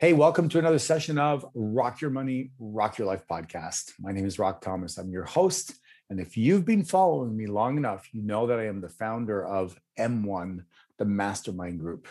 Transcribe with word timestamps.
Hey, 0.00 0.12
welcome 0.12 0.48
to 0.48 0.58
another 0.58 0.80
session 0.80 1.18
of 1.20 1.46
Rock 1.54 2.00
Your 2.00 2.10
Money, 2.10 2.50
Rock 2.58 2.98
Your 2.98 3.06
Life 3.06 3.22
podcast. 3.30 3.92
My 4.00 4.10
name 4.10 4.26
is 4.26 4.40
Rock 4.40 4.60
Thomas. 4.60 4.98
I'm 4.98 5.12
your 5.12 5.22
host. 5.22 5.74
And 6.10 6.18
if 6.18 6.36
you've 6.36 6.64
been 6.64 6.84
following 6.84 7.36
me 7.36 7.46
long 7.46 7.76
enough, 7.76 8.08
you 8.12 8.20
know 8.20 8.48
that 8.48 8.58
I 8.58 8.66
am 8.66 8.80
the 8.80 8.88
founder 8.88 9.46
of 9.46 9.78
M1, 9.96 10.64
the 10.98 11.04
mastermind 11.04 11.78
group. 11.78 12.08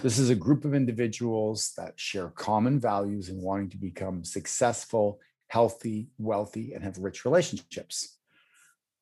This 0.00 0.16
is 0.20 0.30
a 0.30 0.36
group 0.36 0.64
of 0.64 0.74
individuals 0.74 1.72
that 1.76 1.98
share 1.98 2.28
common 2.28 2.78
values 2.78 3.30
in 3.30 3.42
wanting 3.42 3.70
to 3.70 3.78
become 3.78 4.22
successful, 4.22 5.18
healthy, 5.48 6.10
wealthy, 6.18 6.72
and 6.72 6.84
have 6.84 6.98
rich 6.98 7.24
relationships. 7.24 8.16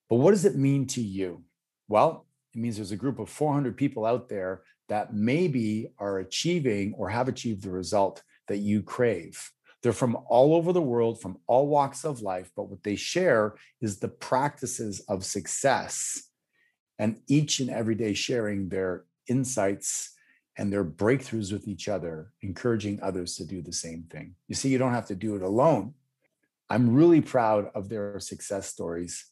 But 0.09 0.17
what 0.17 0.31
does 0.31 0.47
it 0.47 0.57
mean 0.57 0.87
to 0.87 1.03
you? 1.03 1.45
Well, 1.87 2.27
it 2.55 2.61
means 2.61 2.77
there's 2.77 2.93
a 2.93 2.97
group 2.97 3.19
of 3.19 3.29
400 3.29 3.77
people 3.77 4.07
out 4.07 4.31
there 4.31 4.63
that 4.89 5.15
maybe 5.15 5.93
are 5.99 6.19
achieving 6.19 6.95
or 6.97 7.09
have 7.09 7.29
achieved 7.29 7.63
the 7.63 7.71
result 7.71 8.23
that 8.49 8.59
you 8.59 8.83
crave. 8.83 9.51
They're 9.83 9.93
from 9.93 10.17
all 10.29 10.55
over 10.55 10.73
the 10.73 10.83
world, 10.83 11.21
from 11.21 11.39
all 11.47 11.69
walks 11.69 12.05
of 12.05 12.23
life, 12.23 12.51
but 12.57 12.69
what 12.69 12.83
they 12.83 12.97
share 12.97 13.57
is 13.81 13.99
the 13.99 14.09
practices 14.09 15.01
of 15.09 15.25
success 15.25 16.23
and 16.99 17.21
each 17.29 17.61
and 17.61 17.71
every 17.71 17.95
day 17.95 18.15
sharing 18.15 18.69
their 18.69 19.05
insights 19.29 20.15
and 20.59 20.73
their 20.73 20.85
breakthroughs 20.85 21.53
with 21.53 21.69
each 21.69 21.89
other, 21.89 22.33
encouraging 22.41 22.99
others 23.03 23.37
to 23.37 23.45
do 23.45 23.61
the 23.61 23.73
same 23.73 24.05
thing. 24.05 24.35
You 24.49 24.55
see, 24.55 24.71
you 24.71 24.79
don't 24.79 24.95
have 24.95 25.07
to 25.07 25.15
do 25.15 25.37
it 25.37 25.43
alone. 25.43 25.95
I'm 26.71 26.95
really 26.95 27.21
proud 27.21 27.71
of 27.75 27.89
their 27.89 28.19
success 28.19 28.67
stories, 28.67 29.27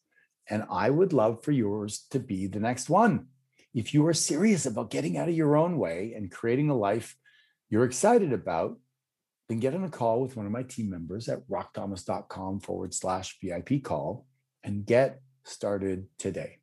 and 0.48 0.64
I 0.70 0.90
would 0.90 1.12
love 1.12 1.42
for 1.42 1.52
yours 1.52 2.06
to 2.10 2.20
be 2.20 2.46
the 2.46 2.60
next 2.60 2.90
one 2.90 3.26
if 3.74 3.92
you 3.92 4.06
are 4.06 4.14
serious 4.14 4.64
about 4.66 4.90
getting 4.90 5.18
out 5.18 5.28
of 5.28 5.34
your 5.34 5.56
own 5.56 5.78
way 5.78 6.14
and 6.16 6.30
creating 6.30 6.70
a 6.70 6.76
life 6.76 7.16
you're 7.68 7.84
excited 7.84 8.32
about, 8.32 8.78
then 9.48 9.58
get 9.58 9.74
on 9.74 9.84
a 9.84 9.90
call 9.90 10.20
with 10.20 10.36
one 10.36 10.46
of 10.46 10.52
my 10.52 10.62
team 10.62 10.88
members 10.88 11.28
at 11.28 11.46
rockthomas.com 11.48 12.60
forward 12.60 12.94
slash 12.94 13.36
VIP 13.42 13.82
call 13.82 14.26
and 14.62 14.86
get 14.86 15.20
started 15.42 16.06
today. 16.18 16.58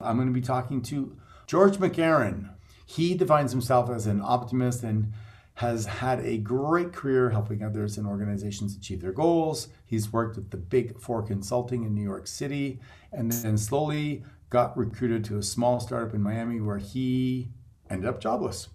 I'm 0.00 0.16
going 0.16 0.28
to 0.28 0.34
be 0.34 0.42
talking 0.42 0.82
to 0.82 1.16
George 1.46 1.78
McAron. 1.78 2.50
He 2.84 3.14
defines 3.14 3.50
himself 3.50 3.90
as 3.90 4.06
an 4.06 4.20
optimist 4.22 4.82
and 4.82 5.12
has 5.54 5.86
had 5.86 6.20
a 6.20 6.36
great 6.36 6.92
career 6.92 7.30
helping 7.30 7.62
others 7.62 7.96
and 7.96 8.06
organizations 8.06 8.76
achieve 8.76 9.00
their 9.00 9.12
goals. 9.12 9.68
He's 9.86 10.12
worked 10.12 10.36
with 10.36 10.50
the 10.50 10.58
Big 10.58 11.00
Four 11.00 11.22
Consulting 11.22 11.84
in 11.84 11.94
New 11.94 12.02
York 12.02 12.26
City 12.26 12.78
and 13.10 13.32
then 13.32 13.56
slowly 13.56 14.22
got 14.50 14.76
recruited 14.76 15.24
to 15.24 15.38
a 15.38 15.42
small 15.42 15.80
startup 15.80 16.14
in 16.14 16.22
Miami 16.22 16.60
where 16.60 16.78
he 16.78 17.48
ended 17.90 18.08
up 18.08 18.20
jobless. 18.20 18.68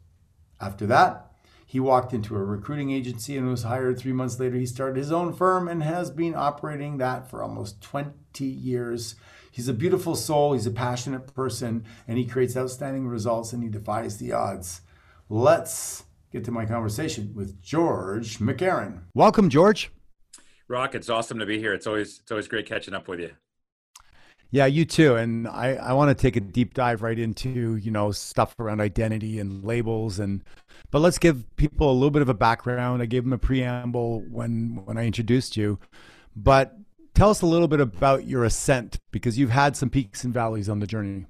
After 0.59 0.85
that, 0.87 1.31
he 1.65 1.79
walked 1.79 2.13
into 2.13 2.35
a 2.35 2.43
recruiting 2.43 2.91
agency 2.91 3.37
and 3.37 3.47
was 3.47 3.63
hired 3.63 3.97
three 3.97 4.11
months 4.11 4.39
later. 4.39 4.57
He 4.57 4.65
started 4.65 4.97
his 4.97 5.11
own 5.11 5.31
firm 5.31 5.69
and 5.69 5.81
has 5.81 6.11
been 6.11 6.35
operating 6.35 6.97
that 6.97 7.29
for 7.29 7.41
almost 7.41 7.81
20 7.81 8.45
years. 8.45 9.15
He's 9.51 9.69
a 9.69 9.73
beautiful 9.73 10.15
soul, 10.15 10.53
he's 10.53 10.67
a 10.67 10.71
passionate 10.71 11.33
person, 11.33 11.85
and 12.07 12.17
he 12.17 12.25
creates 12.25 12.57
outstanding 12.57 13.07
results 13.07 13.53
and 13.53 13.63
he 13.63 13.69
defies 13.69 14.17
the 14.17 14.33
odds. 14.33 14.81
Let's 15.29 16.03
get 16.31 16.43
to 16.45 16.51
my 16.51 16.65
conversation 16.65 17.33
with 17.33 17.61
George 17.61 18.39
McAron. 18.39 19.03
Welcome, 19.13 19.49
George. 19.49 19.91
Rock, 20.67 20.93
it's 20.93 21.09
awesome 21.09 21.39
to 21.39 21.45
be 21.45 21.57
here. 21.57 21.73
It's 21.73 21.87
always 21.87 22.19
it's 22.19 22.31
always 22.31 22.47
great 22.47 22.65
catching 22.65 22.93
up 22.93 23.07
with 23.07 23.19
you. 23.19 23.31
Yeah, 24.51 24.65
you 24.65 24.83
too. 24.83 25.15
And 25.15 25.47
I, 25.47 25.75
I 25.75 25.93
want 25.93 26.09
to 26.09 26.21
take 26.21 26.35
a 26.35 26.41
deep 26.41 26.73
dive 26.73 27.01
right 27.01 27.17
into, 27.17 27.77
you 27.77 27.89
know, 27.89 28.11
stuff 28.11 28.59
around 28.59 28.81
identity 28.81 29.39
and 29.39 29.63
labels 29.63 30.19
and 30.19 30.43
but 30.91 30.99
let's 30.99 31.17
give 31.17 31.45
people 31.55 31.89
a 31.89 31.93
little 31.93 32.11
bit 32.11 32.21
of 32.21 32.27
a 32.27 32.33
background. 32.33 33.01
I 33.01 33.05
gave 33.05 33.23
them 33.23 33.31
a 33.31 33.37
preamble 33.37 34.23
when 34.29 34.81
when 34.83 34.97
I 34.97 35.05
introduced 35.05 35.55
you. 35.55 35.79
But 36.35 36.75
tell 37.13 37.29
us 37.29 37.41
a 37.41 37.45
little 37.45 37.69
bit 37.69 37.79
about 37.79 38.27
your 38.27 38.43
ascent 38.43 38.97
because 39.11 39.37
you've 39.37 39.51
had 39.51 39.77
some 39.77 39.89
peaks 39.89 40.25
and 40.25 40.33
valleys 40.33 40.67
on 40.67 40.79
the 40.79 40.87
journey. 40.87 41.27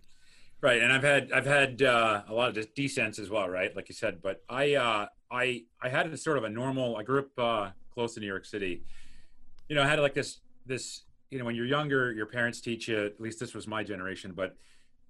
Right, 0.62 0.82
and 0.82 0.92
I've 0.92 1.03
had 1.03 1.32
I've 1.32 1.46
had 1.46 1.82
uh, 1.82 2.24
a 2.28 2.34
lot 2.34 2.56
of 2.56 2.74
descents 2.76 3.20
as 3.20 3.30
well, 3.30 3.50
right? 3.50 3.76
Like 3.76 3.90
you 3.90 3.96
said, 3.96 4.22
but 4.22 4.44
I 4.50 4.76
uh, 4.76 5.06
I 5.32 5.64
I 5.82 5.90
had 5.90 6.08
a 6.08 6.18
sort 6.18 6.38
of 6.38 6.44
a 6.44 6.50
normal. 6.50 6.98
I 6.98 7.03
grew 7.03 7.20
up 7.20 7.40
uh, 7.40 7.70
close 7.94 8.16
to 8.16 8.20
New 8.20 8.28
York 8.28 8.46
City. 8.46 8.84
You 9.70 9.76
know, 9.76 9.84
I 9.84 9.88
had 9.88 10.00
like 10.00 10.14
this 10.14 10.40
this 10.66 11.03
you 11.31 11.40
know 11.40 11.46
when 11.46 11.56
you're 11.56 11.66
younger 11.66 12.12
your 12.12 12.28
parents 12.28 12.62
teach 12.62 12.88
you 12.88 13.06
at 13.06 13.19
least 13.19 13.40
this 13.40 13.56
was 13.56 13.68
my 13.68 13.84
generation 13.84 14.34
but 14.36 14.56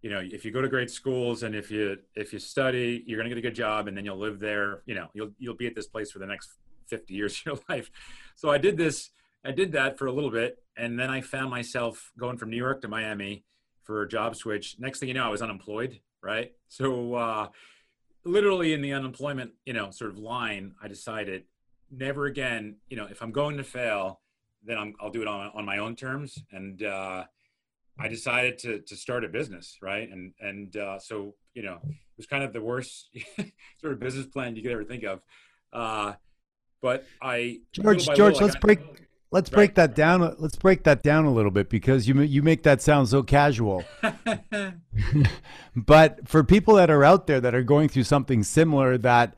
you 0.01 0.09
know 0.09 0.21
if 0.23 0.45
you 0.45 0.51
go 0.51 0.61
to 0.61 0.69
great 0.69 0.89
schools 0.89 1.43
and 1.43 1.55
if 1.55 1.69
you 1.69 1.97
if 2.15 2.31
you 2.31 2.39
study 2.39 3.03
you're 3.05 3.17
going 3.17 3.29
to 3.29 3.35
get 3.35 3.39
a 3.39 3.47
good 3.49 3.55
job 3.55 3.87
and 3.87 3.97
then 3.97 4.05
you'll 4.05 4.17
live 4.17 4.39
there 4.39 4.83
you 4.85 4.95
know 4.95 5.07
you'll 5.13 5.31
you'll 5.39 5.55
be 5.55 5.67
at 5.67 5.75
this 5.75 5.87
place 5.87 6.11
for 6.11 6.19
the 6.19 6.25
next 6.25 6.51
50 6.87 7.13
years 7.13 7.33
of 7.39 7.45
your 7.45 7.59
life. 7.67 7.91
So 8.35 8.49
i 8.49 8.57
did 8.57 8.77
this 8.77 9.09
i 9.43 9.51
did 9.51 9.73
that 9.73 9.97
for 9.97 10.05
a 10.05 10.11
little 10.11 10.31
bit 10.31 10.63
and 10.77 10.97
then 10.97 11.09
i 11.09 11.19
found 11.19 11.49
myself 11.49 12.11
going 12.17 12.37
from 12.37 12.49
new 12.49 12.57
york 12.57 12.81
to 12.83 12.87
miami 12.87 13.43
for 13.83 14.03
a 14.03 14.07
job 14.07 14.35
switch. 14.35 14.75
Next 14.79 14.99
thing 14.99 15.09
you 15.09 15.15
know 15.15 15.25
i 15.25 15.29
was 15.29 15.41
unemployed 15.41 15.99
right? 16.23 16.51
So 16.67 17.15
uh 17.15 17.47
literally 18.23 18.73
in 18.73 18.81
the 18.81 18.93
unemployment 18.93 19.51
you 19.65 19.73
know 19.73 19.89
sort 19.89 20.11
of 20.11 20.17
line 20.19 20.75
i 20.81 20.87
decided 20.87 21.43
never 21.89 22.27
again 22.27 22.75
you 22.87 22.95
know 22.95 23.07
if 23.09 23.23
i'm 23.23 23.31
going 23.31 23.57
to 23.57 23.63
fail 23.63 24.21
then 24.63 24.77
i 24.77 25.03
will 25.03 25.11
do 25.11 25.21
it 25.21 25.27
on, 25.27 25.51
on 25.53 25.65
my 25.65 25.77
own 25.77 25.95
terms. 25.95 26.41
And 26.51 26.83
uh, 26.83 27.25
I 27.99 28.07
decided 28.07 28.57
to, 28.59 28.79
to 28.79 28.95
start 28.95 29.23
a 29.23 29.27
business, 29.27 29.77
right? 29.81 30.09
And 30.09 30.33
and 30.39 30.75
uh, 30.75 30.99
so 30.99 31.35
you 31.53 31.63
know, 31.63 31.79
it 31.83 32.17
was 32.17 32.25
kind 32.25 32.43
of 32.43 32.53
the 32.53 32.61
worst 32.61 33.09
sort 33.79 33.93
of 33.93 33.99
business 33.99 34.25
plan 34.27 34.55
you 34.55 34.63
could 34.63 34.71
ever 34.71 34.83
think 34.83 35.03
of. 35.03 35.21
Uh, 35.73 36.13
but 36.81 37.05
I 37.21 37.59
George 37.71 38.05
George, 38.05 38.17
little, 38.17 38.47
let's 38.47 38.55
break 38.57 38.79
let's 39.31 39.51
right. 39.51 39.57
break 39.57 39.75
that 39.75 39.95
down. 39.95 40.35
Let's 40.39 40.55
break 40.55 40.83
that 40.83 41.03
down 41.03 41.25
a 41.25 41.31
little 41.31 41.51
bit 41.51 41.69
because 41.69 42.07
you 42.07 42.19
you 42.21 42.41
make 42.41 42.63
that 42.63 42.81
sound 42.81 43.09
so 43.09 43.23
casual. 43.23 43.83
but 45.75 46.27
for 46.27 46.43
people 46.43 46.75
that 46.75 46.89
are 46.89 47.03
out 47.03 47.27
there 47.27 47.41
that 47.41 47.53
are 47.53 47.63
going 47.63 47.89
through 47.89 48.03
something 48.03 48.43
similar 48.43 48.97
that 48.97 49.35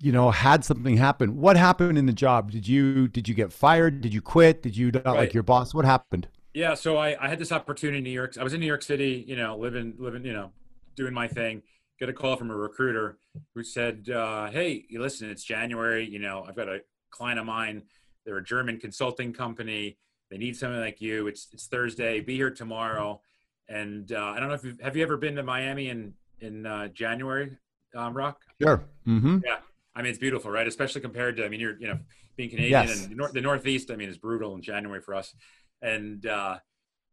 you 0.00 0.12
know 0.12 0.30
had 0.30 0.64
something 0.64 0.96
happen. 0.96 1.40
What 1.40 1.56
happened 1.56 1.98
in 1.98 2.06
the 2.06 2.12
job? 2.12 2.50
Did 2.50 2.66
you 2.68 3.08
did 3.08 3.28
you 3.28 3.34
get 3.34 3.52
fired? 3.52 4.00
Did 4.00 4.14
you 4.14 4.20
quit? 4.20 4.62
Did 4.62 4.76
you 4.76 4.90
not 4.90 5.04
right. 5.06 5.16
like 5.16 5.34
your 5.34 5.42
boss? 5.42 5.74
What 5.74 5.84
happened? 5.84 6.28
Yeah 6.54 6.74
so 6.74 6.96
I, 6.96 7.16
I 7.22 7.28
had 7.28 7.38
this 7.38 7.50
opportunity 7.50 7.98
in 7.98 8.04
new 8.04 8.10
york 8.10 8.38
i 8.38 8.44
was 8.44 8.54
in 8.54 8.60
new 8.60 8.66
york 8.66 8.82
city 8.82 9.24
you 9.26 9.34
know 9.36 9.58
living 9.58 9.94
living 9.98 10.24
you 10.24 10.32
know 10.32 10.50
doing 10.96 11.12
my 11.12 11.28
thing. 11.28 11.62
Get 11.98 12.08
a 12.08 12.12
call 12.12 12.36
from 12.36 12.50
a 12.50 12.56
recruiter 12.56 13.18
who 13.54 13.62
said 13.62 14.08
uh, 14.10 14.50
hey 14.50 14.84
listen 14.92 15.30
it's 15.30 15.44
january 15.44 16.08
you 16.08 16.18
know 16.18 16.44
i've 16.46 16.56
got 16.56 16.68
a 16.68 16.80
client 17.10 17.38
of 17.38 17.46
mine 17.46 17.82
they're 18.24 18.38
a 18.38 18.44
german 18.44 18.78
consulting 18.78 19.32
company 19.32 19.96
they 20.30 20.38
need 20.38 20.56
something 20.56 20.80
like 20.80 21.00
you 21.00 21.26
it's 21.28 21.48
it's 21.52 21.66
thursday 21.66 22.20
be 22.20 22.36
here 22.36 22.50
tomorrow. 22.50 23.20
And 23.68 24.12
uh, 24.12 24.32
i 24.34 24.40
don't 24.40 24.48
know 24.48 24.54
if 24.54 24.64
you 24.64 24.76
have 24.82 24.96
you 24.96 25.02
ever 25.02 25.16
been 25.16 25.36
to 25.36 25.42
miami 25.42 25.88
in 25.88 26.14
in 26.40 26.66
uh, 26.66 26.88
january 26.88 27.56
um, 27.96 28.14
rock? 28.14 28.40
Sure. 28.60 28.84
Mm-hmm. 29.06 29.38
yeah 29.44 29.58
I 29.94 30.02
mean, 30.02 30.10
it's 30.10 30.18
beautiful, 30.18 30.50
right? 30.50 30.66
Especially 30.66 31.00
compared 31.00 31.36
to, 31.36 31.44
I 31.44 31.48
mean, 31.48 31.60
you're, 31.60 31.78
you 31.78 31.86
know, 31.86 31.98
being 32.36 32.50
Canadian 32.50 32.88
yes. 32.88 33.02
and 33.02 33.12
the, 33.12 33.16
nor- 33.16 33.32
the, 33.32 33.40
Northeast, 33.40 33.90
I 33.90 33.96
mean, 33.96 34.08
is 34.08 34.18
brutal 34.18 34.54
in 34.54 34.62
January 34.62 35.00
for 35.00 35.14
us. 35.14 35.34
And 35.82 36.26
uh, 36.26 36.58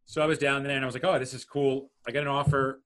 so 0.06 0.22
I 0.22 0.26
was 0.26 0.40
down 0.40 0.64
there 0.64 0.76
and 0.76 0.84
I 0.84 0.86
was 0.86 0.96
like, 0.96 1.04
oh, 1.04 1.20
this 1.20 1.34
is 1.34 1.46
cool. 1.46 1.92
I 2.08 2.12
got 2.12 2.22
an 2.22 2.28
offer. 2.28 2.82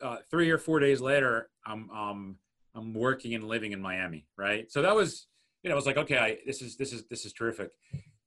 Uh, 0.00 0.16
three 0.30 0.50
or 0.50 0.58
four 0.58 0.78
days 0.78 1.00
later, 1.00 1.50
I'm, 1.66 1.90
um, 1.90 2.36
I'm 2.74 2.94
working 2.94 3.34
and 3.34 3.44
living 3.44 3.72
in 3.72 3.82
Miami, 3.82 4.26
right? 4.36 4.70
So 4.70 4.82
that 4.82 4.94
was, 4.94 5.26
you 5.62 5.68
know, 5.68 5.74
I 5.74 5.76
was 5.76 5.86
like, 5.86 5.98
okay, 5.98 6.18
I, 6.18 6.38
this 6.46 6.62
is, 6.62 6.76
this 6.76 6.92
is, 6.92 7.06
this 7.08 7.26
is 7.26 7.32
terrific. 7.32 7.70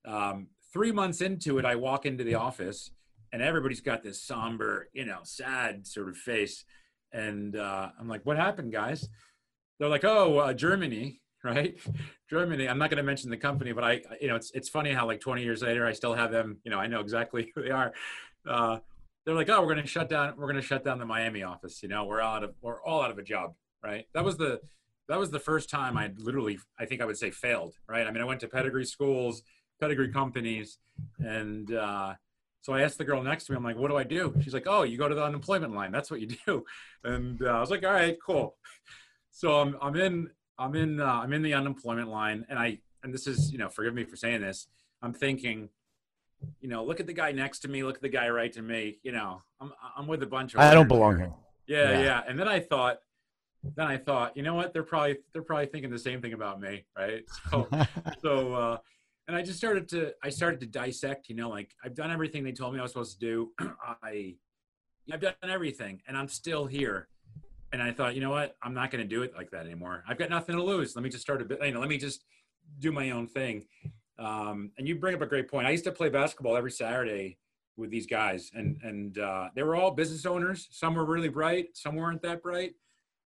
Um, 0.05 0.47
three 0.71 0.91
months 0.91 1.21
into 1.21 1.57
it, 1.57 1.65
I 1.65 1.75
walk 1.75 2.05
into 2.05 2.23
the 2.23 2.35
office 2.35 2.91
and 3.31 3.41
everybody's 3.41 3.81
got 3.81 4.03
this 4.03 4.21
somber, 4.21 4.89
you 4.93 5.05
know, 5.05 5.19
sad 5.23 5.87
sort 5.87 6.09
of 6.09 6.17
face. 6.17 6.65
And 7.11 7.55
uh, 7.55 7.89
I'm 7.99 8.07
like, 8.07 8.25
what 8.25 8.37
happened, 8.37 8.71
guys? 8.71 9.07
They're 9.79 9.89
like, 9.89 10.05
oh, 10.05 10.37
uh, 10.39 10.53
Germany, 10.53 11.21
right? 11.43 11.77
Germany. 12.29 12.67
I'm 12.67 12.77
not 12.77 12.89
going 12.89 12.97
to 12.97 13.03
mention 13.03 13.29
the 13.29 13.37
company, 13.37 13.73
but 13.73 13.83
I, 13.83 14.01
you 14.21 14.27
know, 14.27 14.35
it's 14.35 14.51
it's 14.51 14.69
funny 14.69 14.91
how 14.91 15.05
like 15.05 15.19
20 15.19 15.43
years 15.43 15.61
later, 15.61 15.85
I 15.85 15.93
still 15.93 16.13
have 16.13 16.31
them. 16.31 16.57
You 16.63 16.71
know, 16.71 16.79
I 16.79 16.87
know 16.87 17.01
exactly 17.01 17.51
who 17.55 17.63
they 17.63 17.71
are. 17.71 17.93
Uh, 18.47 18.79
they're 19.25 19.35
like, 19.35 19.49
oh, 19.49 19.61
we're 19.61 19.73
going 19.73 19.85
to 19.85 19.87
shut 19.87 20.09
down. 20.09 20.35
We're 20.37 20.47
going 20.47 20.61
to 20.61 20.67
shut 20.67 20.83
down 20.83 20.99
the 20.99 21.05
Miami 21.05 21.43
office. 21.43 21.81
You 21.81 21.89
know, 21.89 22.05
we're 22.05 22.21
out 22.21 22.43
of 22.43 22.55
we're 22.61 22.81
all 22.83 23.01
out 23.01 23.11
of 23.11 23.17
a 23.17 23.23
job, 23.23 23.53
right? 23.83 24.05
That 24.13 24.23
was 24.23 24.37
the 24.37 24.59
that 25.09 25.19
was 25.19 25.31
the 25.31 25.39
first 25.39 25.69
time 25.69 25.97
I 25.97 26.11
literally, 26.17 26.59
I 26.79 26.85
think 26.85 27.01
I 27.01 27.05
would 27.05 27.17
say, 27.17 27.29
failed, 27.31 27.75
right? 27.87 28.07
I 28.07 28.11
mean, 28.11 28.21
I 28.21 28.25
went 28.25 28.39
to 28.41 28.47
pedigree 28.47 28.85
schools, 28.85 29.43
pedigree 29.79 30.11
companies, 30.11 30.77
and 31.19 31.73
uh, 31.73 32.13
So 32.61 32.73
I 32.73 32.81
asked 32.81 32.97
the 32.97 33.03
girl 33.03 33.21
next 33.21 33.45
to 33.45 33.51
me, 33.51 33.57
I'm 33.57 33.63
like, 33.63 33.75
what 33.77 33.89
do 33.89 33.97
I 33.97 34.03
do? 34.03 34.33
She's 34.41 34.53
like, 34.53 34.67
oh, 34.67 34.83
you 34.83 34.97
go 34.97 35.09
to 35.09 35.15
the 35.15 35.23
unemployment 35.23 35.73
line. 35.75 35.91
That's 35.91 36.09
what 36.09 36.21
you 36.21 36.27
do. 36.47 36.63
And 37.03 37.41
uh, 37.41 37.49
I 37.49 37.59
was 37.59 37.69
like, 37.69 37.83
all 37.85 37.91
right, 37.91 38.17
cool. 38.25 38.55
So 39.33 39.59
I'm, 39.59 39.75
I'm 39.81 39.95
in, 39.95 40.29
I'm 40.57 40.75
in, 40.75 41.01
uh, 41.01 41.05
I'm 41.05 41.33
in 41.33 41.41
the 41.41 41.53
unemployment 41.55 42.07
line 42.07 42.45
and 42.49 42.57
I, 42.57 42.77
and 43.03 43.13
this 43.13 43.27
is, 43.27 43.51
you 43.51 43.57
know, 43.57 43.67
forgive 43.67 43.93
me 43.93 44.05
for 44.05 44.15
saying 44.15 44.41
this. 44.41 44.67
I'm 45.01 45.13
thinking, 45.13 45.69
you 46.61 46.69
know, 46.69 46.85
look 46.85 46.99
at 46.99 47.07
the 47.07 47.13
guy 47.13 47.31
next 47.31 47.59
to 47.59 47.67
me, 47.67 47.83
look 47.83 47.95
at 47.95 48.01
the 48.01 48.09
guy 48.09 48.29
right 48.29 48.53
to 48.53 48.61
me, 48.61 48.99
you 49.03 49.11
know, 49.11 49.41
I'm, 49.59 49.73
I'm 49.97 50.07
with 50.07 50.23
a 50.23 50.27
bunch 50.27 50.53
of, 50.53 50.61
I 50.61 50.73
don't 50.73 50.87
belong 50.87 51.17
here. 51.17 51.33
Yeah, 51.67 51.91
yeah, 51.91 52.03
yeah. 52.03 52.21
And 52.27 52.39
then 52.39 52.47
I 52.47 52.59
thought, 52.59 52.99
then 53.75 53.87
I 53.87 53.97
thought, 53.97 54.37
you 54.37 54.43
know 54.43 54.53
what? 54.53 54.71
They're 54.71 54.83
probably, 54.83 55.17
they're 55.33 55.41
probably 55.41 55.65
thinking 55.65 55.89
the 55.89 55.99
same 55.99 56.21
thing 56.21 56.33
about 56.33 56.61
me. 56.61 56.85
Right. 56.97 57.23
So, 57.49 57.67
so, 58.21 58.53
uh, 58.53 58.77
and 59.27 59.37
I 59.37 59.41
just 59.41 59.57
started 59.57 59.87
to 59.89 60.13
I 60.21 60.29
started 60.29 60.59
to 60.61 60.65
dissect, 60.65 61.29
you 61.29 61.35
know, 61.35 61.49
like 61.49 61.71
I've 61.83 61.95
done 61.95 62.11
everything 62.11 62.43
they 62.43 62.51
told 62.51 62.73
me 62.73 62.79
I 62.79 62.83
was 62.83 62.91
supposed 62.91 63.19
to 63.19 63.25
do. 63.25 63.51
I 64.03 64.35
I've 65.11 65.21
done 65.21 65.33
everything 65.43 66.01
and 66.07 66.17
I'm 66.17 66.27
still 66.27 66.65
here. 66.65 67.07
And 67.73 67.81
I 67.81 67.91
thought, 67.91 68.15
you 68.15 68.21
know 68.21 68.29
what? 68.29 68.55
I'm 68.63 68.73
not 68.73 68.91
going 68.91 69.03
to 69.03 69.07
do 69.07 69.23
it 69.23 69.33
like 69.35 69.51
that 69.51 69.65
anymore. 69.65 70.03
I've 70.07 70.17
got 70.17 70.29
nothing 70.29 70.55
to 70.55 70.63
lose. 70.63 70.95
Let 70.95 71.03
me 71.03 71.09
just 71.09 71.23
start 71.23 71.41
a 71.41 71.45
bit, 71.45 71.59
you 71.61 71.71
know, 71.71 71.79
let 71.81 71.89
me 71.89 71.97
just 71.97 72.23
do 72.79 72.91
my 72.91 73.11
own 73.11 73.27
thing. 73.27 73.65
Um, 74.17 74.71
and 74.77 74.87
you 74.87 74.95
bring 74.95 75.15
up 75.15 75.21
a 75.21 75.25
great 75.25 75.49
point. 75.49 75.67
I 75.67 75.71
used 75.71 75.83
to 75.83 75.91
play 75.91 76.07
basketball 76.07 76.55
every 76.55 76.71
Saturday 76.71 77.39
with 77.75 77.89
these 77.89 78.05
guys 78.05 78.51
and 78.53 78.77
and 78.83 79.17
uh, 79.17 79.49
they 79.55 79.63
were 79.63 79.75
all 79.75 79.91
business 79.91 80.25
owners. 80.25 80.67
Some 80.71 80.93
were 80.93 81.05
really 81.05 81.27
bright, 81.27 81.69
some 81.73 81.95
weren't 81.95 82.21
that 82.21 82.43
bright, 82.43 82.73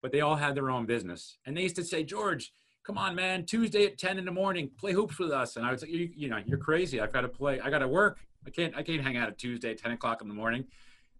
but 0.02 0.10
they 0.10 0.20
all 0.20 0.34
had 0.34 0.56
their 0.56 0.68
own 0.68 0.84
business. 0.84 1.38
And 1.46 1.56
they 1.56 1.62
used 1.62 1.76
to 1.76 1.84
say, 1.84 2.02
"George, 2.02 2.52
come 2.84 2.98
on, 2.98 3.14
man, 3.14 3.44
Tuesday 3.44 3.86
at 3.86 3.98
10 3.98 4.18
in 4.18 4.24
the 4.24 4.32
morning, 4.32 4.70
play 4.78 4.92
hoops 4.92 5.18
with 5.18 5.30
us. 5.30 5.56
And 5.56 5.64
I 5.64 5.70
was 5.70 5.82
like, 5.82 5.90
you, 5.90 6.10
you 6.14 6.28
know, 6.28 6.38
you're 6.44 6.58
crazy. 6.58 7.00
I've 7.00 7.12
got 7.12 7.20
to 7.22 7.28
play. 7.28 7.60
I 7.60 7.70
got 7.70 7.78
to 7.78 7.88
work. 7.88 8.18
I 8.46 8.50
can't, 8.50 8.76
I 8.76 8.82
can't 8.82 9.02
hang 9.02 9.16
out 9.16 9.28
at 9.28 9.38
Tuesday 9.38 9.70
at 9.70 9.78
10 9.78 9.92
o'clock 9.92 10.20
in 10.20 10.28
the 10.28 10.34
morning. 10.34 10.64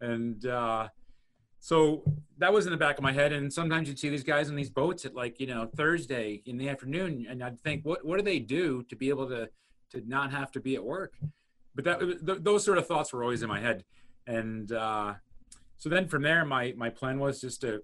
And, 0.00 0.44
uh, 0.46 0.88
so 1.64 2.02
that 2.38 2.52
was 2.52 2.66
in 2.66 2.72
the 2.72 2.76
back 2.76 2.98
of 2.98 3.04
my 3.04 3.12
head. 3.12 3.32
And 3.32 3.52
sometimes 3.52 3.86
you'd 3.88 3.96
see 3.96 4.08
these 4.08 4.24
guys 4.24 4.48
on 4.48 4.56
these 4.56 4.68
boats 4.68 5.04
at 5.04 5.14
like, 5.14 5.38
you 5.38 5.46
know, 5.46 5.70
Thursday 5.76 6.42
in 6.44 6.58
the 6.58 6.68
afternoon. 6.68 7.24
And 7.30 7.40
I'd 7.40 7.60
think, 7.60 7.84
what, 7.84 8.04
what 8.04 8.16
do 8.16 8.24
they 8.24 8.40
do 8.40 8.82
to 8.88 8.96
be 8.96 9.08
able 9.10 9.28
to, 9.28 9.48
to 9.92 10.02
not 10.04 10.32
have 10.32 10.50
to 10.52 10.60
be 10.60 10.74
at 10.74 10.82
work? 10.82 11.14
But 11.76 11.84
that, 11.84 12.00
th- 12.00 12.40
those 12.42 12.64
sort 12.64 12.78
of 12.78 12.88
thoughts 12.88 13.12
were 13.12 13.22
always 13.22 13.42
in 13.42 13.48
my 13.48 13.60
head. 13.60 13.84
And, 14.26 14.72
uh, 14.72 15.14
so 15.78 15.88
then 15.88 16.08
from 16.08 16.22
there, 16.22 16.44
my, 16.44 16.74
my 16.76 16.90
plan 16.90 17.20
was 17.20 17.40
just 17.40 17.60
to, 17.60 17.80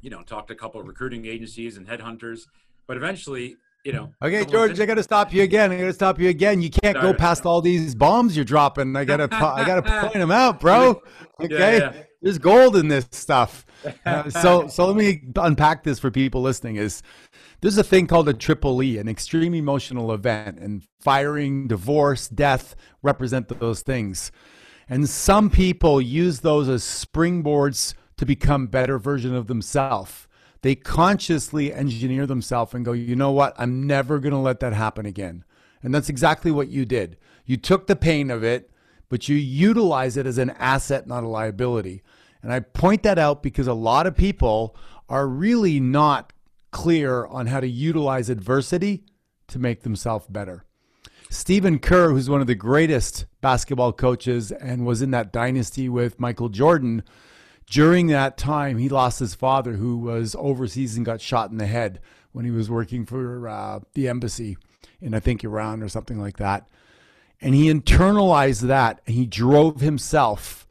you 0.00 0.08
know, 0.08 0.22
talk 0.22 0.46
to 0.46 0.54
a 0.54 0.56
couple 0.56 0.80
of 0.80 0.86
recruiting 0.86 1.26
agencies 1.26 1.76
and 1.76 1.86
headhunters 1.86 2.46
but 2.86 2.96
eventually, 2.96 3.56
you 3.84 3.92
know. 3.92 4.12
Okay, 4.22 4.44
George, 4.44 4.78
I 4.80 4.86
got 4.86 4.94
to 4.94 5.02
stop 5.02 5.32
you 5.32 5.42
again. 5.42 5.72
I 5.72 5.78
got 5.78 5.84
to 5.84 5.92
stop 5.92 6.18
you 6.18 6.28
again. 6.28 6.60
You 6.60 6.70
can't 6.70 6.96
Sorry. 6.96 7.12
go 7.12 7.14
past 7.16 7.46
all 7.46 7.60
these 7.60 7.94
bombs 7.94 8.36
you're 8.36 8.44
dropping. 8.44 8.96
I 8.96 9.04
got 9.04 9.18
to, 9.18 9.28
I 9.34 9.64
got 9.64 9.84
to 9.84 10.00
point 10.00 10.14
them 10.14 10.30
out, 10.30 10.60
bro. 10.60 11.02
Okay, 11.40 11.78
yeah, 11.78 11.92
yeah. 11.94 12.02
There's 12.24 12.38
gold 12.38 12.76
in 12.76 12.88
this 12.88 13.06
stuff. 13.10 13.64
Uh, 14.06 14.30
so, 14.30 14.66
so 14.66 14.86
let 14.86 14.96
me 14.96 15.20
unpack 15.36 15.82
this 15.82 15.98
for 15.98 16.10
people 16.10 16.40
listening. 16.40 16.76
Is 16.76 17.02
there's 17.60 17.76
a 17.76 17.84
thing 17.84 18.06
called 18.06 18.26
a 18.30 18.32
triple 18.32 18.82
E, 18.82 18.96
an 18.96 19.08
extreme 19.08 19.52
emotional 19.52 20.10
event, 20.10 20.58
and 20.58 20.82
firing, 21.00 21.68
divorce, 21.68 22.26
death 22.26 22.76
represent 23.02 23.48
those 23.60 23.82
things. 23.82 24.32
And 24.88 25.06
some 25.06 25.50
people 25.50 26.00
use 26.00 26.40
those 26.40 26.66
as 26.70 26.82
springboards 26.82 27.92
to 28.16 28.24
become 28.24 28.68
better 28.68 28.98
version 28.98 29.34
of 29.34 29.48
themselves 29.48 30.28
they 30.64 30.74
consciously 30.74 31.74
engineer 31.74 32.26
themselves 32.26 32.72
and 32.72 32.86
go, 32.86 32.92
you 32.92 33.14
know 33.14 33.32
what? 33.32 33.54
I'm 33.58 33.86
never 33.86 34.18
going 34.18 34.32
to 34.32 34.38
let 34.38 34.60
that 34.60 34.72
happen 34.72 35.04
again. 35.04 35.44
And 35.82 35.94
that's 35.94 36.08
exactly 36.08 36.50
what 36.50 36.68
you 36.68 36.86
did. 36.86 37.18
You 37.44 37.58
took 37.58 37.86
the 37.86 37.94
pain 37.94 38.30
of 38.30 38.42
it, 38.42 38.70
but 39.10 39.28
you 39.28 39.36
utilize 39.36 40.16
it 40.16 40.26
as 40.26 40.38
an 40.38 40.48
asset, 40.58 41.06
not 41.06 41.22
a 41.22 41.28
liability. 41.28 42.02
And 42.44 42.52
I 42.52 42.60
point 42.60 43.02
that 43.04 43.18
out 43.18 43.42
because 43.42 43.66
a 43.66 43.72
lot 43.72 44.06
of 44.06 44.14
people 44.14 44.76
are 45.08 45.26
really 45.26 45.80
not 45.80 46.34
clear 46.72 47.24
on 47.24 47.46
how 47.46 47.58
to 47.58 47.66
utilize 47.66 48.28
adversity 48.28 49.04
to 49.48 49.58
make 49.58 49.82
themselves 49.82 50.26
better. 50.28 50.66
Stephen 51.30 51.78
Kerr, 51.78 52.10
who's 52.10 52.28
one 52.28 52.42
of 52.42 52.46
the 52.46 52.54
greatest 52.54 53.24
basketball 53.40 53.94
coaches 53.94 54.52
and 54.52 54.84
was 54.84 55.00
in 55.00 55.10
that 55.12 55.32
dynasty 55.32 55.88
with 55.88 56.20
Michael 56.20 56.50
Jordan, 56.50 57.02
during 57.70 58.08
that 58.08 58.36
time, 58.36 58.76
he 58.76 58.90
lost 58.90 59.20
his 59.20 59.34
father, 59.34 59.72
who 59.72 59.96
was 59.96 60.36
overseas 60.38 60.98
and 60.98 61.06
got 61.06 61.22
shot 61.22 61.50
in 61.50 61.56
the 61.56 61.66
head 61.66 61.98
when 62.32 62.44
he 62.44 62.50
was 62.50 62.68
working 62.68 63.06
for 63.06 63.48
uh, 63.48 63.80
the 63.94 64.06
embassy 64.06 64.58
in, 65.00 65.14
I 65.14 65.20
think, 65.20 65.44
Iran 65.44 65.82
or 65.82 65.88
something 65.88 66.20
like 66.20 66.36
that. 66.36 66.68
And 67.40 67.54
he 67.54 67.72
internalized 67.72 68.62
that 68.62 69.00
and 69.06 69.16
he 69.16 69.24
drove 69.24 69.80
himself 69.80 70.64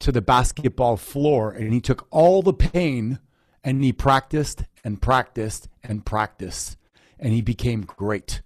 to 0.00 0.12
the 0.12 0.22
basketball 0.22 0.96
floor 0.96 1.52
and 1.52 1.72
he 1.72 1.80
took 1.80 2.06
all 2.10 2.42
the 2.42 2.52
pain 2.52 3.18
and 3.62 3.82
he 3.82 3.92
practiced 3.92 4.64
and 4.82 5.00
practiced 5.00 5.68
and 5.82 6.04
practiced 6.04 6.76
and 7.18 7.32
he 7.32 7.40
became 7.40 7.82
great. 7.82 8.42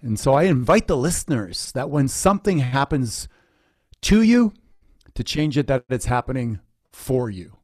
And 0.00 0.18
so 0.18 0.34
I 0.34 0.44
invite 0.44 0.86
the 0.86 0.96
listeners 0.96 1.72
that 1.72 1.90
when 1.90 2.08
something 2.08 2.58
happens 2.58 3.28
to 4.02 4.22
you, 4.22 4.52
to 5.14 5.24
change 5.24 5.58
it 5.58 5.66
that 5.66 5.84
it's 5.90 6.04
happening 6.04 6.60
for 6.92 7.28
you 7.28 7.56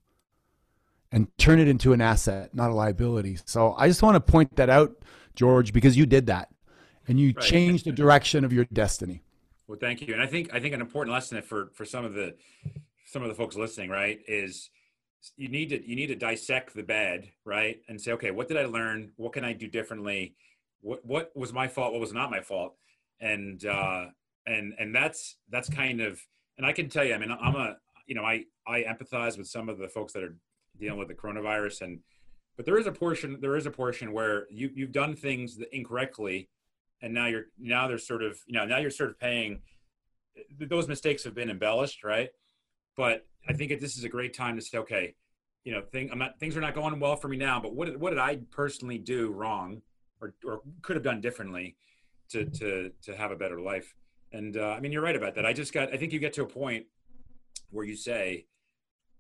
and 1.12 1.28
turn 1.38 1.60
it 1.60 1.68
into 1.68 1.92
an 1.92 2.00
asset, 2.00 2.52
not 2.54 2.70
a 2.70 2.74
liability. 2.74 3.38
So 3.44 3.74
I 3.78 3.86
just 3.86 4.02
want 4.02 4.16
to 4.16 4.32
point 4.32 4.56
that 4.56 4.68
out, 4.68 4.96
George, 5.36 5.72
because 5.72 5.96
you 5.96 6.06
did 6.06 6.26
that 6.26 6.48
and 7.06 7.20
you 7.20 7.32
right. 7.36 7.44
changed 7.44 7.84
the 7.84 7.92
direction 7.92 8.44
of 8.44 8.52
your 8.52 8.64
destiny. 8.72 9.22
Well, 9.66 9.78
thank 9.78 10.02
you. 10.02 10.12
And 10.12 10.22
I 10.22 10.26
think 10.26 10.52
I 10.52 10.60
think 10.60 10.74
an 10.74 10.80
important 10.80 11.12
lesson 11.12 11.40
for 11.42 11.70
for 11.74 11.84
some 11.84 12.04
of 12.04 12.14
the 12.14 12.34
some 13.06 13.22
of 13.22 13.28
the 13.28 13.34
folks 13.34 13.56
listening, 13.56 13.90
right, 13.90 14.18
is 14.26 14.70
you 15.36 15.48
need 15.48 15.70
to 15.70 15.88
you 15.88 15.96
need 15.96 16.08
to 16.08 16.16
dissect 16.16 16.74
the 16.74 16.82
bed, 16.82 17.30
right, 17.44 17.80
and 17.88 18.00
say, 18.00 18.12
okay, 18.12 18.30
what 18.30 18.48
did 18.48 18.56
I 18.56 18.66
learn? 18.66 19.12
What 19.16 19.32
can 19.32 19.44
I 19.44 19.52
do 19.52 19.66
differently? 19.66 20.34
What 20.80 21.04
what 21.04 21.32
was 21.34 21.52
my 21.52 21.68
fault? 21.68 21.92
What 21.92 22.00
was 22.00 22.12
not 22.12 22.30
my 22.30 22.40
fault? 22.40 22.74
And 23.20 23.64
uh, 23.64 24.06
and 24.46 24.74
and 24.78 24.94
that's 24.94 25.36
that's 25.50 25.68
kind 25.68 26.00
of 26.00 26.20
and 26.58 26.66
I 26.66 26.72
can 26.72 26.88
tell 26.88 27.04
you, 27.04 27.14
I 27.14 27.18
mean, 27.18 27.30
I'm 27.30 27.56
a 27.56 27.76
you 28.06 28.14
know, 28.14 28.24
I 28.24 28.44
I 28.66 28.82
empathize 28.82 29.38
with 29.38 29.48
some 29.48 29.68
of 29.68 29.78
the 29.78 29.88
folks 29.88 30.12
that 30.12 30.22
are 30.22 30.36
dealing 30.78 30.98
with 30.98 31.08
the 31.08 31.14
coronavirus, 31.14 31.82
and 31.82 32.00
but 32.56 32.66
there 32.66 32.78
is 32.78 32.86
a 32.86 32.92
portion 32.92 33.38
there 33.40 33.56
is 33.56 33.66
a 33.66 33.70
portion 33.70 34.12
where 34.12 34.46
you 34.50 34.70
you've 34.74 34.92
done 34.92 35.16
things 35.16 35.58
incorrectly, 35.72 36.48
and 37.04 37.12
now 37.12 37.26
you're 37.26 37.44
now 37.58 37.86
they're 37.86 37.98
sort 37.98 38.22
of 38.22 38.38
you 38.46 38.54
know 38.54 38.64
now 38.64 38.78
you're 38.78 38.90
sort 38.90 39.10
of 39.10 39.20
paying. 39.20 39.60
Those 40.58 40.88
mistakes 40.88 41.22
have 41.24 41.34
been 41.34 41.50
embellished, 41.50 42.02
right? 42.02 42.30
But 42.96 43.26
I 43.48 43.52
think 43.52 43.78
this 43.80 43.96
is 43.96 44.04
a 44.04 44.08
great 44.08 44.34
time 44.34 44.56
to 44.56 44.62
say, 44.62 44.78
okay, 44.78 45.14
you 45.64 45.72
know, 45.72 45.82
thing, 45.82 46.10
not, 46.14 46.40
things 46.40 46.56
are 46.56 46.60
not 46.60 46.74
going 46.74 46.98
well 46.98 47.16
for 47.16 47.28
me 47.28 47.36
now, 47.36 47.60
but 47.60 47.74
what 47.74 47.86
did, 47.86 48.00
what 48.00 48.10
did 48.10 48.18
I 48.18 48.40
personally 48.50 48.98
do 48.98 49.30
wrong, 49.30 49.82
or 50.20 50.34
or 50.44 50.62
could 50.82 50.96
have 50.96 51.04
done 51.04 51.20
differently, 51.20 51.76
to 52.30 52.46
to 52.46 52.90
to 53.02 53.16
have 53.16 53.30
a 53.30 53.36
better 53.36 53.60
life? 53.60 53.94
And 54.32 54.56
uh, 54.56 54.70
I 54.70 54.80
mean, 54.80 54.90
you're 54.90 55.02
right 55.02 55.14
about 55.14 55.34
that. 55.36 55.46
I 55.46 55.52
just 55.52 55.72
got. 55.72 55.92
I 55.92 55.96
think 55.98 56.12
you 56.12 56.18
get 56.18 56.32
to 56.34 56.42
a 56.42 56.46
point 56.46 56.86
where 57.70 57.84
you 57.84 57.96
say, 57.96 58.46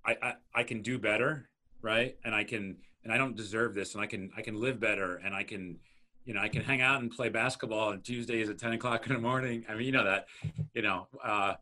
I, 0.04 0.16
I, 0.22 0.34
I 0.54 0.62
can 0.64 0.80
do 0.80 0.98
better, 0.98 1.50
right? 1.82 2.16
And 2.24 2.34
I 2.34 2.44
can, 2.44 2.76
and 3.02 3.12
I 3.12 3.18
don't 3.18 3.36
deserve 3.36 3.74
this, 3.74 3.94
and 3.94 4.02
I 4.02 4.06
can, 4.06 4.30
I 4.36 4.42
can 4.42 4.60
live 4.60 4.78
better, 4.80 5.16
and 5.16 5.34
I 5.34 5.42
can, 5.42 5.78
you 6.24 6.34
know, 6.34 6.40
I 6.40 6.48
can 6.48 6.62
hang 6.62 6.80
out 6.80 7.02
and 7.02 7.10
play 7.10 7.28
basketball 7.28 7.90
on 7.90 8.00
Tuesdays 8.00 8.48
at 8.48 8.58
10 8.58 8.72
o'clock 8.72 9.06
in 9.06 9.12
the 9.12 9.20
morning. 9.20 9.64
I 9.68 9.74
mean, 9.74 9.86
you 9.86 9.92
know 9.92 10.04
that, 10.04 10.26
you 10.74 10.82
know, 10.82 11.06
uh, 11.22 11.54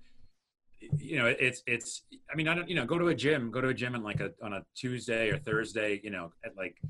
you 0.99 1.19
know, 1.19 1.27
it's, 1.27 1.63
it's, 1.67 2.03
I 2.33 2.37
mean, 2.37 2.49
I 2.49 2.55
don't, 2.55 2.69
you 2.69 2.75
know, 2.75 2.85
go 2.85 2.99
to 2.99 3.09
a 3.09 3.15
gym, 3.15 3.51
go 3.51 3.61
to 3.61 3.69
a 3.69 3.75
gym 3.75 3.95
on 3.95 4.03
like 4.03 4.21
a, 4.21 4.33
on 4.43 4.53
a 4.53 4.65
Tuesday 4.75 5.31
or 5.31 5.39
Thursday, 5.39 6.01
you 6.03 6.11
know, 6.11 6.33
at 6.45 6.57
like 6.57 6.81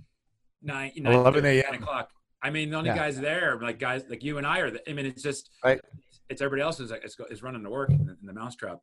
nine, 0.62 0.92
you 0.94 1.02
know, 1.02 1.12
11 1.12 1.44
a.m. 1.44 1.74
o'clock. 1.74 2.10
I 2.42 2.50
mean, 2.50 2.70
the 2.70 2.76
only 2.76 2.90
yeah. 2.90 2.96
guys 2.96 3.20
there, 3.20 3.58
like 3.60 3.78
guys 3.78 4.04
like 4.08 4.22
you 4.22 4.38
and 4.38 4.46
I 4.46 4.58
are, 4.60 4.70
the, 4.70 4.90
I 4.90 4.92
mean, 4.92 5.06
it's 5.06 5.22
just, 5.22 5.50
right. 5.64 5.80
it's 6.28 6.42
everybody 6.42 6.62
else 6.62 6.80
is 6.80 6.90
like, 6.90 7.04
is, 7.04 7.16
is 7.30 7.42
running 7.42 7.62
to 7.62 7.70
work 7.70 7.90
in 7.90 8.04
the, 8.06 8.16
in 8.20 8.26
the 8.26 8.32
mousetrap 8.32 8.80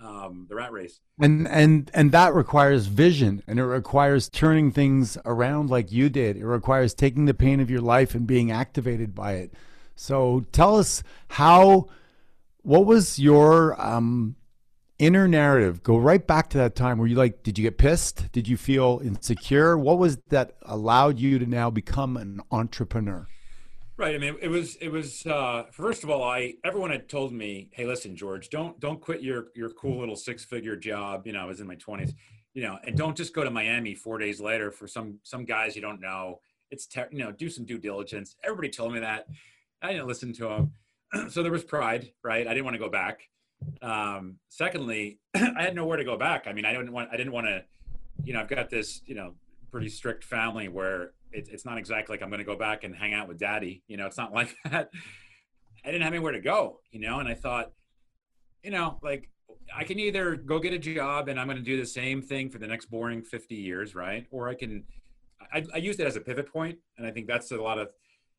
um, 0.00 0.46
the 0.48 0.54
rat 0.54 0.72
race. 0.72 1.00
And 1.20 1.48
and 1.48 1.90
and 1.92 2.12
that 2.12 2.34
requires 2.34 2.86
vision, 2.86 3.42
and 3.46 3.58
it 3.58 3.64
requires 3.64 4.28
turning 4.28 4.70
things 4.70 5.18
around 5.24 5.70
like 5.70 5.90
you 5.90 6.08
did. 6.08 6.36
It 6.36 6.46
requires 6.46 6.94
taking 6.94 7.24
the 7.24 7.34
pain 7.34 7.58
of 7.60 7.70
your 7.70 7.80
life 7.80 8.14
and 8.14 8.26
being 8.26 8.50
activated 8.52 9.14
by 9.14 9.32
it. 9.32 9.54
So 9.96 10.44
tell 10.52 10.76
us 10.78 11.02
how. 11.28 11.88
What 12.64 12.86
was 12.86 13.18
your 13.18 13.74
um, 13.84 14.36
inner 15.00 15.26
narrative? 15.26 15.82
Go 15.82 15.96
right 15.96 16.24
back 16.24 16.48
to 16.50 16.58
that 16.58 16.76
time. 16.76 16.96
Were 16.96 17.08
you 17.08 17.16
like, 17.16 17.42
did 17.42 17.58
you 17.58 17.64
get 17.64 17.76
pissed? 17.76 18.30
Did 18.30 18.46
you 18.46 18.56
feel 18.56 19.00
insecure? 19.02 19.76
What 19.76 19.98
was 19.98 20.18
that 20.28 20.54
allowed 20.62 21.18
you 21.18 21.40
to 21.40 21.46
now 21.46 21.70
become 21.70 22.16
an 22.16 22.40
entrepreneur? 22.52 23.26
Right. 23.98 24.14
I 24.14 24.18
mean, 24.18 24.36
it 24.40 24.48
was 24.48 24.76
it 24.76 24.88
was 24.88 25.26
uh, 25.26 25.64
first 25.70 26.02
of 26.02 26.10
all, 26.10 26.22
I 26.24 26.54
everyone 26.64 26.90
had 26.90 27.08
told 27.08 27.32
me, 27.32 27.68
hey, 27.72 27.84
listen, 27.86 28.16
George, 28.16 28.48
don't 28.48 28.80
don't 28.80 29.00
quit 29.00 29.20
your 29.22 29.48
your 29.54 29.70
cool 29.70 30.00
little 30.00 30.16
six 30.16 30.44
figure 30.44 30.76
job. 30.76 31.26
You 31.26 31.34
know, 31.34 31.40
I 31.40 31.44
was 31.44 31.60
in 31.60 31.66
my 31.66 31.74
twenties. 31.74 32.14
You 32.54 32.62
know, 32.62 32.78
and 32.84 32.96
don't 32.96 33.16
just 33.16 33.34
go 33.34 33.44
to 33.44 33.50
Miami 33.50 33.94
four 33.94 34.18
days 34.18 34.40
later 34.40 34.70
for 34.70 34.86
some 34.86 35.18
some 35.22 35.44
guys 35.44 35.76
you 35.76 35.82
don't 35.82 36.00
know. 36.00 36.40
It's 36.70 36.86
ter- 36.86 37.08
you 37.12 37.18
know, 37.18 37.32
do 37.32 37.50
some 37.50 37.64
due 37.66 37.78
diligence. 37.78 38.36
Everybody 38.42 38.70
told 38.70 38.94
me 38.94 39.00
that. 39.00 39.26
I 39.82 39.92
didn't 39.92 40.06
listen 40.06 40.32
to 40.34 40.48
them. 40.48 41.28
so 41.30 41.42
there 41.42 41.52
was 41.52 41.64
pride, 41.64 42.12
right? 42.22 42.46
I 42.46 42.50
didn't 42.54 42.64
want 42.64 42.74
to 42.74 42.78
go 42.78 42.88
back. 42.88 43.28
Um, 43.82 44.36
secondly, 44.48 45.18
I 45.34 45.62
had 45.62 45.74
nowhere 45.74 45.98
to 45.98 46.04
go 46.04 46.16
back. 46.16 46.46
I 46.46 46.52
mean, 46.52 46.64
I 46.64 46.72
didn't 46.72 46.92
want, 46.92 47.10
I 47.12 47.16
didn't 47.16 47.32
want 47.32 47.46
to, 47.46 47.64
you 48.24 48.32
know, 48.32 48.40
I've 48.40 48.48
got 48.48 48.70
this, 48.70 49.02
you 49.06 49.14
know, 49.14 49.34
pretty 49.72 49.88
strict 49.88 50.22
family 50.22 50.68
where 50.68 51.12
it, 51.32 51.48
it's 51.50 51.64
not 51.64 51.78
exactly 51.78 52.14
like 52.14 52.22
I'm 52.22 52.28
going 52.28 52.38
to 52.38 52.44
go 52.44 52.56
back 52.56 52.84
and 52.84 52.94
hang 52.94 53.14
out 53.14 53.26
with 53.26 53.38
daddy. 53.38 53.82
You 53.88 53.96
know, 53.96 54.06
it's 54.06 54.18
not 54.18 54.32
like 54.34 54.54
that. 54.70 54.90
I 55.84 55.90
didn't 55.90 56.02
have 56.02 56.12
anywhere 56.12 56.32
to 56.32 56.40
go, 56.40 56.78
you 56.92 57.00
know, 57.00 57.18
and 57.18 57.28
I 57.28 57.34
thought, 57.34 57.72
you 58.62 58.70
know, 58.70 59.00
like 59.02 59.28
I 59.74 59.82
can 59.82 59.98
either 59.98 60.36
go 60.36 60.60
get 60.60 60.72
a 60.72 60.78
job 60.78 61.28
and 61.28 61.40
I'm 61.40 61.46
going 61.46 61.56
to 61.56 61.64
do 61.64 61.76
the 61.76 61.86
same 61.86 62.22
thing 62.22 62.50
for 62.50 62.58
the 62.58 62.68
next 62.68 62.86
boring 62.86 63.22
50 63.22 63.54
years, 63.54 63.94
right? 63.94 64.26
Or 64.30 64.48
I 64.48 64.54
can, 64.54 64.84
I, 65.52 65.64
I 65.74 65.78
used 65.78 65.98
it 65.98 66.06
as 66.06 66.14
a 66.14 66.20
pivot 66.20 66.52
point, 66.52 66.78
and 66.98 67.06
I 67.06 67.10
think 67.10 67.26
that's 67.26 67.50
a 67.50 67.56
lot 67.56 67.78
of, 67.78 67.88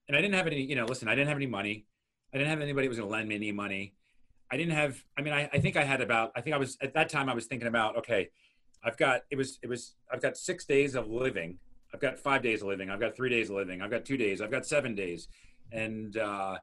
and 0.07 0.15
I 0.15 0.21
didn't 0.21 0.35
have 0.35 0.47
any, 0.47 0.61
you 0.61 0.75
know, 0.75 0.85
listen, 0.85 1.07
I 1.09 1.15
didn't 1.15 1.27
have 1.27 1.37
any 1.37 1.47
money. 1.47 1.85
I 2.33 2.37
didn't 2.37 2.49
have 2.49 2.61
anybody 2.61 2.87
who 2.87 2.89
was 2.89 2.97
going 2.97 3.09
to 3.09 3.13
lend 3.13 3.27
me 3.27 3.35
any 3.35 3.51
money. 3.51 3.93
I 4.49 4.57
didn't 4.57 4.73
have, 4.73 5.03
I 5.17 5.21
mean, 5.21 5.33
I, 5.33 5.49
I 5.51 5.59
think 5.59 5.75
I 5.75 5.83
had 5.83 5.99
about, 5.99 6.31
I 6.35 6.41
think 6.41 6.55
I 6.55 6.59
was, 6.59 6.77
at 6.81 6.93
that 6.93 7.09
time 7.09 7.27
I 7.27 7.33
was 7.33 7.45
thinking 7.45 7.67
about, 7.67 7.97
okay, 7.97 8.29
I've 8.83 8.97
got, 8.97 9.21
it 9.31 9.37
was, 9.37 9.59
it 9.61 9.69
was, 9.69 9.95
I've 10.11 10.21
got 10.21 10.37
six 10.37 10.65
days 10.65 10.95
of 10.95 11.07
living. 11.07 11.59
I've 11.93 12.01
got 12.01 12.17
five 12.17 12.41
days 12.41 12.61
of 12.61 12.67
living. 12.67 12.89
I've 12.89 12.99
got 12.99 13.15
three 13.15 13.29
days 13.29 13.49
of 13.49 13.55
living. 13.55 13.81
I've 13.81 13.91
got 13.91 14.05
two 14.05 14.17
days. 14.17 14.41
I've 14.41 14.51
got 14.51 14.65
seven 14.65 14.95
days. 14.95 15.27
And, 15.71 16.17
uh, 16.17 16.57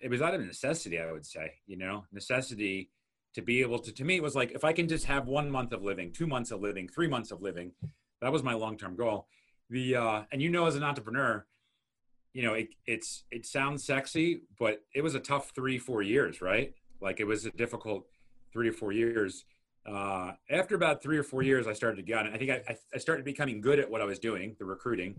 it 0.00 0.10
was 0.10 0.22
out 0.22 0.34
of 0.34 0.40
necessity, 0.40 0.98
I 0.98 1.12
would 1.12 1.26
say, 1.26 1.52
you 1.66 1.76
know, 1.76 2.04
necessity 2.12 2.90
to 3.34 3.42
be 3.42 3.60
able 3.60 3.78
to, 3.78 3.92
to 3.92 4.04
me, 4.04 4.16
it 4.16 4.22
was 4.22 4.34
like, 4.34 4.52
if 4.52 4.64
I 4.64 4.72
can 4.72 4.88
just 4.88 5.04
have 5.04 5.26
one 5.26 5.50
month 5.50 5.72
of 5.72 5.82
living, 5.82 6.10
two 6.10 6.26
months 6.26 6.50
of 6.50 6.60
living, 6.60 6.88
three 6.88 7.06
months 7.06 7.30
of 7.30 7.42
living, 7.42 7.72
that 8.20 8.32
was 8.32 8.42
my 8.42 8.54
long-term 8.54 8.96
goal. 8.96 9.28
The, 9.68 9.96
uh, 9.96 10.22
and 10.32 10.42
you 10.42 10.50
know, 10.50 10.66
as 10.66 10.74
an 10.74 10.82
entrepreneur, 10.82 11.46
you 12.32 12.42
know, 12.42 12.54
it, 12.54 12.68
it's, 12.86 13.24
it 13.30 13.46
sounds 13.46 13.84
sexy, 13.84 14.42
but 14.58 14.82
it 14.94 15.02
was 15.02 15.14
a 15.14 15.20
tough 15.20 15.52
three, 15.54 15.78
four 15.78 16.02
years, 16.02 16.40
right? 16.40 16.74
Like 17.00 17.20
it 17.20 17.24
was 17.24 17.44
a 17.44 17.50
difficult 17.50 18.06
three 18.52 18.68
or 18.68 18.72
four 18.72 18.92
years. 18.92 19.44
Uh, 19.86 20.32
after 20.50 20.74
about 20.74 21.02
three 21.02 21.16
or 21.16 21.22
four 21.22 21.42
years, 21.42 21.66
I 21.66 21.72
started 21.72 21.96
to 21.96 22.02
get, 22.02 22.26
I 22.26 22.36
think 22.36 22.50
I, 22.50 22.76
I 22.94 22.98
started 22.98 23.24
becoming 23.24 23.60
good 23.60 23.78
at 23.78 23.90
what 23.90 24.00
I 24.00 24.04
was 24.04 24.18
doing, 24.18 24.56
the 24.58 24.64
recruiting. 24.64 25.14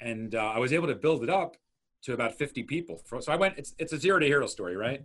And 0.00 0.34
uh, 0.34 0.52
I 0.54 0.58
was 0.58 0.72
able 0.72 0.88
to 0.88 0.94
build 0.94 1.22
it 1.22 1.30
up 1.30 1.56
to 2.02 2.12
about 2.12 2.34
50 2.34 2.64
people. 2.64 3.00
So 3.20 3.32
I 3.32 3.36
went, 3.36 3.58
it's, 3.58 3.74
it's 3.78 3.92
a 3.92 3.98
zero 3.98 4.18
to 4.18 4.26
hero 4.26 4.46
story, 4.46 4.76
right? 4.76 5.04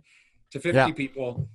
To 0.50 0.60
50 0.60 0.76
yeah. 0.76 0.90
people. 0.92 1.48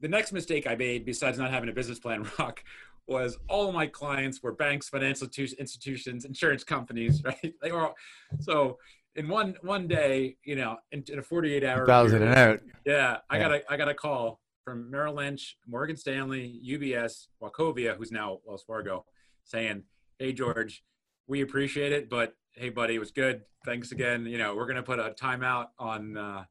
The 0.00 0.08
next 0.08 0.32
mistake 0.32 0.66
I 0.66 0.74
made, 0.74 1.06
besides 1.06 1.38
not 1.38 1.50
having 1.50 1.68
a 1.68 1.72
business 1.72 1.98
plan, 1.98 2.28
Rock, 2.38 2.62
was 3.08 3.38
all 3.48 3.72
my 3.72 3.86
clients 3.86 4.42
were 4.42 4.52
banks, 4.52 4.88
financial 4.88 5.28
institutions, 5.58 6.24
insurance 6.24 6.64
companies, 6.64 7.22
right? 7.24 7.54
They 7.62 7.72
were 7.72 7.86
all, 7.86 7.94
so 8.40 8.78
in 9.14 9.28
one 9.28 9.56
one 9.62 9.88
day, 9.88 10.36
you 10.44 10.56
know, 10.56 10.76
in, 10.92 11.02
in 11.08 11.18
a 11.20 11.22
48 11.22 11.64
hour 11.64 11.86
thousand 11.86 12.22
and 12.22 12.34
out. 12.34 12.60
Yeah, 12.84 13.18
I 13.30 13.36
yeah. 13.36 13.42
got 13.42 13.52
a 13.52 13.72
I 13.72 13.76
got 13.76 13.88
a 13.88 13.94
call 13.94 14.40
from 14.66 14.90
Merrill 14.90 15.14
Lynch, 15.14 15.56
Morgan 15.66 15.96
Stanley, 15.96 16.60
UBS, 16.68 17.28
Wachovia, 17.40 17.96
who's 17.96 18.10
now 18.10 18.40
Wells 18.44 18.64
Fargo, 18.64 19.06
saying, 19.44 19.84
"Hey 20.18 20.32
George, 20.32 20.82
we 21.28 21.40
appreciate 21.40 21.92
it, 21.92 22.10
but 22.10 22.34
hey 22.52 22.70
buddy, 22.70 22.96
it 22.96 22.98
was 22.98 23.12
good. 23.12 23.42
Thanks 23.64 23.92
again. 23.92 24.26
You 24.26 24.38
know, 24.38 24.56
we're 24.56 24.66
gonna 24.66 24.82
put 24.82 24.98
a 24.98 25.14
timeout 25.18 25.68
on 25.78 26.16
uh, 26.16 26.44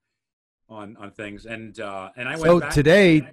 on 0.69 0.95
on 0.95 1.11
things." 1.11 1.45
And 1.45 1.77
uh, 1.77 2.11
and 2.15 2.29
I 2.29 2.37
went. 2.37 2.63
So 2.63 2.69
today, 2.69 3.29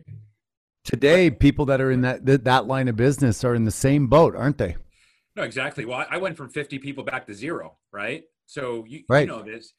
today, 0.85 1.31
people 1.31 1.65
that 1.67 1.81
are 1.81 1.93
in 1.93 2.01
that, 2.01 2.27
that 2.27 2.43
that 2.45 2.67
line 2.67 2.89
of 2.89 2.97
business 2.97 3.45
are 3.45 3.55
in 3.55 3.65
the 3.65 3.71
same 3.71 4.09
boat, 4.09 4.35
aren't 4.35 4.59
they? 4.59 4.75
No, 5.37 5.45
exactly. 5.45 5.85
Well, 5.85 6.05
I 6.11 6.19
went 6.19 6.37
from 6.37 6.51
50 6.51 6.79
people 6.81 7.05
back 7.05 7.27
to 7.29 7.35
zero, 7.35 7.79
right? 7.93 8.25
So 8.47 8.85
you, 8.87 9.05
right. 9.09 9.21
you 9.21 9.27
know 9.29 9.43
this. 9.43 9.75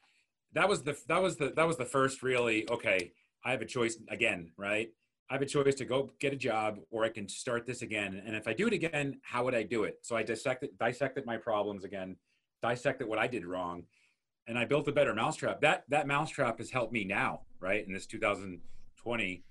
That 0.53 0.69
was 0.69 0.83
the 0.83 0.97
that 1.09 1.21
was 1.21 1.35
the 1.35 1.51
that 1.57 1.67
was 1.67 1.75
the 1.75 1.85
first 1.85 2.23
really 2.23 2.69
okay. 2.69 3.11
I 3.43 3.51
have 3.51 3.61
a 3.61 3.65
choice 3.65 3.97
again, 4.09 4.51
right? 4.57 4.89
I 5.29 5.33
have 5.33 5.41
a 5.41 5.45
choice 5.45 5.75
to 5.75 5.85
go 5.85 6.11
get 6.19 6.33
a 6.33 6.35
job 6.35 6.79
or 6.91 7.05
I 7.05 7.09
can 7.09 7.27
start 7.27 7.65
this 7.65 7.81
again. 7.81 8.21
And 8.25 8.35
if 8.35 8.47
I 8.47 8.53
do 8.53 8.67
it 8.67 8.73
again, 8.73 9.19
how 9.23 9.43
would 9.45 9.55
I 9.55 9.63
do 9.63 9.83
it? 9.83 9.99
So 10.01 10.15
I 10.15 10.23
dissected 10.23 10.77
dissected 10.77 11.25
my 11.25 11.37
problems 11.37 11.83
again, 11.83 12.17
dissected 12.61 13.07
what 13.07 13.19
I 13.19 13.27
did 13.27 13.45
wrong, 13.45 13.83
and 14.47 14.57
I 14.57 14.65
built 14.65 14.87
a 14.87 14.91
better 14.91 15.13
mousetrap. 15.13 15.61
That 15.61 15.83
that 15.89 16.07
mousetrap 16.07 16.59
has 16.59 16.69
helped 16.71 16.93
me 16.93 17.03
now, 17.03 17.41
right? 17.59 17.85
In 17.85 17.93
this 17.93 18.05
2020. 18.05 19.43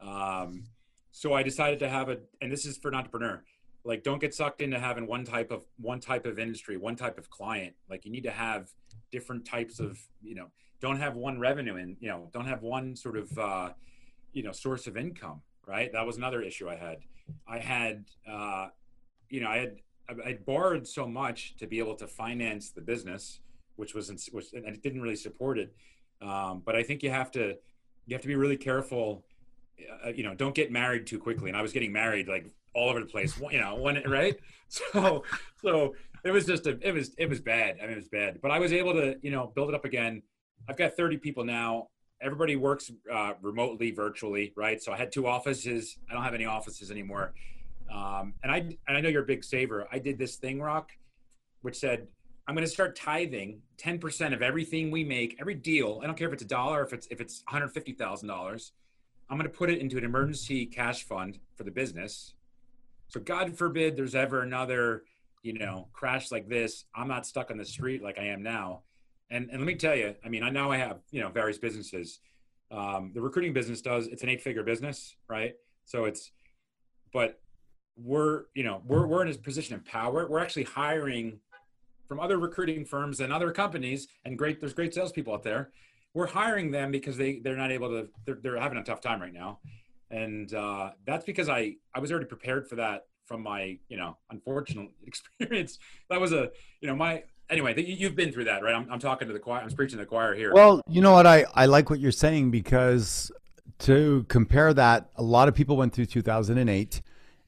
Um, 0.00 0.64
so 1.10 1.32
I 1.32 1.42
decided 1.42 1.78
to 1.80 1.88
have 1.88 2.08
a, 2.08 2.18
and 2.40 2.52
this 2.52 2.66
is 2.66 2.76
for 2.76 2.88
an 2.88 2.94
entrepreneur. 2.94 3.42
Like, 3.84 4.02
don't 4.02 4.20
get 4.20 4.34
sucked 4.34 4.60
into 4.60 4.78
having 4.78 5.06
one 5.06 5.24
type 5.24 5.50
of 5.50 5.64
one 5.78 6.00
type 6.00 6.26
of 6.26 6.38
industry, 6.38 6.76
one 6.76 6.96
type 6.96 7.18
of 7.18 7.30
client. 7.30 7.74
Like, 7.88 8.04
you 8.04 8.10
need 8.10 8.24
to 8.24 8.30
have 8.30 8.68
different 9.10 9.44
types 9.44 9.80
of, 9.80 9.98
you 10.22 10.34
know, 10.34 10.46
don't 10.80 10.98
have 10.98 11.16
one 11.16 11.38
revenue 11.38 11.76
and 11.76 11.96
you 12.00 12.08
know, 12.08 12.28
don't 12.32 12.46
have 12.46 12.62
one 12.62 12.94
sort 12.96 13.16
of, 13.16 13.38
uh, 13.38 13.70
you 14.32 14.42
know, 14.42 14.52
source 14.52 14.86
of 14.86 14.96
income. 14.96 15.42
Right. 15.66 15.92
That 15.92 16.06
was 16.06 16.16
another 16.16 16.42
issue 16.42 16.68
I 16.68 16.76
had. 16.76 16.98
I 17.48 17.58
had, 17.58 18.04
uh, 18.30 18.68
you 19.28 19.40
know, 19.40 19.48
I 19.48 19.58
had 19.58 19.76
I 20.08 20.38
borrowed 20.46 20.86
so 20.86 21.06
much 21.06 21.56
to 21.56 21.66
be 21.66 21.78
able 21.78 21.96
to 21.96 22.06
finance 22.06 22.70
the 22.70 22.80
business, 22.80 23.40
which 23.76 23.94
was 23.94 24.10
which 24.32 24.52
and 24.52 24.66
it 24.66 24.82
didn't 24.82 25.02
really 25.02 25.16
support 25.16 25.58
it. 25.58 25.74
Um, 26.22 26.62
but 26.64 26.76
I 26.76 26.82
think 26.82 27.02
you 27.02 27.10
have 27.10 27.30
to 27.32 27.56
you 28.06 28.14
have 28.14 28.22
to 28.22 28.28
be 28.28 28.36
really 28.36 28.56
careful. 28.56 29.24
Uh, 30.04 30.10
you 30.10 30.22
know, 30.22 30.34
don't 30.34 30.54
get 30.54 30.70
married 30.70 31.06
too 31.06 31.18
quickly. 31.18 31.50
And 31.50 31.56
I 31.56 31.62
was 31.62 31.72
getting 31.72 31.92
married 31.92 32.28
like 32.28 32.46
all 32.72 32.88
over 32.88 33.00
the 33.00 33.06
place. 33.06 33.38
You 33.50 33.60
know, 33.60 33.74
when 33.76 34.02
right. 34.08 34.38
So 34.68 35.22
so 35.62 35.94
it 36.26 36.32
was 36.32 36.46
just 36.46 36.66
a 36.66 36.78
it 36.86 36.92
was 36.92 37.14
it 37.18 37.28
was 37.28 37.40
bad. 37.40 37.76
I 37.80 37.82
mean, 37.82 37.92
it 37.92 37.96
was 37.96 38.08
bad. 38.08 38.40
But 38.40 38.50
I 38.50 38.58
was 38.58 38.72
able 38.72 38.92
to 38.94 39.16
you 39.22 39.30
know 39.30 39.52
build 39.54 39.68
it 39.68 39.74
up 39.74 39.84
again. 39.84 40.22
I've 40.68 40.76
got 40.76 40.96
30 40.96 41.18
people 41.18 41.44
now. 41.44 41.88
Everybody 42.20 42.56
works 42.56 42.90
uh, 43.12 43.34
remotely, 43.42 43.90
virtually, 43.90 44.52
right? 44.56 44.82
So 44.82 44.92
I 44.92 44.96
had 44.96 45.12
two 45.12 45.26
offices. 45.26 45.98
I 46.10 46.14
don't 46.14 46.22
have 46.22 46.34
any 46.34 46.46
offices 46.46 46.90
anymore. 46.90 47.34
Um, 47.92 48.34
and 48.42 48.50
I 48.50 48.56
and 48.56 48.96
I 48.96 49.00
know 49.00 49.08
you're 49.08 49.22
a 49.22 49.26
big 49.26 49.44
saver. 49.44 49.86
I 49.92 49.98
did 49.98 50.18
this 50.18 50.36
thing, 50.36 50.60
Rock, 50.60 50.90
which 51.62 51.76
said 51.76 52.08
I'm 52.48 52.54
going 52.54 52.66
to 52.66 52.70
start 52.70 52.96
tithing 52.96 53.60
10% 53.78 54.32
of 54.32 54.40
everything 54.40 54.90
we 54.90 55.02
make, 55.02 55.36
every 55.40 55.54
deal. 55.54 56.00
I 56.02 56.06
don't 56.06 56.16
care 56.16 56.28
if 56.28 56.32
it's 56.32 56.44
a 56.44 56.46
dollar, 56.46 56.82
if 56.84 56.92
it's 56.92 57.06
if 57.10 57.20
it's 57.20 57.42
150 57.46 57.92
thousand 57.92 58.28
dollars. 58.28 58.72
I'm 59.28 59.36
going 59.36 59.50
to 59.50 59.56
put 59.56 59.70
it 59.70 59.80
into 59.80 59.98
an 59.98 60.04
emergency 60.04 60.66
cash 60.66 61.02
fund 61.02 61.40
for 61.56 61.64
the 61.64 61.70
business. 61.72 62.34
So 63.08 63.18
God 63.18 63.56
forbid 63.58 63.96
there's 63.96 64.14
ever 64.14 64.42
another, 64.42 65.02
you 65.42 65.52
know, 65.52 65.88
crash 65.92 66.32
like 66.32 66.48
this. 66.48 66.84
I'm 66.94 67.08
not 67.08 67.26
stuck 67.26 67.50
on 67.50 67.56
the 67.56 67.64
street 67.64 68.02
like 68.02 68.18
I 68.18 68.24
am 68.24 68.42
now. 68.42 68.82
And 69.30 69.48
and 69.50 69.58
let 69.58 69.66
me 69.66 69.74
tell 69.74 69.94
you, 69.94 70.14
I 70.24 70.28
mean, 70.28 70.42
I 70.42 70.50
now 70.50 70.70
I 70.70 70.78
have 70.78 70.98
you 71.10 71.20
know 71.20 71.28
various 71.28 71.58
businesses. 71.58 72.20
Um, 72.70 73.12
the 73.14 73.20
recruiting 73.20 73.52
business 73.52 73.80
does 73.80 74.06
it's 74.08 74.22
an 74.22 74.28
eight 74.28 74.42
figure 74.42 74.62
business, 74.62 75.16
right? 75.28 75.54
So 75.84 76.04
it's, 76.04 76.32
but 77.12 77.40
we're 77.96 78.44
you 78.54 78.64
know 78.64 78.82
we're 78.86 79.06
we're 79.06 79.24
in 79.24 79.32
a 79.32 79.38
position 79.38 79.74
of 79.74 79.84
power. 79.84 80.28
We're 80.28 80.40
actually 80.40 80.64
hiring 80.64 81.40
from 82.08 82.20
other 82.20 82.38
recruiting 82.38 82.84
firms 82.84 83.20
and 83.20 83.32
other 83.32 83.50
companies, 83.52 84.08
and 84.24 84.38
great 84.38 84.60
there's 84.60 84.74
great 84.74 84.94
salespeople 84.94 85.34
out 85.34 85.42
there. 85.42 85.70
We're 86.14 86.26
hiring 86.26 86.70
them 86.70 86.90
because 86.90 87.16
they 87.16 87.40
they're 87.40 87.56
not 87.56 87.72
able 87.72 87.88
to 87.90 88.08
they're, 88.24 88.38
they're 88.42 88.60
having 88.60 88.78
a 88.78 88.84
tough 88.84 89.00
time 89.00 89.20
right 89.20 89.32
now, 89.32 89.58
and 90.10 90.52
uh, 90.54 90.90
that's 91.06 91.24
because 91.24 91.48
I 91.48 91.76
I 91.94 92.00
was 92.00 92.10
already 92.10 92.26
prepared 92.26 92.68
for 92.68 92.76
that 92.76 93.06
from 93.26 93.42
my 93.42 93.78
you 93.88 93.96
know 93.96 94.16
unfortunate 94.30 94.90
experience. 95.06 95.78
That 96.08 96.20
was 96.20 96.32
a 96.32 96.50
you 96.80 96.88
know 96.88 96.96
my 96.96 97.24
anyway, 97.50 97.80
you've 97.80 98.16
been 98.16 98.32
through 98.32 98.44
that, 98.44 98.62
right? 98.62 98.74
I'm, 98.74 98.88
I'm 98.90 98.98
talking 98.98 99.28
to 99.28 99.34
the 99.34 99.40
choir. 99.40 99.60
I'm 99.62 99.70
preaching 99.70 99.98
to 99.98 100.04
the 100.04 100.08
choir 100.08 100.34
here. 100.34 100.52
Well, 100.52 100.80
you 100.88 101.00
know 101.00 101.12
what? 101.12 101.26
I, 101.26 101.44
I 101.54 101.66
like 101.66 101.90
what 101.90 102.00
you're 102.00 102.12
saying 102.12 102.50
because 102.50 103.30
to 103.80 104.24
compare 104.28 104.72
that, 104.74 105.10
a 105.16 105.22
lot 105.22 105.48
of 105.48 105.54
people 105.54 105.76
went 105.76 105.92
through 105.92 106.06
2008 106.06 107.02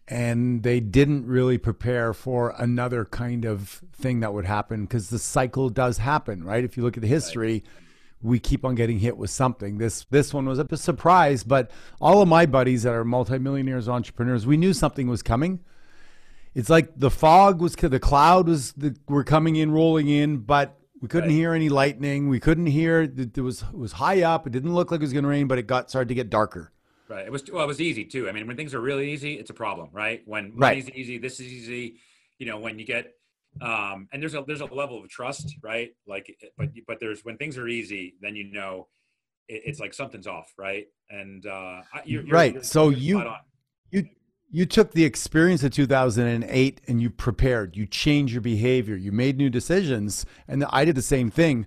and 0.08 0.62
they 0.62 0.80
didn't 0.80 1.26
really 1.26 1.58
prepare 1.58 2.14
for 2.14 2.54
another 2.58 3.04
kind 3.04 3.44
of 3.44 3.82
thing 3.92 4.20
that 4.20 4.32
would 4.32 4.46
happen 4.46 4.84
because 4.84 5.10
the 5.10 5.18
cycle 5.18 5.68
does 5.68 5.98
happen, 5.98 6.42
right? 6.42 6.64
If 6.64 6.76
you 6.76 6.82
look 6.82 6.96
at 6.96 7.02
the 7.02 7.08
history, 7.08 7.52
right. 7.52 7.66
We 8.22 8.38
keep 8.38 8.64
on 8.64 8.74
getting 8.74 8.98
hit 8.98 9.16
with 9.16 9.30
something. 9.30 9.78
This 9.78 10.04
this 10.10 10.34
one 10.34 10.46
was 10.46 10.58
a 10.58 10.76
surprise, 10.76 11.44
but 11.44 11.70
all 12.00 12.22
of 12.22 12.28
my 12.28 12.46
buddies 12.46 12.82
that 12.82 12.92
are 12.92 13.04
multimillionaires, 13.04 13.88
entrepreneurs, 13.88 14.46
we 14.46 14.56
knew 14.56 14.72
something 14.72 15.08
was 15.08 15.22
coming. 15.22 15.60
It's 16.54 16.70
like 16.70 16.90
the 16.96 17.10
fog 17.10 17.60
was 17.60 17.76
the 17.76 18.00
cloud 18.00 18.48
was 18.48 18.72
the, 18.72 18.96
were 19.08 19.24
coming 19.24 19.56
in 19.56 19.70
rolling 19.70 20.08
in 20.08 20.38
but 20.38 20.78
we 21.00 21.06
couldn't 21.06 21.28
right. 21.28 21.36
hear 21.36 21.54
any 21.54 21.68
lightning. 21.68 22.28
We 22.28 22.40
couldn't 22.40 22.66
hear 22.66 23.02
it 23.02 23.38
was 23.38 23.62
it 23.62 23.78
was 23.78 23.92
high 23.92 24.22
up. 24.22 24.46
It 24.46 24.50
didn't 24.50 24.74
look 24.74 24.90
like 24.90 24.98
it 24.98 25.04
was 25.04 25.12
going 25.12 25.24
to 25.24 25.28
rain 25.28 25.46
but 25.46 25.58
it 25.58 25.66
got 25.66 25.90
started 25.90 26.08
to 26.08 26.14
get 26.14 26.30
darker. 26.30 26.72
Right. 27.08 27.24
It 27.24 27.32
was 27.32 27.44
well 27.50 27.62
it 27.64 27.68
was 27.68 27.80
easy 27.80 28.04
too. 28.04 28.28
I 28.28 28.32
mean 28.32 28.46
when 28.46 28.56
things 28.56 28.74
are 28.74 28.80
really 28.80 29.12
easy 29.12 29.34
it's 29.34 29.50
a 29.50 29.54
problem 29.54 29.90
right? 29.92 30.22
When 30.26 30.52
right. 30.56 30.84
money's 30.84 30.90
easy 30.90 31.18
this 31.18 31.38
is 31.38 31.46
easy 31.46 32.00
you 32.38 32.46
know 32.46 32.58
when 32.58 32.78
you 32.78 32.84
get 32.84 33.14
um 33.60 34.08
and 34.12 34.22
there's 34.22 34.34
a 34.34 34.44
there's 34.46 34.60
a 34.60 34.66
level 34.66 35.02
of 35.02 35.08
trust 35.08 35.56
right? 35.62 35.90
Like 36.06 36.36
but 36.56 36.68
but 36.86 37.00
there's 37.00 37.24
when 37.24 37.36
things 37.36 37.58
are 37.58 37.68
easy 37.68 38.14
then 38.20 38.36
you 38.36 38.44
know 38.52 38.88
it, 39.48 39.62
it's 39.66 39.80
like 39.80 39.94
something's 39.94 40.26
off 40.26 40.52
right? 40.58 40.86
And 41.10 41.46
uh 41.46 41.82
you're, 42.04 42.22
you're, 42.22 42.32
right. 42.32 42.54
you're, 42.54 42.62
so 42.62 42.90
you 42.90 43.24
you 43.90 44.08
you 44.50 44.64
took 44.64 44.92
the 44.92 45.04
experience 45.04 45.62
of 45.62 45.72
2008 45.72 46.80
and 46.88 47.02
you 47.02 47.10
prepared. 47.10 47.76
You 47.76 47.86
changed 47.86 48.32
your 48.32 48.40
behavior. 48.40 48.96
You 48.96 49.12
made 49.12 49.36
new 49.36 49.50
decisions. 49.50 50.24
And 50.46 50.64
i 50.70 50.84
did 50.84 50.94
the 50.94 51.02
same 51.02 51.30
thing. 51.30 51.66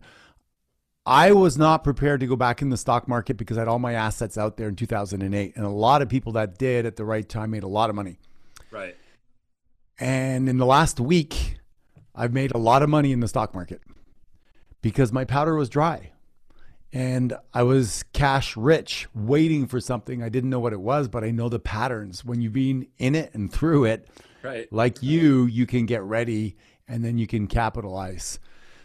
I 1.06 1.32
was 1.32 1.58
not 1.58 1.84
prepared 1.84 2.20
to 2.20 2.28
go 2.28 2.36
back 2.36 2.62
in 2.62 2.70
the 2.70 2.78
stock 2.78 3.08
market 3.08 3.38
because 3.38 3.58
I 3.58 3.62
had 3.62 3.68
all 3.68 3.80
my 3.80 3.94
assets 3.94 4.38
out 4.38 4.58
there 4.58 4.68
in 4.68 4.76
2008. 4.76 5.56
And 5.56 5.66
a 5.66 5.70
lot 5.70 6.02
of 6.02 6.10
people 6.10 6.34
that 6.34 6.58
did 6.58 6.86
at 6.86 6.96
the 6.96 7.06
right 7.06 7.28
time 7.28 7.52
made 7.52 7.64
a 7.64 7.68
lot 7.68 7.90
of 7.90 7.96
money. 7.96 8.20
Right. 8.70 8.96
And 10.00 10.48
in 10.48 10.58
the 10.58 10.66
last 10.66 11.00
week, 11.00 11.58
I've 12.16 12.34
made 12.34 12.52
a 12.54 12.58
lot 12.58 12.84
of 12.84 12.90
money 12.90 13.12
in 13.12 13.20
the 13.20 13.28
stock 13.28 13.54
market 13.54 13.82
because 14.82 15.12
my 15.12 15.24
powder 15.26 15.56
was 15.56 15.70
dry 15.70 16.12
and 16.94 17.34
I 17.54 17.64
was 17.64 18.04
cash 18.14 18.58
rich, 18.58 19.08
waiting 19.16 19.66
for 19.68 19.80
something. 19.80 20.22
I 20.22 20.30
didn't 20.30 20.50
know 20.50 20.60
what 20.60 20.74
it 20.74 20.82
was, 20.82 21.08
but 21.08 21.24
I 21.24 21.32
know 21.32 21.48
the 21.48 21.60
patterns. 21.60 22.26
When 22.26 22.42
you've 22.42 22.54
been 22.54 22.88
in 22.98 23.16
it 23.16 23.34
and 23.34 23.52
through 23.52 23.86
it, 23.86 24.08
Right. 24.44 24.72
like 24.74 25.02
you, 25.04 25.46
you 25.46 25.66
can 25.66 25.86
get 25.86 26.02
ready 26.04 26.58
and 26.88 27.06
then 27.06 27.18
you 27.18 27.28
can 27.28 27.48
capitalize. 27.48 28.40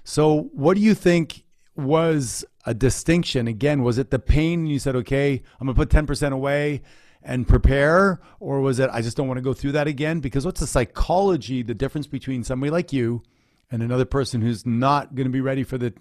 So, 0.05 0.51
what 0.53 0.75
do 0.75 0.81
you 0.81 0.95
think 0.95 1.45
was 1.75 2.45
a 2.65 2.75
distinction? 2.75 3.49
Again, 3.49 3.83
was 3.83 3.99
it 3.99 4.11
the 4.11 4.19
pain? 4.21 4.67
You 4.67 4.79
said, 4.79 4.95
okay, 4.97 5.43
I'm 5.61 5.67
gonna 5.67 5.75
put 5.75 5.89
10% 5.89 6.33
away 6.33 6.83
and 7.27 7.47
prepare, 7.47 8.21
or 8.39 8.61
was 8.61 8.79
it 8.79 8.89
I 8.93 9.03
just 9.03 9.17
don't 9.17 9.27
want 9.27 9.39
to 9.39 9.43
go 9.43 9.53
through 9.53 9.73
that 9.73 9.89
again? 9.89 10.21
Because 10.21 10.47
what's 10.47 10.61
the 10.61 10.67
psychology, 10.67 11.63
the 11.63 11.75
difference 11.75 12.07
between 12.07 12.45
somebody 12.45 12.71
like 12.71 12.93
you 12.93 13.23
and 13.71 13.83
another 13.83 14.05
person 14.05 14.41
who's 14.41 14.65
not 14.65 15.17
going 15.17 15.27
to 15.27 15.33
be 15.33 15.41
ready 15.41 15.65
for 15.65 15.77
the 15.77 15.93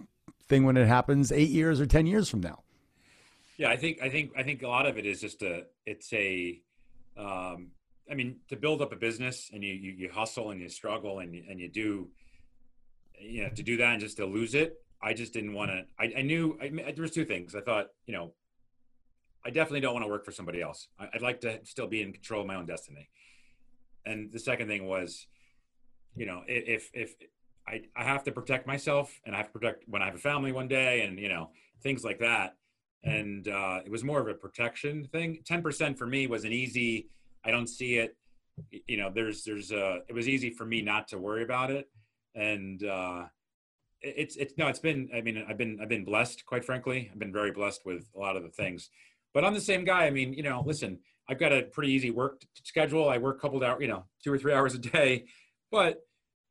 thing 0.47 0.65
when 0.65 0.77
it 0.77 0.87
happens 0.87 1.31
eight 1.31 1.49
years 1.49 1.81
or 1.81 1.87
10 1.87 2.05
years 2.05 2.29
from 2.29 2.41
now? 2.41 2.61
Yeah, 3.57 3.69
I 3.69 3.75
think 3.75 4.01
I 4.03 4.09
think 4.09 4.33
I 4.37 4.43
think 4.43 4.61
a 4.61 4.67
lot 4.67 4.85
of 4.85 4.97
it 4.97 5.05
is 5.05 5.19
just 5.19 5.41
a 5.41 5.63
it's 5.85 6.13
a 6.13 6.61
um 7.17 7.71
I 8.09 8.13
mean 8.13 8.37
to 8.49 8.55
build 8.55 8.81
up 8.81 8.91
a 8.91 8.97
business 8.97 9.49
and 9.51 9.63
you 9.63 9.73
you, 9.73 9.91
you 9.93 10.09
hustle 10.11 10.51
and 10.51 10.61
you 10.61 10.69
struggle 10.69 11.19
and 11.19 11.33
you, 11.33 11.43
and 11.49 11.59
you 11.59 11.69
do 11.69 12.09
you 13.19 13.43
know 13.43 13.49
to 13.49 13.63
do 13.63 13.77
that 13.77 13.93
and 13.93 14.01
just 14.01 14.17
to 14.17 14.25
lose 14.25 14.53
it 14.55 14.83
I 15.01 15.13
just 15.13 15.31
didn't 15.33 15.53
want 15.53 15.71
to 15.71 15.85
I, 15.97 16.19
I 16.19 16.21
knew 16.21 16.59
I, 16.61 16.67
there 16.67 17.01
was 17.01 17.11
two 17.11 17.23
things 17.23 17.55
I 17.55 17.61
thought 17.61 17.87
you 18.05 18.13
know 18.13 18.33
I 19.45 19.49
definitely 19.49 19.81
don't 19.81 19.93
want 19.93 20.03
to 20.03 20.09
work 20.09 20.25
for 20.25 20.31
somebody 20.31 20.61
else 20.61 20.87
I'd 20.99 21.21
like 21.21 21.41
to 21.41 21.59
still 21.65 21.87
be 21.87 22.01
in 22.01 22.11
control 22.13 22.41
of 22.41 22.47
my 22.47 22.55
own 22.55 22.65
destiny 22.65 23.09
and 24.05 24.31
the 24.31 24.39
second 24.39 24.67
thing 24.67 24.87
was 24.87 25.27
you 26.15 26.25
know 26.25 26.43
if 26.47 26.89
if 26.93 27.15
I, 27.67 27.81
I 27.95 28.03
have 28.03 28.23
to 28.25 28.31
protect 28.31 28.67
myself 28.67 29.19
and 29.25 29.33
I 29.35 29.37
have 29.37 29.47
to 29.47 29.53
protect 29.53 29.85
when 29.87 30.01
I 30.01 30.05
have 30.05 30.15
a 30.15 30.19
family 30.19 30.51
one 30.51 30.67
day 30.67 31.01
and 31.01 31.19
you 31.19 31.29
know 31.29 31.49
things 31.81 32.03
like 32.03 32.19
that 32.19 32.55
and 33.05 33.47
uh, 33.47 33.81
it 33.85 33.91
was 33.91 34.03
more 34.03 34.19
of 34.19 34.27
a 34.27 34.33
protection 34.33 35.05
thing. 35.05 35.39
Ten 35.45 35.61
percent 35.61 35.97
for 35.97 36.07
me 36.07 36.27
was 36.27 36.43
an 36.43 36.51
easy. 36.51 37.07
I 37.45 37.51
don't 37.51 37.67
see 37.67 37.95
it. 37.97 38.17
You 38.87 38.97
know, 38.97 39.11
there's 39.13 39.43
there's 39.43 39.71
uh 39.71 39.99
It 40.09 40.13
was 40.13 40.27
easy 40.27 40.49
for 40.49 40.65
me 40.65 40.81
not 40.81 41.07
to 41.09 41.17
worry 41.19 41.43
about 41.43 41.71
it, 41.71 41.87
and 42.33 42.83
uh, 42.83 43.25
it's 44.01 44.35
it's 44.35 44.55
no. 44.57 44.67
It's 44.67 44.79
been. 44.79 45.09
I 45.15 45.21
mean, 45.21 45.45
I've 45.47 45.57
been 45.57 45.79
I've 45.81 45.89
been 45.89 46.03
blessed. 46.03 46.45
Quite 46.45 46.65
frankly, 46.65 47.09
I've 47.11 47.19
been 47.19 47.33
very 47.33 47.51
blessed 47.51 47.85
with 47.85 48.09
a 48.15 48.19
lot 48.19 48.35
of 48.35 48.43
the 48.43 48.49
things. 48.49 48.89
But 49.35 49.43
I'm 49.45 49.53
the 49.53 49.61
same 49.61 49.83
guy. 49.83 50.05
I 50.05 50.09
mean, 50.09 50.33
you 50.33 50.41
know, 50.41 50.63
listen. 50.65 50.97
I've 51.27 51.39
got 51.39 51.51
a 51.51 51.63
pretty 51.63 51.91
easy 51.91 52.11
work 52.11 52.41
schedule. 52.63 53.09
I 53.09 53.17
work 53.17 53.37
a 53.37 53.39
couple 53.39 53.57
of 53.57 53.63
hours, 53.63 53.81
you 53.81 53.87
know, 53.87 54.05
two 54.23 54.31
or 54.31 54.37
three 54.37 54.53
hours 54.53 54.75
a 54.75 54.77
day. 54.77 55.25
But 55.71 56.01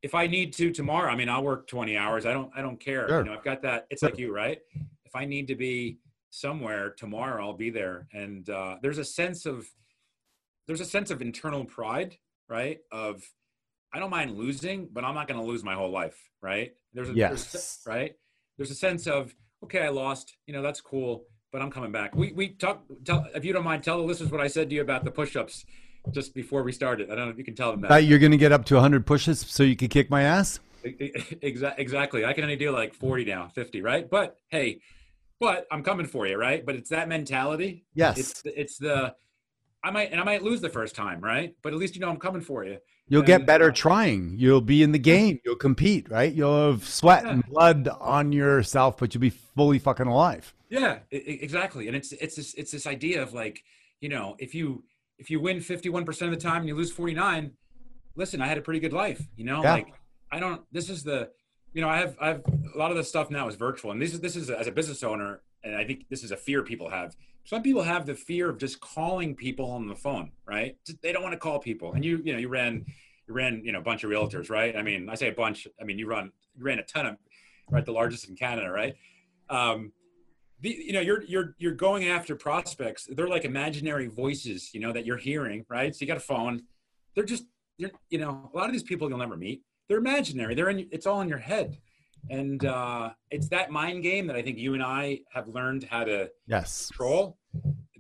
if 0.02 0.16
I 0.16 0.26
need 0.26 0.52
to 0.54 0.72
tomorrow, 0.72 1.10
I 1.10 1.14
mean, 1.16 1.28
I'll 1.28 1.44
work 1.44 1.68
20 1.68 1.96
hours. 1.96 2.26
I 2.26 2.32
don't 2.32 2.50
I 2.56 2.60
don't 2.60 2.78
care. 2.78 3.08
Sure. 3.08 3.18
You 3.20 3.24
know, 3.26 3.34
I've 3.34 3.44
got 3.44 3.62
that. 3.62 3.86
It's 3.90 4.00
Sure. 4.00 4.10
like 4.10 4.18
you, 4.18 4.34
right? 4.34 4.58
If 5.04 5.14
I 5.16 5.24
need 5.24 5.46
to 5.48 5.54
be 5.54 5.98
somewhere 6.30 6.90
tomorrow 6.90 7.44
i'll 7.46 7.52
be 7.56 7.70
there 7.70 8.08
and 8.12 8.50
uh, 8.50 8.74
there's 8.82 8.98
a 8.98 9.04
sense 9.04 9.46
of 9.46 9.64
there's 10.66 10.80
a 10.80 10.84
sense 10.84 11.12
of 11.12 11.22
internal 11.22 11.64
pride 11.64 12.16
right 12.48 12.78
of 12.90 13.22
i 13.92 14.00
don't 14.00 14.10
mind 14.10 14.36
losing 14.36 14.88
but 14.92 15.04
i'm 15.04 15.14
not 15.14 15.28
going 15.28 15.38
to 15.38 15.46
lose 15.46 15.62
my 15.62 15.74
whole 15.76 15.92
life 15.92 16.18
right 16.42 16.72
there's 16.92 17.08
a 17.08 17.12
there's 17.12 17.54
Yes. 17.54 17.86
a- 17.86 17.88
right 17.88 18.12
there's 18.56 18.72
a 18.72 18.74
sense 18.74 19.06
of 19.06 19.32
okay 19.62 19.82
i 19.84 19.88
lost 19.90 20.36
you 20.48 20.52
know 20.52 20.60
that's 20.60 20.80
cool 20.80 21.22
but 21.54 21.62
i'm 21.62 21.70
coming 21.70 21.92
back 21.92 22.14
we 22.16 22.32
we 22.32 22.48
talk 22.48 22.82
tell 23.04 23.26
if 23.34 23.44
you 23.44 23.52
don't 23.52 23.64
mind 23.64 23.84
tell 23.84 23.96
the 23.96 24.02
listeners 24.02 24.30
what 24.30 24.40
i 24.40 24.48
said 24.48 24.68
to 24.68 24.74
you 24.74 24.82
about 24.82 25.04
the 25.04 25.10
push-ups 25.10 25.64
just 26.10 26.34
before 26.34 26.64
we 26.64 26.72
started 26.72 27.10
i 27.10 27.14
don't 27.14 27.26
know 27.26 27.30
if 27.30 27.38
you 27.38 27.44
can 27.44 27.54
tell 27.54 27.70
them 27.70 27.80
that 27.80 27.88
That 27.88 28.04
you're 28.04 28.18
going 28.18 28.32
to 28.32 28.36
get 28.36 28.50
up 28.50 28.64
to 28.66 28.74
100 28.74 29.06
pushes 29.06 29.38
so 29.38 29.62
you 29.62 29.76
can 29.76 29.88
kick 29.88 30.10
my 30.10 30.22
ass? 30.22 30.58
Exactly. 30.84 31.82
Exactly. 31.82 32.24
I 32.26 32.32
can 32.34 32.44
only 32.44 32.56
do 32.56 32.70
like 32.70 32.92
40 32.92 33.24
now, 33.24 33.48
50, 33.54 33.80
right? 33.80 34.10
But 34.10 34.38
hey, 34.48 34.80
but 35.40 35.66
I'm 35.70 35.82
coming 35.82 36.06
for 36.06 36.26
you, 36.26 36.36
right? 36.36 36.64
But 36.64 36.74
it's 36.74 36.90
that 36.90 37.08
mentality. 37.08 37.84
Yes. 37.94 38.18
It's 38.18 38.42
it's 38.44 38.76
the 38.78 39.14
I 39.82 39.90
might 39.90 40.12
and 40.12 40.20
I 40.20 40.24
might 40.24 40.42
lose 40.42 40.60
the 40.60 40.68
first 40.68 40.94
time, 40.94 41.20
right? 41.20 41.54
But 41.62 41.72
at 41.72 41.78
least 41.78 41.94
you 41.94 42.00
know 42.02 42.10
I'm 42.10 42.18
coming 42.18 42.42
for 42.42 42.64
you. 42.64 42.78
You'll 43.08 43.22
get 43.22 43.44
better 43.44 43.68
uh, 43.68 43.74
trying. 43.74 44.34
You'll 44.38 44.62
be 44.62 44.82
in 44.82 44.92
the 44.92 44.98
game. 44.98 45.40
You'll 45.44 45.56
compete, 45.56 46.10
right? 46.10 46.32
You'll 46.32 46.72
have 46.72 46.88
sweat 46.88 47.26
and 47.26 47.44
blood 47.44 47.88
on 48.00 48.32
yourself, 48.32 48.96
but 48.96 49.14
you'll 49.14 49.20
be 49.20 49.30
fully 49.30 49.78
fucking 49.78 50.06
alive. 50.06 50.54
Yeah, 50.70 51.00
exactly. 51.10 51.86
And 51.86 51.96
it's 51.96 52.12
it's 52.12 52.36
this 52.36 52.54
it's 52.54 52.72
this 52.72 52.86
idea 52.86 53.22
of 53.22 53.34
like, 53.34 53.62
you 54.00 54.08
know, 54.08 54.36
if 54.38 54.54
you 54.54 54.84
if 55.18 55.30
you 55.30 55.38
win 55.38 55.58
51% 55.58 56.08
of 56.22 56.30
the 56.30 56.36
time 56.36 56.58
and 56.58 56.68
you 56.68 56.74
lose 56.74 56.90
49, 56.90 57.52
listen, 58.16 58.40
I 58.40 58.46
had 58.46 58.58
a 58.58 58.62
pretty 58.62 58.80
good 58.80 58.92
life, 58.92 59.22
you 59.36 59.44
know? 59.44 59.62
Yeah. 59.62 59.74
Like 59.74 59.94
I 60.32 60.40
don't 60.40 60.62
this 60.72 60.88
is 60.88 61.04
the 61.04 61.30
you 61.74 61.82
know, 61.82 61.88
I 61.88 61.98
have 61.98 62.16
I 62.20 62.28
have 62.28 62.42
a 62.74 62.78
lot 62.78 62.90
of 62.90 62.96
the 62.96 63.04
stuff 63.04 63.30
now 63.30 63.48
is 63.48 63.56
virtual 63.56 63.90
and 63.90 64.00
this 64.00 64.14
is 64.14 64.20
this 64.20 64.34
is 64.34 64.48
as 64.48 64.66
a 64.66 64.72
business 64.72 65.02
owner 65.02 65.42
and 65.62 65.76
I 65.76 65.84
think 65.84 66.08
this 66.08 66.24
is 66.24 66.30
a 66.30 66.36
fear 66.36 66.62
people 66.62 66.88
have. 66.88 67.14
Some 67.44 67.62
people 67.62 67.82
have 67.82 68.06
the 68.06 68.14
fear 68.14 68.48
of 68.48 68.58
just 68.58 68.80
calling 68.80 69.34
people 69.34 69.70
on 69.70 69.86
the 69.86 69.94
phone, 69.94 70.32
right? 70.46 70.76
They 71.02 71.12
don't 71.12 71.22
want 71.22 71.34
to 71.34 71.38
call 71.38 71.58
people. 71.58 71.92
And 71.92 72.04
you 72.04 72.20
you 72.24 72.32
know, 72.32 72.38
you 72.38 72.48
ran 72.48 72.86
you 73.28 73.34
ran, 73.34 73.62
you 73.64 73.72
know, 73.72 73.78
a 73.78 73.82
bunch 73.82 74.04
of 74.04 74.10
realtors, 74.10 74.50
right? 74.50 74.76
I 74.76 74.82
mean, 74.82 75.08
I 75.08 75.14
say 75.14 75.28
a 75.28 75.32
bunch, 75.32 75.66
I 75.80 75.84
mean, 75.84 75.98
you 75.98 76.06
run 76.06 76.32
you 76.56 76.64
ran 76.64 76.78
a 76.78 76.82
ton 76.82 77.06
of 77.06 77.16
right 77.70 77.84
the 77.84 77.92
largest 77.92 78.28
in 78.28 78.36
Canada, 78.36 78.70
right? 78.70 78.94
Um 79.50 79.92
the, 80.60 80.70
you 80.70 80.92
know 80.92 81.00
you're 81.00 81.22
you're 81.24 81.54
you're 81.58 81.74
going 81.74 82.08
after 82.08 82.34
prospects 82.34 83.06
they're 83.10 83.28
like 83.28 83.44
imaginary 83.44 84.06
voices 84.06 84.72
you 84.72 84.80
know 84.80 84.92
that 84.92 85.04
you're 85.04 85.18
hearing 85.18 85.66
right 85.68 85.94
so 85.94 86.00
you 86.00 86.06
got 86.06 86.16
a 86.16 86.20
phone 86.20 86.62
they're 87.14 87.24
just 87.24 87.44
you're, 87.76 87.90
you 88.08 88.18
know 88.18 88.50
a 88.52 88.56
lot 88.56 88.66
of 88.66 88.72
these 88.72 88.82
people 88.82 89.08
you'll 89.08 89.18
never 89.18 89.36
meet 89.36 89.62
they're 89.88 89.98
imaginary 89.98 90.54
they're 90.54 90.70
in 90.70 90.88
it's 90.90 91.06
all 91.06 91.20
in 91.20 91.28
your 91.28 91.38
head 91.38 91.76
and 92.30 92.64
uh 92.64 93.10
it's 93.30 93.48
that 93.48 93.70
mind 93.70 94.02
game 94.02 94.26
that 94.26 94.36
i 94.36 94.42
think 94.42 94.58
you 94.58 94.74
and 94.74 94.82
i 94.82 95.18
have 95.32 95.46
learned 95.48 95.84
how 95.84 96.04
to 96.04 96.30
Yes. 96.46 96.86
control 96.88 97.36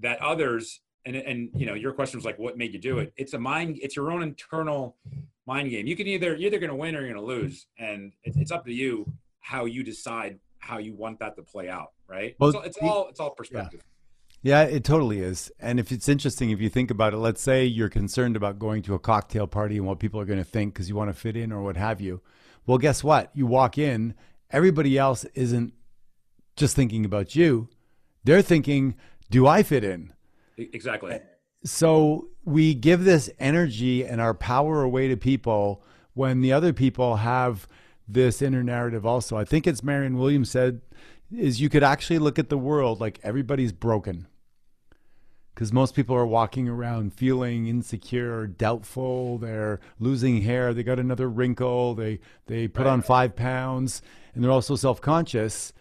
that 0.00 0.18
others 0.20 0.80
and 1.06 1.16
and 1.16 1.50
you 1.54 1.66
know 1.66 1.74
your 1.74 1.92
question 1.92 2.16
was 2.18 2.24
like 2.24 2.38
what 2.38 2.56
made 2.56 2.72
you 2.72 2.78
do 2.78 2.98
it 2.98 3.12
it's 3.16 3.34
a 3.34 3.38
mind 3.38 3.78
it's 3.82 3.96
your 3.96 4.10
own 4.10 4.22
internal 4.22 4.96
mind 5.46 5.70
game 5.70 5.86
you 5.86 5.96
can 5.96 6.06
either 6.06 6.28
you're 6.34 6.48
either 6.48 6.58
going 6.58 6.70
to 6.70 6.76
win 6.76 6.96
or 6.96 7.00
you're 7.00 7.12
going 7.12 7.20
to 7.20 7.34
lose 7.34 7.66
and 7.78 8.12
it, 8.22 8.34
it's 8.36 8.50
up 8.50 8.64
to 8.64 8.72
you 8.72 9.06
how 9.40 9.66
you 9.66 9.82
decide 9.82 10.38
how 10.58 10.78
you 10.78 10.94
want 10.94 11.18
that 11.18 11.36
to 11.36 11.42
play 11.42 11.68
out 11.68 11.92
right 12.08 12.34
Well, 12.38 12.50
it's, 12.50 12.66
it's 12.68 12.78
all 12.80 13.08
it's 13.08 13.20
all 13.20 13.30
perspective 13.30 13.82
Yeah, 14.42 14.62
it 14.64 14.84
totally 14.84 15.20
is. 15.20 15.50
And 15.58 15.80
if 15.80 15.90
it's 15.90 16.06
interesting, 16.06 16.50
if 16.50 16.60
you 16.60 16.68
think 16.68 16.90
about 16.90 17.14
it, 17.14 17.16
let's 17.16 17.40
say 17.40 17.64
you're 17.64 17.88
concerned 17.88 18.36
about 18.36 18.58
going 18.58 18.82
to 18.82 18.92
a 18.94 18.98
cocktail 18.98 19.46
party 19.46 19.78
and 19.78 19.86
what 19.86 19.98
people 19.98 20.20
are 20.20 20.26
going 20.26 20.38
to 20.38 20.44
think 20.44 20.74
because 20.74 20.86
you 20.86 20.94
want 20.94 21.08
to 21.08 21.14
fit 21.18 21.34
in 21.34 21.50
or 21.50 21.62
what 21.62 21.78
have 21.78 21.98
you. 22.02 22.20
Well, 22.66 22.78
guess 22.78 23.04
what? 23.04 23.30
You 23.34 23.46
walk 23.46 23.78
in, 23.78 24.14
everybody 24.50 24.96
else 24.96 25.24
isn't 25.34 25.74
just 26.56 26.76
thinking 26.76 27.04
about 27.04 27.34
you. 27.34 27.68
They're 28.24 28.42
thinking, 28.42 28.94
do 29.30 29.46
I 29.46 29.62
fit 29.62 29.84
in? 29.84 30.12
Exactly 30.56 31.14
eh, 31.14 31.18
So 31.64 32.28
we 32.44 32.74
give 32.74 33.04
this 33.04 33.30
energy 33.38 34.04
and 34.04 34.20
our 34.20 34.34
power 34.34 34.82
away 34.82 35.08
to 35.08 35.16
people 35.16 35.82
when 36.14 36.40
the 36.40 36.52
other 36.52 36.72
people 36.72 37.16
have 37.16 37.66
this 38.06 38.40
inner 38.40 38.62
narrative 38.62 39.04
also. 39.04 39.36
I 39.36 39.44
think 39.44 39.66
it's 39.66 39.82
Marion 39.82 40.18
Williams 40.18 40.50
said 40.50 40.80
is 41.36 41.60
you 41.60 41.68
could 41.68 41.82
actually 41.82 42.18
look 42.18 42.38
at 42.38 42.48
the 42.48 42.58
world 42.58 43.00
like 43.00 43.18
everybody's 43.22 43.72
broken. 43.72 44.26
Because 45.54 45.72
most 45.72 45.94
people 45.94 46.16
are 46.16 46.26
walking 46.26 46.68
around 46.68 47.14
feeling 47.14 47.68
insecure, 47.68 48.46
doubtful, 48.48 49.38
they're 49.38 49.78
losing 50.00 50.42
hair, 50.42 50.74
they 50.74 50.82
got 50.82 50.98
another 50.98 51.28
wrinkle, 51.28 51.94
they 51.94 52.18
they 52.46 52.66
put 52.66 52.86
on 52.88 53.02
five 53.02 53.36
pounds, 53.36 54.02
and 54.34 54.42
they're 54.42 54.50
also 54.50 54.74
self-conscious. 54.74 55.72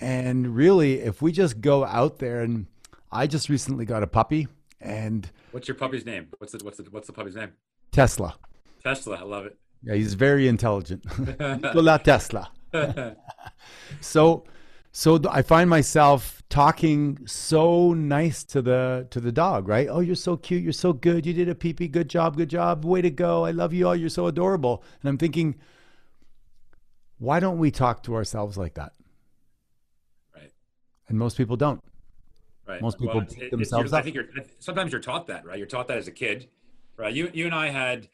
And 0.00 0.54
really, 0.54 1.00
if 1.00 1.22
we 1.22 1.32
just 1.32 1.60
go 1.60 1.84
out 1.84 2.18
there 2.18 2.42
and 2.42 2.66
I 3.10 3.26
just 3.26 3.48
recently 3.48 3.84
got 3.84 4.02
a 4.02 4.06
puppy 4.06 4.48
and 4.80 5.30
what's 5.52 5.66
your 5.68 5.76
puppy's 5.76 6.04
name 6.04 6.28
what's 6.38 6.52
the 6.52 6.62
what's 6.62 6.76
the 6.76 6.84
what's 6.90 7.06
the 7.06 7.12
puppy's 7.12 7.36
name 7.36 7.52
Tesla. 7.90 8.36
tesla 8.82 9.16
i 9.16 9.22
love 9.22 9.46
it 9.46 9.56
Yeah, 9.84 9.94
he's 9.94 10.14
very 10.14 10.48
intelligent. 10.48 11.04
Nikola 11.38 11.98
Tesla. 11.98 12.50
So, 14.00 14.44
so 14.96 15.20
I 15.28 15.42
find 15.42 15.68
myself 15.68 16.40
talking 16.48 17.18
so 17.26 17.92
nice 17.94 18.44
to 18.44 18.62
the 18.62 19.08
to 19.10 19.18
the 19.20 19.32
dog, 19.32 19.66
right? 19.66 19.88
Oh, 19.90 19.98
you're 19.98 20.14
so 20.14 20.36
cute. 20.36 20.62
You're 20.62 20.72
so 20.72 20.92
good. 20.92 21.26
You 21.26 21.32
did 21.34 21.48
a 21.48 21.54
pee 21.54 21.72
pee. 21.72 21.88
Good 21.88 22.08
job. 22.08 22.36
Good 22.36 22.48
job. 22.48 22.84
Way 22.84 23.02
to 23.02 23.10
go. 23.10 23.44
I 23.44 23.50
love 23.50 23.72
you. 23.74 23.88
all. 23.88 23.96
you're 23.96 24.08
so 24.08 24.28
adorable. 24.28 24.84
And 25.02 25.08
I'm 25.08 25.18
thinking, 25.18 25.56
why 27.18 27.40
don't 27.40 27.58
we 27.58 27.72
talk 27.72 28.04
to 28.04 28.14
ourselves 28.14 28.56
like 28.56 28.74
that? 28.74 28.92
right 30.32 30.52
And 31.08 31.18
most 31.18 31.36
people 31.36 31.56
don't. 31.56 31.80
right 32.68 32.80
Most 32.80 33.00
people 33.00 33.20
beat 33.20 33.50
themselves 33.50 33.92
i 33.92 34.00
think 34.00 34.14
you're 34.14 34.28
sometimes 34.60 34.92
you're 34.92 35.00
taught 35.00 35.26
that 35.26 35.44
right 35.44 35.58
you're 35.58 35.66
taught 35.66 35.88
that 35.88 35.98
as 35.98 36.06
a 36.06 36.12
kid 36.12 36.48
right 36.96 37.12
you 37.12 37.30
you 37.34 37.46
and 37.46 37.54
i 37.54 37.68
had 37.68 38.08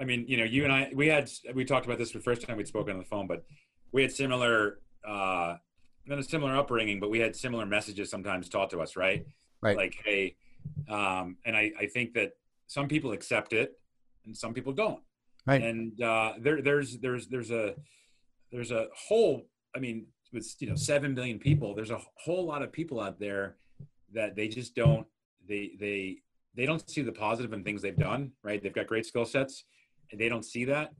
i 0.00 0.04
mean 0.04 0.24
you 0.26 0.36
know 0.38 0.44
you 0.44 0.64
and 0.64 0.72
i 0.72 0.90
we 0.94 1.06
had 1.06 1.30
we 1.54 1.64
talked 1.66 1.84
about 1.86 1.98
this 1.98 2.12
the 2.12 2.18
first 2.18 2.40
time 2.42 2.56
we'd 2.56 2.66
spoken 2.66 2.94
on 2.94 2.98
the 2.98 3.04
phone 3.04 3.26
but 3.26 3.44
we 3.92 4.00
had 4.02 4.10
similar 4.10 4.78
uh 5.06 5.56
in 6.06 6.18
a 6.18 6.22
similar 6.22 6.56
upbringing, 6.56 7.00
but 7.00 7.10
we 7.10 7.18
had 7.18 7.34
similar 7.34 7.66
messages 7.66 8.10
sometimes 8.10 8.48
taught 8.48 8.70
to 8.70 8.80
us, 8.80 8.96
right? 8.96 9.26
Right. 9.62 9.76
Like, 9.76 9.96
hey, 10.04 10.36
um, 10.88 11.36
and 11.46 11.56
I, 11.56 11.72
I 11.78 11.86
think 11.86 12.14
that 12.14 12.32
some 12.66 12.88
people 12.88 13.12
accept 13.12 13.52
it 13.52 13.78
and 14.26 14.36
some 14.36 14.52
people 14.52 14.72
don't. 14.72 15.00
Right. 15.46 15.62
And 15.62 16.00
uh, 16.02 16.34
there, 16.38 16.62
there's, 16.62 16.98
there's, 16.98 17.28
there's 17.28 17.50
a, 17.50 17.74
there's 18.52 18.70
a 18.70 18.86
whole, 18.94 19.42
I 19.74 19.78
mean, 19.78 20.06
with 20.32 20.54
you 20.58 20.68
know 20.68 20.74
seven 20.74 21.14
billion 21.14 21.38
people, 21.38 21.74
there's 21.74 21.90
a 21.90 22.00
whole 22.16 22.44
lot 22.46 22.62
of 22.62 22.72
people 22.72 23.00
out 23.00 23.18
there 23.18 23.56
that 24.12 24.36
they 24.36 24.48
just 24.48 24.74
don't, 24.74 25.06
they, 25.48 25.72
they, 25.78 26.18
they 26.54 26.66
don't 26.66 26.88
see 26.88 27.02
the 27.02 27.12
positive 27.12 27.52
in 27.52 27.64
things 27.64 27.82
they've 27.82 27.96
done. 27.96 28.32
Right. 28.42 28.62
They've 28.62 28.74
got 28.74 28.86
great 28.86 29.06
skill 29.06 29.24
sets, 29.24 29.64
and 30.10 30.20
they 30.20 30.28
don't 30.28 30.44
see 30.44 30.64
that, 30.66 30.92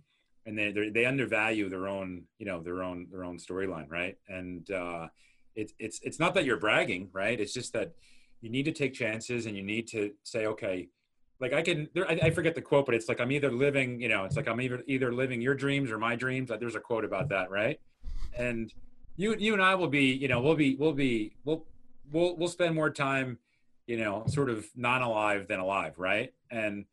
and 0.46 0.59
they 0.59 0.90
they 0.90 1.07
undervalue 1.07 1.68
their 1.68 1.88
own, 1.88 2.24
you 2.38 2.46
know, 2.46 2.62
their 2.62 2.83
own 2.83 3.07
their 3.11 3.24
own 3.24 3.38
storyline. 3.38 3.90
Right. 3.90 4.16
And 4.28 4.70
uh, 4.70 5.09
it's 5.54 5.72
it's 5.78 6.00
it's 6.02 6.18
not 6.18 6.35
that 6.35 6.44
you're 6.44 6.59
bragging, 6.59 7.09
right? 7.12 7.38
It's 7.38 7.52
just 7.52 7.72
that 7.72 7.92
you 8.40 8.50
need 8.50 8.64
to 8.64 8.72
take 8.72 8.92
chances 8.92 9.46
and 9.46 9.57
you 9.57 9.62
need 9.62 9.87
to 9.88 10.12
say, 10.22 10.46
okay, 10.46 10.88
like 11.40 11.52
I 11.52 11.62
can, 11.62 11.88
there, 11.94 12.09
I, 12.09 12.18
I, 12.24 12.30
forget 12.30 12.54
the 12.54 12.62
quote, 12.62 12.87
but 12.87 12.94
it's 12.94 13.09
like 13.09 13.20
I'm 13.20 13.33
either 13.33 13.50
living, 13.50 14.00
you 14.00 14.09
know, 14.09 14.24
it's 14.24 14.37
like 14.37 14.48
I'm 14.48 14.61
either 14.61 14.83
either 14.87 15.12
living 15.12 15.40
your 15.40 15.54
dreams 15.54 15.90
or 15.90 15.98
my 15.98 16.14
dreams. 16.14 16.50
Like 16.50 16.61
there's 16.61 16.74
a 16.74 16.80
quote 16.80 17.04
about 17.04 17.28
that, 17.30 17.50
right? 17.50 17.80
And 18.37 18.72
you 19.16 19.35
you 19.38 19.52
and 19.52 19.62
I 19.62 19.74
will 19.74 19.88
be, 19.88 20.12
you 20.12 20.28
know, 20.28 20.40
we'll 20.40 20.57
be 20.57 20.76
we'll 20.76 20.92
be 20.92 21.37
we'll 21.44 21.64
we'll 22.12 22.37
we'll 22.37 22.48
spend 22.48 22.74
more 22.74 22.90
time, 22.90 23.38
you 23.87 23.96
know, 23.96 24.24
sort 24.26 24.50
of 24.50 24.66
non 24.76 25.02
alive 25.02 25.48
than 25.48 25.61
alive, 25.61 25.94
right? 25.98 26.33
And 26.50 26.85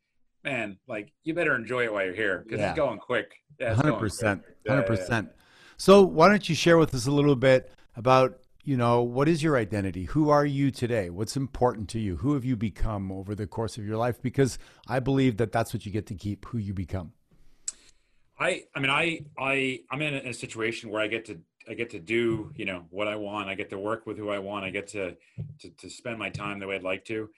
man, 0.44 0.78
like 0.88 1.12
you 1.24 1.34
better 1.34 1.54
enjoy 1.54 1.84
it 1.84 1.92
while 1.92 2.04
you're 2.04 2.14
here 2.14 2.42
because 2.44 2.60
yeah. 2.60 2.70
it's 2.70 2.76
going 2.76 2.98
quick. 2.98 3.32
Hundred 3.60 3.98
percent, 3.98 4.42
hundred 4.66 4.86
percent. 4.86 5.30
So 5.76 6.02
why 6.02 6.28
don't 6.28 6.48
you 6.48 6.54
share 6.54 6.78
with 6.78 6.94
us 6.94 7.06
a 7.06 7.10
little 7.10 7.36
bit 7.36 7.72
about 7.96 8.42
you 8.64 8.76
know, 8.76 9.02
what 9.02 9.28
is 9.28 9.42
your 9.42 9.56
identity? 9.56 10.04
Who 10.04 10.30
are 10.30 10.46
you 10.46 10.70
today? 10.70 11.10
What's 11.10 11.36
important 11.36 11.88
to 11.90 11.98
you? 11.98 12.16
Who 12.16 12.34
have 12.34 12.44
you 12.44 12.56
become 12.56 13.10
over 13.10 13.34
the 13.34 13.46
course 13.46 13.76
of 13.76 13.84
your 13.84 13.96
life? 13.96 14.22
Because 14.22 14.58
I 14.86 15.00
believe 15.00 15.38
that 15.38 15.50
that's 15.50 15.74
what 15.74 15.84
you 15.84 15.90
get 15.90 16.06
to 16.06 16.14
keep, 16.14 16.46
who 16.46 16.58
you 16.58 16.72
become. 16.72 17.12
I, 18.38 18.64
I 18.74 18.80
mean, 18.80 18.90
I, 18.90 19.20
I, 19.38 19.80
I'm 19.90 20.00
in 20.02 20.14
a, 20.14 20.32
situation 20.32 20.90
where 20.90 21.02
I 21.02 21.08
get 21.08 21.24
to, 21.26 21.40
I 21.68 21.74
get 21.74 21.90
to 21.90 21.98
do, 21.98 22.52
you 22.56 22.64
know, 22.64 22.84
what 22.90 23.08
I 23.08 23.16
want. 23.16 23.48
I 23.48 23.54
get 23.54 23.70
to 23.70 23.78
work 23.78 24.06
with 24.06 24.16
who 24.16 24.30
I 24.30 24.38
want. 24.38 24.64
I 24.64 24.70
get 24.70 24.88
to, 24.88 25.16
to, 25.60 25.70
to 25.70 25.90
spend 25.90 26.18
my 26.18 26.30
time 26.30 26.60
the 26.60 26.66
way 26.66 26.76
I'd 26.76 26.82
like 26.82 27.04
to. 27.06 27.30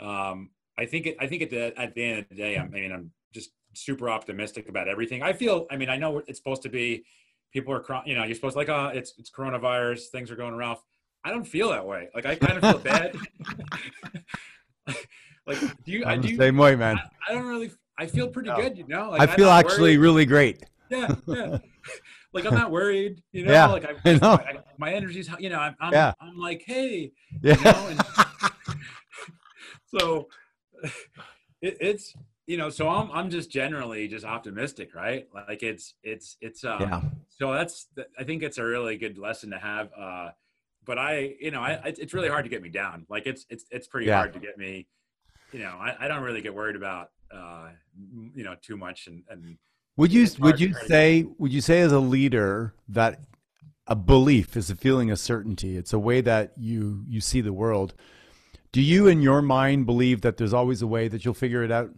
Um, 0.00 0.50
I 0.80 0.86
think, 0.86 1.06
it, 1.06 1.16
I 1.20 1.26
think 1.26 1.42
at 1.42 1.50
the, 1.50 1.78
at 1.78 1.94
the 1.94 2.02
end 2.02 2.18
of 2.20 2.28
the 2.28 2.34
day, 2.34 2.56
I 2.56 2.66
mean, 2.66 2.90
I'm 2.90 3.10
just 3.32 3.50
super 3.74 4.08
optimistic 4.10 4.68
about 4.68 4.88
everything. 4.88 5.22
I 5.22 5.32
feel, 5.32 5.66
I 5.70 5.76
mean, 5.76 5.88
I 5.88 5.96
know 5.96 6.22
it's 6.26 6.38
supposed 6.38 6.62
to 6.62 6.68
be, 6.68 7.04
people 7.52 7.72
are 7.72 7.80
crying. 7.80 8.04
You 8.06 8.14
know, 8.16 8.24
you're 8.24 8.34
supposed 8.34 8.54
to 8.54 8.58
like, 8.58 8.68
oh, 8.68 8.90
it's 8.94 9.14
it's 9.18 9.30
coronavirus. 9.30 10.06
Things 10.06 10.30
are 10.30 10.36
going 10.36 10.54
rough. 10.54 10.82
I 11.24 11.30
don't 11.30 11.44
feel 11.44 11.70
that 11.70 11.86
way. 11.86 12.08
Like 12.14 12.26
I 12.26 12.34
kind 12.36 12.58
of 12.58 12.70
feel 12.70 12.78
bad. 12.78 13.16
like 15.46 15.58
do 15.84 15.92
you? 15.92 16.04
I'm 16.04 16.18
I 16.20 16.22
do. 16.22 16.28
The 16.28 16.36
same 16.36 16.56
way, 16.56 16.76
man. 16.76 16.98
I, 16.98 17.32
I, 17.32 17.34
don't 17.34 17.46
really. 17.46 17.70
I 17.98 18.06
feel 18.06 18.28
pretty 18.28 18.48
no. 18.48 18.56
good. 18.56 18.78
You 18.78 18.86
know. 18.88 19.10
Like, 19.10 19.28
I 19.28 19.36
feel 19.36 19.50
actually 19.50 19.98
worried. 19.98 19.98
really 19.98 20.26
great. 20.26 20.64
Yeah, 20.90 21.14
yeah. 21.26 21.58
like 22.32 22.46
I'm 22.46 22.54
not 22.54 22.70
worried. 22.70 23.22
You 23.32 23.44
know. 23.44 23.52
Yeah, 23.52 23.66
like 23.66 23.84
I, 23.84 24.10
I 24.10 24.14
know. 24.18 24.32
I, 24.32 24.58
my 24.78 24.92
energy's. 24.92 25.30
You 25.38 25.50
know. 25.50 25.58
I'm. 25.58 25.76
I'm, 25.80 25.92
yeah. 25.92 26.12
I'm 26.20 26.38
like, 26.38 26.62
hey. 26.66 27.12
Yeah. 27.42 27.58
You 27.58 27.64
know? 27.64 27.86
and, 27.88 28.00
so 29.98 30.28
it, 31.62 31.76
it's 31.80 32.14
you 32.46 32.56
know 32.56 32.68
so 32.68 32.88
i'm 32.88 33.10
i'm 33.12 33.30
just 33.30 33.50
generally 33.50 34.08
just 34.08 34.24
optimistic 34.24 34.94
right 34.94 35.28
like 35.48 35.62
it's 35.62 35.94
it's 36.02 36.36
it's 36.40 36.64
uh 36.64 36.78
yeah. 36.80 37.00
so 37.28 37.52
that's 37.52 37.86
i 38.18 38.24
think 38.24 38.42
it's 38.42 38.58
a 38.58 38.64
really 38.64 38.96
good 38.96 39.18
lesson 39.18 39.50
to 39.50 39.58
have 39.58 39.90
uh 39.96 40.30
but 40.84 40.98
i 40.98 41.34
you 41.40 41.52
know 41.52 41.60
i 41.60 41.80
it's 41.84 42.12
really 42.12 42.28
hard 42.28 42.44
to 42.44 42.50
get 42.50 42.60
me 42.60 42.68
down 42.68 43.06
like 43.08 43.26
it's 43.26 43.46
it's 43.50 43.64
it's 43.70 43.86
pretty 43.86 44.08
yeah. 44.08 44.16
hard 44.16 44.32
to 44.32 44.40
get 44.40 44.58
me 44.58 44.86
you 45.52 45.60
know 45.60 45.76
I, 45.80 45.94
I 46.00 46.08
don't 46.08 46.22
really 46.22 46.40
get 46.40 46.54
worried 46.54 46.76
about 46.76 47.10
uh 47.32 47.68
you 48.34 48.42
know 48.42 48.56
too 48.60 48.76
much 48.76 49.06
and 49.06 49.22
and 49.28 49.56
would 49.96 50.12
you 50.12 50.26
would 50.40 50.58
you 50.58 50.74
say 50.86 51.26
would 51.38 51.52
you 51.52 51.60
say 51.60 51.80
as 51.80 51.92
a 51.92 52.00
leader 52.00 52.74
that 52.88 53.20
a 53.86 53.94
belief 53.94 54.56
is 54.56 54.70
a 54.70 54.76
feeling 54.76 55.10
of 55.12 55.20
certainty 55.20 55.76
it's 55.76 55.92
a 55.92 55.98
way 55.98 56.20
that 56.20 56.52
you 56.56 57.04
you 57.06 57.20
see 57.20 57.40
the 57.40 57.52
world 57.52 57.94
do 58.72 58.80
you 58.80 59.06
in 59.06 59.22
your 59.22 59.42
mind 59.42 59.86
believe 59.86 60.20
that 60.22 60.36
there's 60.36 60.52
always 60.52 60.82
a 60.82 60.86
way 60.86 61.08
that 61.08 61.24
you'll 61.24 61.34
figure 61.34 61.62
it 61.64 61.72
out 61.72 61.90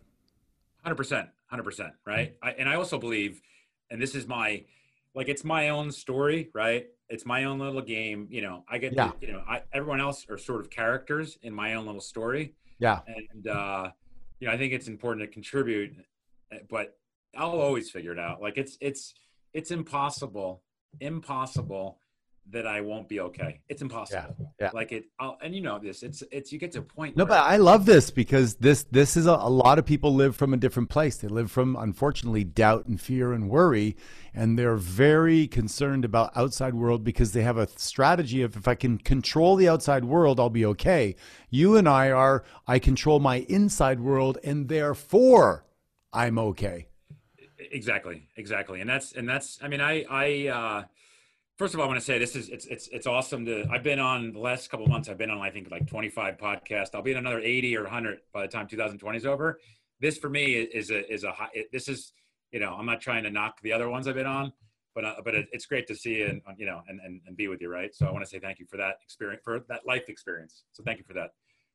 Hundred 0.83 0.97
percent, 0.97 1.29
hundred 1.47 1.63
percent, 1.63 1.93
right? 2.05 2.35
I, 2.43 2.51
and 2.53 2.69
I 2.69 2.75
also 2.75 2.99
believe, 2.99 3.41
and 3.89 4.03
this 4.03 4.17
is 4.17 4.27
my, 4.27 4.65
like, 5.15 5.29
it's 5.29 5.45
my 5.45 5.69
own 5.69 5.93
story, 5.93 6.51
right? 6.55 6.87
It's 7.09 7.25
my 7.25 7.45
own 7.45 7.61
little 7.61 7.83
game. 7.83 8.27
You 8.31 8.43
know, 8.43 8.65
I 8.69 8.79
get, 8.79 8.93
yeah. 8.93 9.13
to, 9.13 9.15
you 9.21 9.33
know, 9.33 9.45
I, 9.49 9.63
everyone 9.73 10.01
else 10.01 10.27
are 10.29 10.39
sort 10.39 10.61
of 10.61 10.71
characters 10.71 11.39
in 11.41 11.55
my 11.55 11.75
own 11.75 11.87
little 11.87 12.01
story. 12.01 12.55
Yeah. 12.81 12.99
And 13.07 13.47
uh, 13.47 13.91
you 14.41 14.49
know, 14.49 14.55
I 14.55 14.59
think 14.59 14.73
it's 14.73 14.89
important 14.89 15.25
to 15.25 15.33
contribute, 15.33 15.95
but 16.69 16.99
I'll 17.37 17.61
always 17.61 17.91
figure 17.91 18.11
it 18.11 18.19
out. 18.19 18.43
Like, 18.43 18.59
it's 18.59 18.77
it's 18.81 19.15
it's 19.55 19.71
impossible, 19.71 20.65
impossible 20.99 22.01
that 22.51 22.67
I 22.67 22.81
won't 22.81 23.09
be 23.09 23.21
okay. 23.21 23.61
It's 23.69 23.83
impossible. 23.83 24.37
Yeah, 24.39 24.47
yeah. 24.67 24.71
Like 24.75 24.93
it, 24.93 25.05
I'll, 25.19 25.39
and 25.43 25.55
you 25.55 25.61
know 25.61 25.79
this. 25.79 26.03
It's 26.03 26.23
it's 26.31 26.53
you 26.53 26.59
get 26.59 26.73
to 26.73 26.81
a 26.81 26.83
point. 26.83 27.17
No, 27.17 27.25
but 27.25 27.41
I 27.41 27.57
love 27.57 27.87
this 27.87 28.11
because 28.11 28.57
this 28.57 28.85
this 28.85 29.17
is 29.17 29.27
a, 29.27 29.33
a, 29.33 29.49
lot 29.49 29.79
of 29.79 29.87
people 29.87 30.15
live 30.15 30.37
from 30.37 30.53
a 30.53 30.57
different 30.57 30.91
place. 30.91 31.17
They 31.17 31.29
live 31.29 31.51
from 31.51 31.77
unfortunately 31.77 32.45
doubt 32.45 32.87
and 32.87 33.01
fear 33.01 33.33
and 33.33 33.49
worry, 33.49 33.97
and 34.35 34.59
they're 34.59 34.77
very 34.77 35.47
concerned 35.47 36.05
about 36.05 36.37
outside 36.37 36.75
world 36.75 37.05
because 37.05 37.33
they 37.33 37.43
have 37.43 37.57
a 37.57 37.69
strategy 37.77 38.43
of 38.43 38.57
if 38.57 38.67
I 38.67 38.75
can 38.75 38.99
control 38.99 39.57
the 39.57 39.69
outside 39.69 40.05
world, 40.05 40.41
I'll 40.41 40.51
be 40.51 40.67
okay. 40.67 41.15
You 41.49 41.77
and 41.77 41.89
I 41.89 42.11
are 42.11 42.45
I 42.67 42.79
control 42.79 43.21
my 43.21 43.47
inside 43.49 44.01
world, 44.01 44.39
and 44.43 44.69
therefore 44.69 45.65
I'm 46.13 46.39
okay. 46.39 46.89
Exactly, 47.71 48.29
exactly, 48.37 48.81
and 48.81 48.91
that's 48.91 49.13
and 49.13 49.29
that's. 49.29 49.59
I 49.63 49.69
mean, 49.69 49.81
I 49.81 50.05
I. 50.11 50.49
uh 50.49 50.85
first 51.59 51.75
of 51.75 51.81
all, 51.81 51.85
I 51.85 51.89
want 51.89 52.01
to 52.01 52.05
say 52.05 52.19
this 52.19 52.37
is 52.37 52.49
it's 52.49 52.67
it's 52.67 52.89
it's 52.89 53.07
awesome 53.07 53.45
to. 53.47 53.67
I've 53.71 53.83
been 53.83 53.99
on 53.99 54.33
the 54.33 54.39
last 54.39 54.71
couple 54.71 54.87
months. 54.87 55.09
I've 55.09 55.19
been 55.19 55.31
on 55.31 55.41
I 55.41 55.51
think 55.51 55.71
like 55.71 55.87
25 55.87 56.37
podcasts. 56.37 56.91
I'll 56.95 57.03
be 57.03 57.13
in 57.13 57.19
another 57.19 57.41
80 57.41 57.77
or 57.77 57.83
100 57.85 58.19
by 58.33 58.43
the 58.43 58.49
time 58.49 58.67
2020 58.67 59.19
is 59.19 59.27
over. 59.27 59.59
This 60.01 60.19
for 60.19 60.29
me 60.29 60.55
is 60.55 60.91
a 60.91 61.11
is 61.13 61.25
a 61.25 61.33
high. 61.33 61.51
This 61.73 61.89
is 61.89 62.13
you 62.51 62.61
know 62.61 62.75
I'm 62.75 62.87
not 62.87 63.01
trying 63.01 63.25
to 63.25 63.31
knock 63.31 63.61
the 63.63 63.73
other 63.73 63.89
ones 63.89 64.09
I've 64.09 64.15
been 64.15 64.27
on, 64.27 64.53
but 64.95 65.05
uh, 65.05 65.15
but 65.25 65.35
it, 65.35 65.49
it's 65.53 65.67
great 65.67 65.87
to 65.89 65.95
see 65.95 66.23
and 66.23 66.41
you 66.57 66.67
know 66.67 66.83
and, 66.89 67.01
and 67.05 67.21
and 67.27 67.37
be 67.37 67.49
with 67.49 67.61
you, 67.61 67.71
right? 67.71 67.95
So 67.95 68.07
I 68.07 68.11
want 68.11 68.25
to 68.25 68.29
say 68.29 68.39
thank 68.39 68.59
you 68.59 68.67
for 68.67 68.77
that 68.79 68.97
experience 69.05 69.43
for 69.45 69.61
that 69.69 69.87
life 69.87 70.09
experience. 70.09 70.65
So 70.73 70.83
thank 70.83 70.99
you 70.99 71.05
for 71.05 71.15
that. 71.15 71.31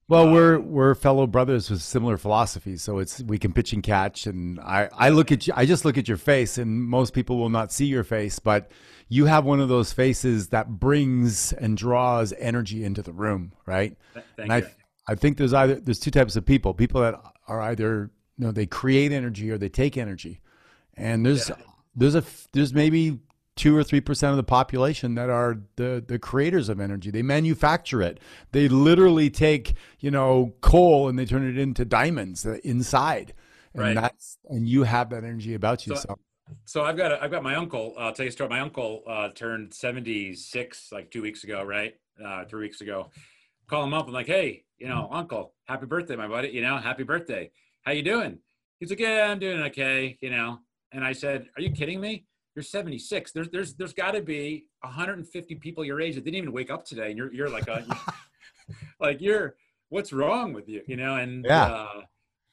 Well, 0.10 0.30
uh, 0.30 0.32
we're 0.32 0.60
we're 0.60 0.96
fellow 0.96 1.28
brothers 1.28 1.70
with 1.70 1.82
similar 1.82 2.18
philosophies, 2.18 2.82
so 2.82 3.00
it's 3.00 3.22
we 3.24 3.38
can 3.38 3.52
pitch 3.52 3.74
and 3.74 3.84
catch. 3.84 4.26
And 4.26 4.60
I 4.60 4.90
I 4.94 5.10
look 5.10 5.32
at 5.32 5.48
you, 5.48 5.54
I 5.56 5.66
just 5.66 5.84
look 5.84 5.98
at 5.98 6.08
your 6.08 6.18
face, 6.18 6.58
and 6.58 6.82
most 6.84 7.14
people 7.14 7.38
will 7.38 7.50
not 7.50 7.72
see 7.72 7.86
your 7.86 8.04
face, 8.04 8.40
but 8.40 8.72
you 9.10 9.26
have 9.26 9.44
one 9.46 9.60
of 9.60 9.70
those 9.70 9.92
faces 9.94 10.50
that 10.50 10.80
brings 10.80 11.52
and 11.54 11.76
draws 11.78 12.34
energy 12.40 12.84
into 12.84 13.02
the 13.02 13.12
room, 13.14 13.52
right? 13.66 13.98
Thank 14.14 14.26
and 14.38 14.48
you. 14.50 14.70
I 15.08 15.12
I 15.12 15.16
think 15.16 15.38
there's 15.38 15.54
either 15.54 15.76
there's 15.76 16.00
two 16.00 16.12
types 16.12 16.36
of 16.38 16.46
people: 16.46 16.74
people 16.74 17.02
that 17.02 17.16
are 17.48 17.62
either 17.62 18.10
you 18.38 18.46
know 18.46 18.52
they 18.52 18.66
create 18.66 19.12
energy 19.12 19.52
or 19.52 19.58
they 19.58 19.70
take 19.70 19.98
energy, 19.98 20.40
and 20.96 21.26
there's 21.26 21.50
Yeah. 21.50 21.56
there's 21.96 22.16
a 22.16 22.24
there's 22.54 22.74
maybe 22.74 23.20
two 23.58 23.76
or 23.76 23.84
three 23.84 24.00
percent 24.02 24.32
of 24.32 24.38
the 24.38 24.44
population 24.44 25.16
that 25.16 25.30
are 25.30 25.58
the 25.76 26.04
the 26.08 26.18
creators 26.20 26.70
of 26.70 26.80
energy. 26.80 27.12
They 27.12 27.22
manufacture 27.24 28.02
it. 28.02 28.20
They 28.54 28.70
literally 28.70 29.30
take 29.30 29.74
you 30.00 30.12
know 30.12 30.54
coal 30.62 31.10
and 31.10 31.18
they 31.20 31.26
turn 31.26 31.46
it 31.48 31.58
into 31.58 31.84
diamonds 31.84 32.46
uh, 32.46 32.58
inside, 32.64 33.34
and 33.74 33.82
Right. 33.84 33.96
that's 33.96 34.38
and 34.50 34.68
you 34.68 34.84
have 34.84 35.10
that 35.10 35.24
energy 35.26 35.54
about 35.54 35.86
you. 35.86 35.96
So- 35.96 36.02
So, 36.08 36.20
So 36.64 36.84
I've 36.86 36.96
got 36.96 37.12
a, 37.12 37.22
I've 37.22 37.32
got 37.32 37.44
my 37.44 37.56
uncle. 37.56 37.94
I'll 37.98 38.14
tell 38.14 38.24
you 38.26 38.30
a 38.30 38.32
story. 38.32 38.50
My 38.50 38.62
uncle 38.62 39.04
uh, 39.06 39.30
turned 39.36 39.74
76 39.74 40.92
like 40.92 41.12
two 41.12 41.22
weeks 41.22 41.44
ago, 41.44 41.64
right? 41.64 41.96
Uh, 42.24 42.46
three 42.46 42.62
weeks 42.62 42.80
ago. 42.82 43.10
Call 43.68 43.84
him 43.84 43.94
up. 43.94 44.08
I'm 44.08 44.14
like, 44.14 44.28
hey, 44.28 44.64
you 44.78 44.88
know, 44.88 45.10
uncle, 45.12 45.54
happy 45.66 45.86
birthday, 45.86 46.16
my 46.16 46.28
buddy. 46.28 46.50
You 46.50 46.62
know, 46.62 46.78
happy 46.78 47.04
birthday. 47.04 47.52
How 47.84 47.92
you 47.92 48.02
doing? 48.02 48.40
He's 48.80 48.90
like, 48.90 49.00
yeah, 49.00 49.28
I'm 49.30 49.40
doing 49.40 49.62
okay. 49.64 50.18
You 50.22 50.30
know, 50.30 50.60
and 50.94 51.04
I 51.04 51.12
said, 51.12 51.50
are 51.58 51.62
you 51.62 51.72
kidding 51.72 52.00
me? 52.00 52.26
You're 52.58 52.64
76. 52.64 53.34
There's 53.34 53.50
there's 53.50 53.76
there's 53.76 53.94
got 53.94 54.14
to 54.14 54.22
be 54.24 54.66
150 54.82 55.54
people 55.58 55.86
your 55.86 56.02
age 56.02 56.16
that 56.16 56.24
didn't 56.26 56.38
even 56.38 56.52
wake 56.52 56.72
up 56.72 56.84
today, 56.84 57.10
and 57.10 57.16
you're 57.16 57.32
you're 57.32 57.52
like 57.52 57.68
a 57.68 57.86
like 59.00 59.22
you're 59.22 59.58
what's 59.90 60.12
wrong 60.12 60.54
with 60.54 60.68
you? 60.68 60.82
You 60.88 60.98
know, 60.98 61.18
and 61.18 61.46
Yeah. 61.46 61.66
uh, 61.66 62.02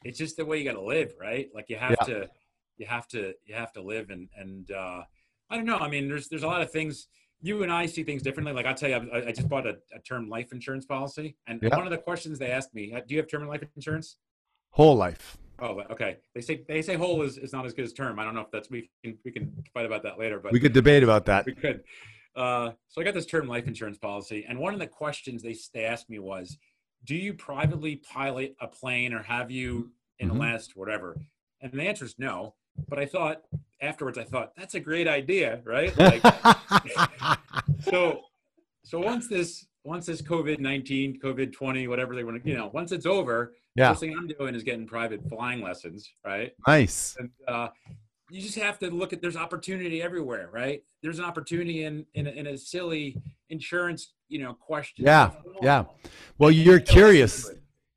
it's 0.05 0.19
just 0.19 0.37
the 0.37 0.45
way 0.45 0.59
you 0.59 0.65
got 0.65 0.75
to 0.75 0.83
live, 0.83 1.15
right? 1.19 1.49
Like 1.55 1.71
you 1.71 1.77
have 1.77 1.93
Yeah. 1.93 2.05
to 2.05 2.31
you 2.77 2.85
have 2.85 3.09
to 3.09 3.33
you 3.47 3.55
have 3.55 3.73
to 3.73 3.81
live 3.81 4.11
and 4.11 4.29
and 4.37 4.73
uh 4.73 5.03
i 5.49 5.55
don't 5.57 5.65
know 5.65 5.79
i 5.79 5.89
mean 5.89 6.09
there's 6.09 6.27
there's 6.29 6.43
a 6.43 6.47
lot 6.47 6.61
of 6.61 6.73
things 6.73 7.07
you 7.41 7.63
and 7.63 7.71
i 7.73 7.87
see 7.87 8.03
things 8.03 8.21
differently 8.21 8.53
like 8.53 8.67
i'll 8.67 8.75
tell 8.75 8.91
you 8.91 8.97
i, 9.15 9.29
I 9.29 9.31
just 9.33 9.49
bought 9.49 9.65
a, 9.65 9.77
a 9.95 10.01
term 10.01 10.29
life 10.29 10.51
insurance 10.51 10.85
policy 10.85 11.37
and 11.47 11.63
Yeah. 11.63 11.77
one 11.77 11.87
of 11.87 11.93
the 11.93 11.99
questions 11.99 12.37
they 12.37 12.51
asked 12.51 12.75
me 12.75 12.93
uh, 12.93 13.01
do 13.07 13.15
you 13.15 13.21
have 13.21 13.29
term 13.31 13.47
life 13.47 13.63
insurance 13.77 14.17
whole 14.71 14.97
life. 14.97 15.39
Oh 15.61 15.81
okay 15.91 16.17
they 16.35 16.41
say 16.41 16.63
they 16.67 16.83
say 16.83 16.95
whole 16.95 17.23
is, 17.23 17.39
is 17.39 17.53
not 17.53 17.65
as 17.65 17.73
good 17.73 17.85
as 17.85 17.93
term 17.93 18.19
i 18.19 18.25
don't 18.25 18.35
know 18.35 18.41
if 18.41 18.51
that's 18.51 18.71
we 18.71 18.91
can 19.05 19.17
we 19.25 19.31
can 19.31 19.53
fight 19.73 19.87
about 19.87 20.03
that 20.03 20.19
later 20.19 20.39
but 20.41 20.53
We 20.53 20.61
could 20.61 20.73
debate 20.73 21.03
about 21.03 21.25
that. 21.27 21.47
we 21.47 21.55
could 21.55 21.83
uh, 22.37 22.73
so 22.89 23.01
I 23.01 23.05
got 23.05 23.15
this 23.15 23.27
term 23.27 23.47
life 23.47 23.69
insurance 23.69 23.97
policy, 23.97 24.45
and 24.49 24.59
one 24.59 24.75
of 24.75 24.81
the 24.81 24.89
questions 24.89 25.41
they 25.41 25.55
they 25.73 25.85
asked 25.85 26.11
me 26.11 26.19
was, 26.19 26.59
"Do 27.05 27.15
you 27.15 27.33
privately 27.33 27.95
pilot 27.95 28.57
a 28.61 28.67
plane, 28.67 29.13
or 29.15 29.23
have 29.23 29.53
you 29.53 29.93
in 30.19 30.29
Mhm. 30.29 30.33
the 30.33 30.39
last 30.41 30.75
whatever?" 30.77 31.17
And 31.61 31.71
the 31.71 31.83
answer 31.83 32.05
is 32.05 32.17
no. 32.19 32.55
But 32.89 32.99
I 32.99 33.07
thought 33.07 33.43
afterwards, 33.81 34.19
I 34.19 34.25
thought 34.25 34.53
that's 34.57 34.75
a 34.75 34.81
great 34.81 35.07
idea, 35.07 35.61
right? 35.65 35.97
Like, 35.97 36.23
so 37.83 38.23
so 38.83 38.99
once 38.99 39.29
this 39.29 39.67
once 39.85 40.07
this 40.07 40.21
COVID 40.21 40.59
nineteen, 40.59 41.21
COVID 41.21 41.53
twenty, 41.53 41.87
whatever 41.87 42.17
they 42.17 42.25
want 42.25 42.43
to, 42.43 42.51
you 42.51 42.57
know, 42.57 42.67
once 42.75 42.91
it's 42.91 43.07
over, 43.07 43.55
Yeah. 43.75 43.91
first 43.91 44.01
thing 44.01 44.15
I'm 44.17 44.29
doing 44.29 44.55
is 44.55 44.63
getting 44.63 44.87
private 44.87 45.29
flying 45.29 45.61
lessons, 45.61 46.13
right? 46.25 46.53
nice. 46.67 47.17
And 47.19 47.31
uh, 47.49 47.69
you 48.31 48.41
just 48.41 48.59
have 48.59 48.79
to 48.81 48.91
look 48.91 49.13
at 49.13 49.21
there's 49.21 49.37
opportunity 49.37 50.03
everywhere, 50.03 50.49
right? 50.53 50.83
There's 51.03 51.19
an 51.19 51.25
opportunity 51.25 51.85
in 51.85 52.07
in 52.15 52.27
a, 52.27 52.31
in 52.31 52.47
a 52.47 52.59
silly 52.59 53.21
insurance, 53.51 54.13
you 54.29 54.41
know, 54.41 54.55
question. 54.55 55.05
Yeah, 55.05 55.31
yeah. 55.63 55.85
Well, 56.39 56.51
you're 56.51 56.81
curious. 56.81 57.51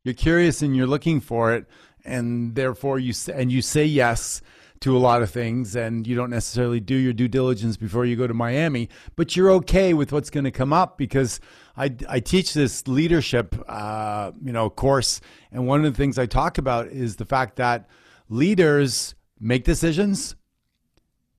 You're 0.04 0.14
curious 0.14 0.62
and 0.62 0.76
you're 0.76 0.88
looking 0.88 1.20
for 1.20 1.54
it, 1.54 1.66
and 2.06 2.56
therefore 2.56 3.00
you 3.00 3.14
say, 3.14 3.34
and 3.34 3.52
you 3.52 3.62
say 3.62 3.86
yes 3.86 4.42
to 4.80 4.96
a 4.96 5.00
lot 5.00 5.22
of 5.22 5.30
things, 5.30 5.76
and 5.76 6.06
you 6.06 6.16
don't 6.16 6.30
necessarily 6.30 6.80
do 6.80 6.96
your 6.96 7.14
due 7.14 7.28
diligence 7.28 7.78
before 7.78 8.06
you 8.06 8.16
go 8.16 8.28
to 8.28 8.34
Miami, 8.34 8.90
but 9.16 9.36
you're 9.36 9.52
okay 9.52 9.94
with 9.94 10.12
what's 10.12 10.30
going 10.30 10.44
to 10.44 10.52
come 10.52 10.72
up 10.72 10.98
because 10.98 11.40
I, 11.78 11.96
I 12.10 12.20
teach 12.20 12.54
this 12.56 12.88
leadership, 12.88 13.56
uh, 13.68 14.32
you 14.44 14.52
know, 14.52 14.70
course, 14.70 15.22
and 15.52 15.68
one 15.68 15.86
of 15.86 15.94
the 15.94 15.98
things 15.98 16.18
I 16.18 16.26
talk 16.26 16.58
about 16.58 16.88
is 16.88 17.18
the 17.18 17.26
fact 17.26 17.58
that 17.58 17.88
leaders 18.30 19.14
make 19.40 19.64
decisions, 19.64 20.36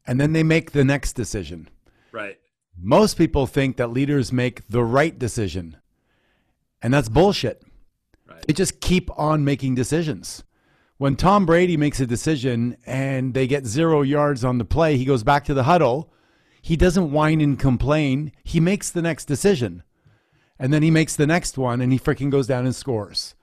and 0.07 0.21
then 0.21 0.33
they 0.33 0.45
make 0.45 0.71
the 0.71 0.85
next 0.85 1.15
decision. 1.15 1.69
Right. 2.13 2.39
Most 2.81 3.19
people 3.19 3.47
think 3.49 3.77
that 3.79 3.89
leaders 3.89 4.33
make 4.33 4.69
the 4.69 4.85
right 4.85 5.19
decision, 5.19 5.77
and 6.81 6.95
that's 6.95 7.09
bullshit. 7.09 7.65
Right. 8.29 8.47
They 8.47 8.53
just 8.53 8.81
keep 8.81 9.11
on 9.19 9.45
making 9.45 9.75
decisions. 9.75 10.45
When 10.99 11.17
Tom 11.17 11.47
Brady 11.47 11.77
makes 11.77 12.01
a 12.01 12.07
decision 12.07 12.77
and 12.87 13.35
they 13.35 13.47
get 13.47 13.67
zero 13.67 14.03
yards 14.03 14.45
on 14.45 14.59
the 14.59 14.65
play, 14.65 14.97
he 14.97 15.05
goes 15.05 15.23
back 15.23 15.45
to 15.45 15.55
the 15.55 15.65
huddle. 15.65 16.13
He 16.61 16.77
doesn't 16.77 17.13
whine 17.13 17.41
and 17.41 17.59
complain. 17.59 18.33
He 18.43 18.61
makes 18.61 18.91
the 18.91 19.03
next 19.03 19.27
decision. 19.27 19.83
And 20.59 20.73
then 20.73 20.83
he 20.83 20.91
makes 20.91 21.15
the 21.17 21.27
next 21.27 21.57
one 21.57 21.81
and 21.81 21.93
he 21.93 21.99
freaking 21.99 22.31
goes 22.31 22.47
down 22.47 22.65
and 22.67 22.75
scores. 22.75 23.35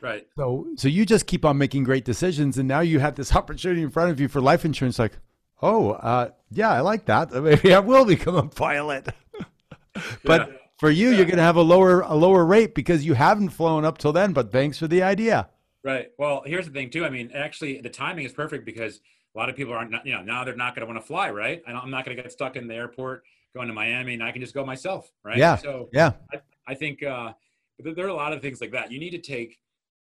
Right. 0.00 0.26
So 0.36 0.66
so 0.76 0.88
you 0.88 1.04
just 1.06 1.26
keep 1.26 1.44
on 1.44 1.58
making 1.58 1.84
great 1.84 2.04
decisions 2.04 2.58
and 2.58 2.68
now 2.68 2.80
you 2.80 2.98
have 3.00 3.14
this 3.16 3.34
opportunity 3.40 3.82
in 3.82 3.90
front 3.90 4.10
of 4.10 4.20
you 4.20 4.28
for 4.28 4.40
life 4.40 4.64
insurance 4.64 4.98
like, 4.98 5.18
"Oh, 5.62 5.90
uh, 5.92 6.30
yeah, 6.50 6.70
I 6.70 6.80
like 6.80 7.06
that. 7.06 7.32
Maybe 7.42 7.74
I 7.74 7.80
will 7.80 8.04
become 8.04 8.36
a 8.36 8.48
pilot." 8.48 9.08
but 10.24 10.48
Yeah. 10.48 10.56
for 10.78 10.90
you, 10.90 11.08
you're 11.10 11.24
going 11.26 11.36
to 11.38 11.42
have 11.42 11.56
a 11.56 11.62
lower 11.62 12.00
a 12.00 12.14
lower 12.14 12.44
rate 12.44 12.74
because 12.74 13.04
you 13.04 13.14
haven't 13.14 13.50
flown 13.50 13.84
up 13.84 13.98
till 13.98 14.12
then, 14.12 14.32
but 14.32 14.52
thanks 14.52 14.78
for 14.78 14.86
the 14.86 15.02
idea. 15.02 15.48
Right. 15.84 16.10
Well, 16.18 16.42
here's 16.44 16.66
the 16.66 16.72
thing 16.72 16.90
too. 16.90 17.04
I 17.04 17.10
mean, 17.10 17.30
actually, 17.34 17.80
the 17.80 17.88
timing 17.90 18.24
is 18.26 18.32
perfect 18.32 18.64
because 18.64 19.00
a 19.34 19.38
lot 19.38 19.48
of 19.48 19.56
people 19.56 19.74
aren't, 19.74 19.94
you 20.04 20.12
know, 20.12 20.22
now 20.22 20.44
they're 20.44 20.56
not 20.56 20.74
going 20.74 20.86
to 20.86 20.92
want 20.92 21.00
to 21.00 21.06
fly, 21.06 21.30
right? 21.30 21.62
And 21.66 21.76
I'm 21.76 21.90
not 21.90 22.04
going 22.04 22.16
to 22.16 22.22
get 22.22 22.30
stuck 22.32 22.56
in 22.56 22.66
the 22.66 22.74
airport 22.74 23.22
going 23.54 23.68
to 23.68 23.74
Miami, 23.74 24.14
and 24.14 24.22
I 24.22 24.30
can 24.32 24.42
just 24.42 24.54
go 24.54 24.64
myself, 24.64 25.10
right? 25.24 25.36
Yeah. 25.38 25.56
So 25.56 25.88
Yeah. 25.92 26.12
I 26.32 26.40
think 26.74 27.02
uh, 27.02 27.32
there 27.78 28.06
are 28.06 28.10
a 28.10 28.14
lot 28.14 28.32
of 28.32 28.42
things 28.42 28.60
like 28.60 28.72
that. 28.72 28.90
You 28.92 28.98
need 28.98 29.10
to 29.10 29.18
take, 29.18 29.58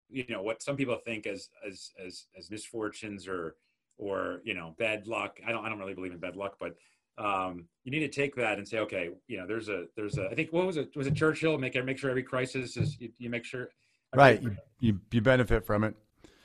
you 0.09 0.25
know, 0.29 0.41
what 0.41 0.61
some 0.61 0.75
people 0.75 0.97
think 1.05 1.27
as 1.27 1.49
as 1.67 1.91
as 2.03 2.25
as 2.37 2.49
misfortunes 2.49 3.27
or 3.27 3.55
or 3.97 4.41
you 4.43 4.53
know 4.53 4.75
bad 4.77 5.07
luck. 5.07 5.39
I 5.45 5.51
don't 5.51 5.65
I 5.65 5.69
don't 5.69 5.79
really 5.79 5.93
believe 5.93 6.11
in 6.11 6.19
bad 6.19 6.35
luck, 6.35 6.57
but 6.59 6.75
um, 7.17 7.65
you 7.83 7.91
need 7.91 7.99
to 7.99 8.09
take 8.09 8.35
that 8.35 8.57
and 8.57 8.67
say, 8.67 8.79
okay, 8.79 9.09
you 9.27 9.37
know, 9.37 9.47
there's 9.47 9.69
a 9.69 9.85
there's 9.95 10.17
a 10.17 10.27
I 10.29 10.35
think 10.35 10.51
what 10.51 10.65
was 10.65 10.77
it 10.77 10.95
was 10.95 11.07
it 11.07 11.15
Churchill 11.15 11.57
make 11.57 11.81
make 11.85 11.97
sure 11.97 12.09
every 12.09 12.23
crisis 12.23 12.77
is 12.77 12.99
you, 12.99 13.09
you 13.17 13.29
make 13.29 13.45
sure 13.45 13.69
Right. 14.15 14.41
You, 14.41 14.55
you 14.79 14.99
you 15.11 15.21
benefit 15.21 15.65
from 15.65 15.83
it. 15.83 15.95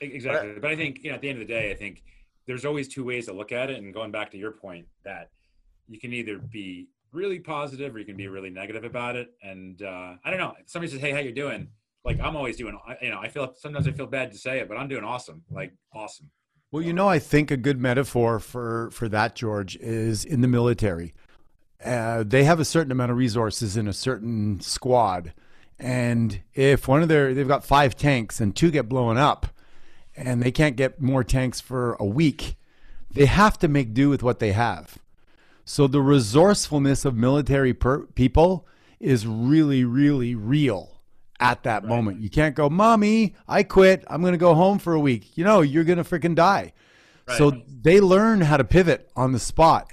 Exactly. 0.00 0.54
But 0.60 0.70
I 0.70 0.76
think, 0.76 1.02
you 1.02 1.10
know, 1.10 1.16
at 1.16 1.20
the 1.20 1.28
end 1.28 1.40
of 1.40 1.46
the 1.46 1.52
day, 1.52 1.70
I 1.70 1.74
think 1.74 2.02
there's 2.46 2.64
always 2.64 2.88
two 2.88 3.04
ways 3.04 3.26
to 3.26 3.32
look 3.32 3.52
at 3.52 3.70
it. 3.70 3.76
And 3.76 3.92
going 3.92 4.10
back 4.10 4.30
to 4.30 4.38
your 4.38 4.50
point, 4.50 4.86
that 5.04 5.30
you 5.88 6.00
can 6.00 6.12
either 6.12 6.38
be 6.38 6.88
really 7.12 7.38
positive 7.38 7.94
or 7.94 7.98
you 7.98 8.04
can 8.04 8.16
be 8.16 8.28
really 8.28 8.50
negative 8.50 8.84
about 8.84 9.16
it. 9.16 9.28
And 9.42 9.82
uh, 9.82 10.14
I 10.24 10.30
don't 10.30 10.38
know. 10.38 10.54
If 10.60 10.70
somebody 10.70 10.92
says, 10.92 11.00
"Hey, 11.00 11.12
how 11.12 11.18
you 11.18 11.32
doing?" 11.32 11.68
Like 12.04 12.20
I'm 12.20 12.36
always 12.36 12.56
doing. 12.56 12.78
You 13.02 13.10
know, 13.10 13.18
I 13.20 13.28
feel 13.28 13.52
sometimes 13.56 13.86
I 13.86 13.92
feel 13.92 14.06
bad 14.06 14.32
to 14.32 14.38
say 14.38 14.58
it, 14.60 14.68
but 14.68 14.76
I'm 14.76 14.88
doing 14.88 15.04
awesome. 15.04 15.42
Like 15.50 15.72
awesome. 15.94 16.30
Well, 16.72 16.82
you 16.82 16.92
know, 16.92 17.08
I 17.08 17.18
think 17.18 17.50
a 17.50 17.56
good 17.56 17.80
metaphor 17.80 18.38
for 18.38 18.90
for 18.92 19.08
that, 19.08 19.34
George, 19.34 19.76
is 19.76 20.24
in 20.24 20.40
the 20.40 20.48
military. 20.48 21.12
Uh, 21.84 22.22
they 22.26 22.44
have 22.44 22.60
a 22.60 22.64
certain 22.64 22.92
amount 22.92 23.10
of 23.10 23.16
resources 23.16 23.76
in 23.76 23.88
a 23.88 23.92
certain 23.92 24.60
squad, 24.60 25.32
and 25.78 26.40
if 26.54 26.86
one 26.86 27.02
of 27.02 27.08
their 27.08 27.34
they've 27.34 27.48
got 27.48 27.64
five 27.64 27.96
tanks 27.96 28.40
and 28.40 28.54
two 28.54 28.70
get 28.70 28.88
blown 28.88 29.16
up, 29.16 29.48
and 30.16 30.42
they 30.42 30.52
can't 30.52 30.76
get 30.76 31.00
more 31.00 31.24
tanks 31.24 31.60
for 31.60 31.94
a 31.94 32.04
week, 32.04 32.56
they 33.10 33.26
have 33.26 33.58
to 33.58 33.68
make 33.68 33.92
do 33.92 34.08
with 34.08 34.22
what 34.22 34.38
they 34.38 34.52
have. 34.52 34.98
So 35.70 35.86
the 35.86 36.02
resourcefulness 36.02 37.04
of 37.04 37.14
military 37.14 37.72
per- 37.72 38.06
people 38.06 38.66
is 38.98 39.24
really, 39.24 39.84
really 39.84 40.34
real 40.34 41.00
at 41.38 41.62
that 41.62 41.84
moment. 41.84 42.20
You 42.20 42.28
can't 42.28 42.56
go, 42.56 42.68
"Mommy, 42.68 43.36
I 43.46 43.62
quit. 43.62 44.02
I'm 44.08 44.20
going 44.20 44.32
to 44.32 44.36
go 44.36 44.56
home 44.56 44.80
for 44.80 44.94
a 44.94 44.98
week." 44.98 45.38
You 45.38 45.44
know, 45.44 45.60
you're 45.60 45.84
going 45.84 46.02
to 46.02 46.04
freaking 46.04 46.34
die. 46.34 46.72
So 47.38 47.52
they 47.82 48.00
learn 48.00 48.40
how 48.40 48.56
to 48.56 48.64
pivot 48.64 49.12
on 49.14 49.30
the 49.30 49.38
spot. 49.38 49.92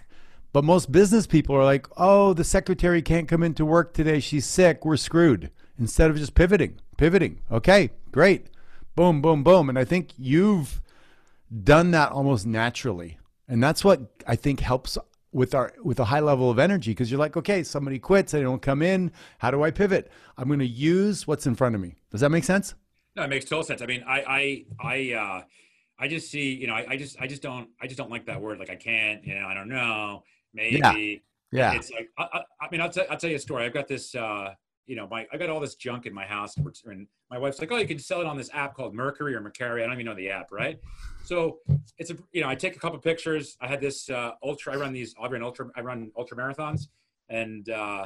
But 0.51 0.63
most 0.63 0.91
business 0.91 1.27
people 1.27 1.55
are 1.55 1.63
like, 1.63 1.85
"Oh, 1.95 2.33
the 2.33 2.43
secretary 2.43 3.03
can't 3.03 3.27
come 3.27 3.43
into 3.43 3.63
work 3.63 3.93
today. 3.93 4.19
She's 4.19 4.47
sick. 4.47 4.83
We're 4.83 4.97
screwed." 4.97 5.51
Instead 5.77 6.09
of 6.09 6.17
just 6.17 6.33
pivoting, 6.33 6.79
pivoting. 6.97 7.41
Okay, 7.51 7.91
great. 8.11 8.47
Boom, 8.95 9.21
boom, 9.21 9.43
boom. 9.43 9.69
And 9.69 9.77
I 9.77 9.85
think 9.85 10.09
you've 10.17 10.81
done 11.63 11.91
that 11.91 12.11
almost 12.11 12.47
naturally. 12.47 13.19
And 13.47 13.61
that's 13.61 13.85
what 13.85 14.01
I 14.25 14.35
think 14.35 14.61
helps 14.61 14.97
with 15.37 15.53
our 15.53 15.71
with 15.83 15.99
a 15.99 16.05
high 16.05 16.19
level 16.19 16.49
of 16.49 16.57
energy 16.57 16.89
because 16.91 17.11
you're 17.11 17.19
like, 17.19 17.37
okay, 17.37 17.61
somebody 17.61 17.99
quits, 17.99 18.31
they 18.31 18.41
don't 18.41 18.61
come 18.61 18.81
in. 18.81 19.11
How 19.37 19.51
do 19.51 19.61
I 19.63 19.69
pivot? 19.69 20.11
I'm 20.35 20.47
going 20.47 20.59
to 20.59 20.65
use 20.67 21.27
what's 21.27 21.45
in 21.45 21.53
front 21.53 21.75
of 21.75 21.79
me. 21.79 21.95
Does 22.09 22.21
that 22.21 22.29
make 22.29 22.43
sense? 22.43 22.73
No, 23.15 23.21
it 23.21 23.27
makes 23.27 23.45
total 23.45 23.63
sense. 23.63 23.83
I 23.83 23.85
mean, 23.85 24.03
I, 24.07 24.23
I, 24.27 24.65
I, 24.79 25.13
uh, 25.13 25.41
I 25.99 26.07
just 26.07 26.31
see, 26.31 26.55
you 26.55 26.65
know, 26.65 26.73
I, 26.73 26.87
I 26.89 26.97
just, 26.97 27.21
I 27.21 27.27
just 27.27 27.43
don't, 27.43 27.69
I 27.79 27.85
just 27.85 27.99
don't 27.99 28.09
like 28.09 28.25
that 28.25 28.41
word. 28.41 28.57
Like, 28.57 28.71
I 28.71 28.75
can't, 28.75 29.23
you 29.25 29.35
know, 29.35 29.45
I 29.45 29.53
don't 29.53 29.69
know, 29.69 30.23
maybe. 30.55 30.77
Yeah. 30.77 30.93
yeah. 31.51 31.73
It's 31.73 31.91
like, 31.91 32.09
I, 32.17 32.23
I, 32.33 32.41
I 32.61 32.69
mean, 32.71 32.81
I'll, 32.81 32.89
t- 32.89 33.05
I'll 33.07 33.17
tell 33.17 33.29
you 33.29 33.35
a 33.35 33.39
story. 33.39 33.63
I've 33.63 33.73
got 33.75 33.87
this, 33.87 34.15
uh, 34.15 34.55
you 34.87 34.95
know, 34.95 35.07
my, 35.11 35.27
I 35.31 35.37
got 35.37 35.51
all 35.51 35.59
this 35.59 35.75
junk 35.75 36.07
in 36.07 36.13
my 36.13 36.25
house, 36.25 36.57
and 36.57 37.07
my 37.29 37.37
wife's 37.37 37.59
like, 37.59 37.71
"Oh, 37.73 37.77
you 37.77 37.87
can 37.87 37.99
sell 37.99 38.21
it 38.21 38.25
on 38.25 38.37
this 38.37 38.49
app 38.53 38.73
called 38.73 38.95
Mercury 38.95 39.35
or 39.35 39.41
Mercari." 39.41 39.83
I 39.83 39.85
don't 39.85 39.93
even 39.93 40.05
know 40.05 40.15
the 40.15 40.29
app, 40.29 40.49
right? 40.49 40.79
So 41.27 41.59
it's 41.97 42.09
a, 42.09 42.15
you 42.31 42.41
know, 42.41 42.47
I 42.47 42.55
take 42.55 42.77
a 42.77 42.79
couple 42.79 42.97
pictures. 42.99 43.57
I 43.59 43.67
had 43.67 43.81
this 43.81 44.09
uh, 44.09 44.31
ultra. 44.41 44.73
I 44.73 44.77
run 44.77 44.93
these. 44.93 45.13
I 45.21 45.27
run 45.27 45.43
ultra. 45.43 45.67
I 45.75 45.81
run 45.81 46.09
ultra 46.17 46.37
marathons, 46.37 46.87
and 47.27 47.69
uh, 47.69 48.05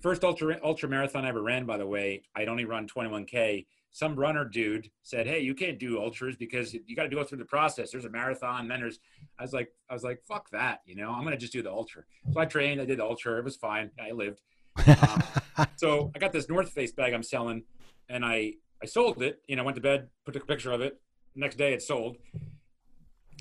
first 0.00 0.24
ultra 0.24 0.58
ultra 0.64 0.88
marathon 0.88 1.26
I 1.26 1.28
ever 1.28 1.42
ran, 1.42 1.66
by 1.66 1.76
the 1.76 1.86
way, 1.86 2.22
I'd 2.34 2.48
only 2.48 2.64
run 2.64 2.88
21k. 2.88 3.66
Some 3.90 4.16
runner 4.16 4.46
dude 4.46 4.88
said, 5.02 5.26
"Hey, 5.26 5.40
you 5.40 5.54
can't 5.54 5.78
do 5.78 6.00
ultras 6.00 6.36
because 6.36 6.72
you 6.72 6.96
got 6.96 7.02
to 7.02 7.10
go 7.10 7.22
through 7.22 7.36
the 7.36 7.44
process. 7.44 7.90
There's 7.90 8.06
a 8.06 8.10
marathon, 8.10 8.66
then 8.66 8.80
there's." 8.80 8.98
I 9.38 9.42
was 9.42 9.52
like, 9.52 9.70
I 9.90 9.92
was 9.92 10.02
like, 10.02 10.22
"Fuck 10.26 10.48
that," 10.52 10.80
you 10.86 10.96
know. 10.96 11.10
I'm 11.10 11.22
gonna 11.22 11.36
just 11.36 11.52
do 11.52 11.62
the 11.62 11.70
ultra. 11.70 12.04
So 12.32 12.40
I 12.40 12.46
trained. 12.46 12.80
I 12.80 12.86
did 12.86 12.98
the 12.98 13.04
ultra. 13.04 13.36
It 13.36 13.44
was 13.44 13.56
fine. 13.56 13.90
I 14.02 14.12
lived. 14.12 14.40
Um, 14.86 15.22
so 15.76 16.10
I 16.16 16.18
got 16.18 16.32
this 16.32 16.48
North 16.48 16.70
Face 16.70 16.92
bag 16.92 17.12
I'm 17.12 17.22
selling, 17.22 17.64
and 18.08 18.24
I 18.24 18.54
I 18.82 18.86
sold 18.86 19.20
it. 19.22 19.42
You 19.48 19.56
know, 19.56 19.64
went 19.64 19.74
to 19.74 19.82
bed, 19.82 20.08
put 20.24 20.34
a 20.34 20.40
picture 20.40 20.72
of 20.72 20.80
it. 20.80 20.98
Next 21.36 21.56
day, 21.56 21.74
it 21.74 21.82
sold. 21.82 22.16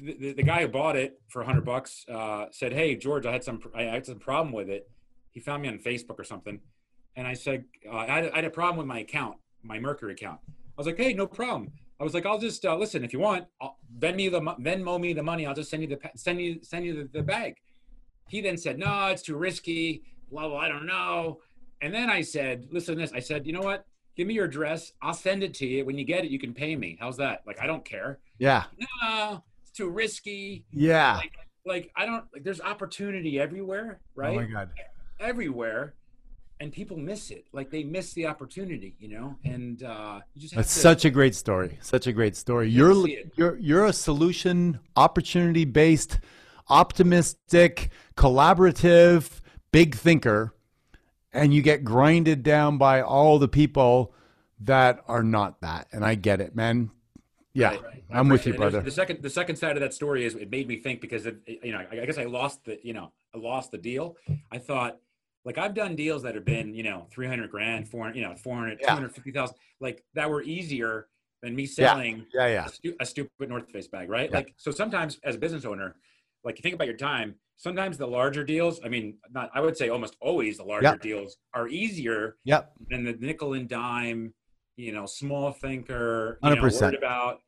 The, 0.01 0.33
the, 0.33 0.43
guy 0.43 0.61
who 0.61 0.67
bought 0.67 0.95
it 0.95 1.21
for 1.29 1.41
a 1.41 1.45
hundred 1.45 1.65
bucks 1.65 2.05
uh, 2.09 2.45
said, 2.51 2.73
"Hey, 2.73 2.95
George, 2.95 3.25
I 3.25 3.31
had 3.31 3.43
some 3.43 3.59
I 3.75 3.83
had 3.83 4.05
some 4.05 4.19
problem 4.19 4.53
with 4.53 4.69
it. 4.69 4.89
He 5.31 5.39
found 5.39 5.61
me 5.61 5.69
on 5.69 5.77
Facebook 5.79 6.19
or 6.19 6.23
something." 6.23 6.59
And 7.15 7.27
I 7.27 7.33
said, 7.33 7.65
uh, 7.87 7.97
I, 7.97 8.07
had, 8.07 8.31
I 8.31 8.35
had 8.37 8.45
a 8.45 8.49
problem 8.49 8.77
with 8.77 8.87
my 8.87 8.99
account, 8.99 9.37
my 9.61 9.79
Mercury 9.79 10.13
account. 10.13 10.39
I 10.47 10.51
was 10.77 10.87
like, 10.87 10.97
"Hey, 10.97 11.13
no 11.13 11.27
problem." 11.27 11.71
I 11.99 12.03
was 12.03 12.13
like, 12.13 12.25
"I'll 12.25 12.39
just 12.39 12.65
uh, 12.65 12.75
listen 12.75 13.03
if 13.03 13.13
you 13.13 13.19
want. 13.19 13.45
I'll 13.61 13.77
Venmo 13.99 14.15
me 14.15 14.29
the 14.29 14.41
mo- 14.41 14.55
Venmo 14.59 14.99
me 14.99 15.13
the 15.13 15.23
money. 15.23 15.45
I'll 15.45 15.55
just 15.55 15.69
send 15.69 15.83
you 15.83 15.89
the 15.89 15.99
send 16.15 16.41
you 16.41 16.59
send 16.63 16.85
you 16.85 16.95
the, 17.03 17.19
the 17.19 17.23
bag." 17.23 17.55
He 18.29 18.41
then 18.41 18.57
said, 18.57 18.79
"No, 18.79 19.07
it's 19.07 19.21
too 19.21 19.35
risky. 19.35 20.03
Blah 20.31 20.49
blah. 20.49 20.57
I 20.57 20.69
don't 20.69 20.85
know." 20.85 21.39
And 21.81 21.93
then 21.93 22.09
I 22.09 22.21
said, 22.21 22.67
"Listen 22.71 22.95
to 22.95 23.01
this." 23.01 23.13
I 23.13 23.19
said, 23.19 23.45
"You 23.45 23.53
know 23.53 23.61
what? 23.61 23.85
Give 24.15 24.27
me 24.27 24.33
your 24.35 24.45
address. 24.45 24.93
I'll 25.01 25.13
send 25.13 25.43
it 25.43 25.53
to 25.55 25.67
you. 25.67 25.85
When 25.85 25.97
you 25.97 26.05
get 26.05 26.23
it, 26.23 26.31
you 26.31 26.39
can 26.39 26.53
pay 26.53 26.75
me. 26.75 26.97
How's 26.99 27.17
that? 27.17 27.41
Like, 27.47 27.59
I 27.59 27.65
don't 27.65 27.83
care. 27.83 28.19
yeah. 28.37 28.65
No, 29.01 29.43
too 29.73 29.89
risky. 29.89 30.65
Yeah. 30.71 31.15
Like, 31.15 31.33
like 31.65 31.91
I 31.95 32.05
don't 32.05 32.25
like. 32.33 32.43
There's 32.43 32.61
opportunity 32.61 33.39
everywhere, 33.39 33.99
right? 34.15 34.37
Oh 34.37 34.41
my 34.41 34.45
God. 34.45 34.69
Everywhere, 35.19 35.93
and 36.59 36.71
people 36.71 36.97
miss 36.97 37.31
it. 37.31 37.45
Like 37.53 37.71
they 37.71 37.83
miss 37.83 38.13
the 38.13 38.27
opportunity, 38.27 38.95
you 38.99 39.09
know. 39.09 39.37
And 39.45 39.81
uh, 39.83 40.19
you 40.33 40.41
just 40.41 40.53
have 40.53 40.63
That's 40.63 40.73
to, 40.73 40.79
such 40.79 41.05
a 41.05 41.09
great 41.09 41.35
story. 41.35 41.77
Such 41.81 42.07
a 42.07 42.11
great 42.11 42.35
story. 42.35 42.69
You 42.69 43.07
You're 43.07 43.19
you're 43.35 43.57
you're 43.57 43.85
a 43.85 43.93
solution 43.93 44.79
opportunity 44.95 45.65
based, 45.65 46.19
optimistic, 46.69 47.89
collaborative, 48.17 49.39
big 49.71 49.95
thinker 49.95 50.53
and 51.33 51.53
you 51.53 51.61
get 51.61 51.83
grinded 51.83 52.43
down 52.43 52.77
by 52.77 53.01
all 53.01 53.39
the 53.39 53.47
people 53.47 54.13
that 54.59 55.03
are 55.07 55.23
not 55.23 55.61
that. 55.61 55.87
And 55.91 56.05
I 56.05 56.15
get 56.15 56.39
it, 56.39 56.55
man. 56.55 56.91
Yeah, 57.53 57.75
Right. 57.75 58.03
I'm 58.09 58.29
with 58.29 58.45
you, 58.47 58.53
And 58.53 58.59
brother. 58.59 58.81
The 58.81 58.91
second, 58.91 59.21
the 59.21 59.29
second 59.29 59.57
side 59.57 59.77
of 59.77 59.81
that 59.81 59.93
story 59.93 60.25
is 60.25 60.33
it 60.35 60.49
made 60.49 60.67
me 60.67 60.77
think 60.77 61.01
because 61.01 61.25
it, 61.27 61.37
you 61.45 61.71
know, 61.71 61.85
I 61.91 62.05
guess 62.05 62.17
I 62.17 62.23
lost 62.23 62.63
the, 62.65 62.79
you 62.83 62.93
know, 62.93 63.11
I 63.33 63.37
lost 63.37 63.71
the 63.71 63.77
deal. 63.77 64.17
I 64.51 64.57
thought, 64.57 64.97
like, 65.45 65.57
I've 65.57 65.73
done 65.75 65.95
deals 65.95 66.23
that 66.23 66.33
have 66.35 66.45
been, 66.45 66.73
you 66.73 66.83
know, 66.83 67.07
300 67.11 67.51
grand, 67.51 67.87
400, 67.89 68.15
you 68.15 68.23
know, 68.23 68.35
400, 68.35 68.79
Yeah. 68.81 68.87
250,000, 68.89 69.55
like 69.79 70.03
that 70.15 70.29
were 70.29 70.41
easier 70.41 71.07
than 71.43 71.55
me 71.55 71.65
selling 71.67 72.25
Yeah, 72.33 72.47
yeah. 72.47 72.65
a, 72.65 72.69
stu- 72.69 72.95
a 72.99 73.05
stupid 73.05 73.49
North 73.49 73.69
Face 73.71 73.87
bag, 73.87 74.09
right? 74.09 74.29
Yeah. 74.31 74.37
Like, 74.37 74.53
so 74.57 74.71
sometimes 74.71 75.19
as 75.23 75.35
a 75.35 75.37
business 75.37 75.65
owner, 75.65 75.95
like 76.43 76.57
you 76.57 76.63
think 76.63 76.73
about 76.75 76.87
your 76.87 76.97
time, 76.97 77.35
sometimes 77.57 77.97
the 77.97 78.07
larger 78.07 78.43
deals, 78.43 78.79
I 78.83 78.87
mean, 78.89 79.17
not, 79.31 79.51
I 79.53 79.61
would 79.61 79.77
say 79.77 79.89
almost 79.89 80.15
always 80.21 80.57
the 80.57 80.63
larger 80.63 80.85
Yeah. 80.87 80.95
deals 81.01 81.37
are 81.53 81.67
easier 81.67 82.37
Yep. 82.45 82.73
than 82.89 83.03
the 83.03 83.13
nickel 83.13 83.53
and 83.53 83.67
dime, 83.69 84.33
you 84.75 84.91
know, 84.91 85.05
small 85.05 85.51
thinker, 85.51 86.39
you 86.43 86.49
100%. 86.49 86.81
worried 86.81 86.95
about 86.95 87.39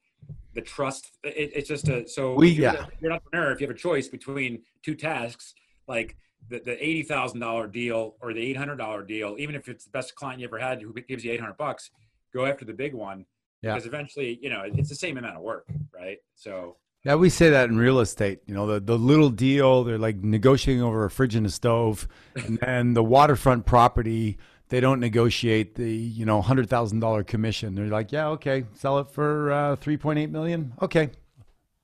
the 0.54 0.62
trust. 0.62 1.12
It, 1.24 1.52
it's 1.56 1.68
just 1.68 1.88
a 1.90 2.08
so 2.08 2.34
We- 2.36 2.52
if 2.52 2.58
you're, 2.58 2.74
yeah. 2.74 2.86
you're 3.02 3.12
an 3.12 3.16
entrepreneur. 3.18 3.52
If 3.52 3.62
you 3.62 3.68
have 3.68 3.76
a 3.76 3.80
choice 3.80 4.08
between 4.08 4.62
two 4.84 4.96
tasks, 4.96 5.54
like 5.88 6.16
the, 6.50 6.60
the 6.60 6.74
eighty 6.84 7.04
thousand 7.04 7.40
dollar 7.40 7.68
deal 7.68 8.16
or 8.22 8.34
the 8.34 8.42
eight 8.42 8.58
hundred 8.58 8.78
dollar 8.78 9.04
deal, 9.04 9.36
even 9.40 9.56
if 9.56 9.68
it's 9.68 9.86
the 9.86 9.92
best 9.92 10.16
client 10.16 10.40
you 10.40 10.48
ever 10.48 10.60
had 10.60 10.82
who 10.82 10.94
gives 10.94 11.24
you 11.26 11.32
eight 11.32 11.40
hundred 11.40 11.58
bucks, 11.58 11.90
go 12.34 12.46
after 12.46 12.66
the 12.66 12.74
big 12.74 12.94
one 12.94 13.26
Yeah. 13.62 13.74
because 13.74 13.86
eventually, 13.88 14.40
you 14.42 14.50
know, 14.50 14.64
it's 14.66 14.90
the 14.90 14.96
same 14.96 15.18
amount 15.18 15.36
of 15.38 15.42
work, 15.42 15.68
right? 15.94 16.18
So 16.36 16.78
Yeah, 17.04 17.16
we 17.16 17.30
say 17.30 17.50
that 17.50 17.70
in 17.70 17.78
real 17.78 18.00
estate. 18.00 18.40
You 18.46 18.54
know, 18.54 18.66
the, 18.68 18.80
the 18.80 18.98
little 18.98 19.30
deal, 19.30 19.84
they're 19.84 19.98
like 19.98 20.18
negotiating 20.18 20.82
over 20.84 21.04
a 21.06 21.10
fridge 21.10 21.36
and 21.36 21.46
a 21.46 21.50
stove. 21.52 22.08
And 22.36 22.58
then 22.60 22.94
the 22.94 23.04
waterfront 23.04 23.66
property, 23.66 24.38
they 24.70 24.80
don't 24.80 25.00
negotiate 25.00 25.76
the, 25.76 25.92
you 25.92 26.26
know, 26.26 26.42
$100,000 26.42 27.28
commission. 27.28 27.76
They're 27.76 27.86
like, 27.88 28.12
yeah, 28.12 28.30
okay, 28.30 28.66
sell 28.74 29.00
it 29.00 29.10
for 29.12 29.52
uh, 29.52 29.76
3.8 29.78 30.30
million. 30.32 30.74
Okay. 30.82 31.12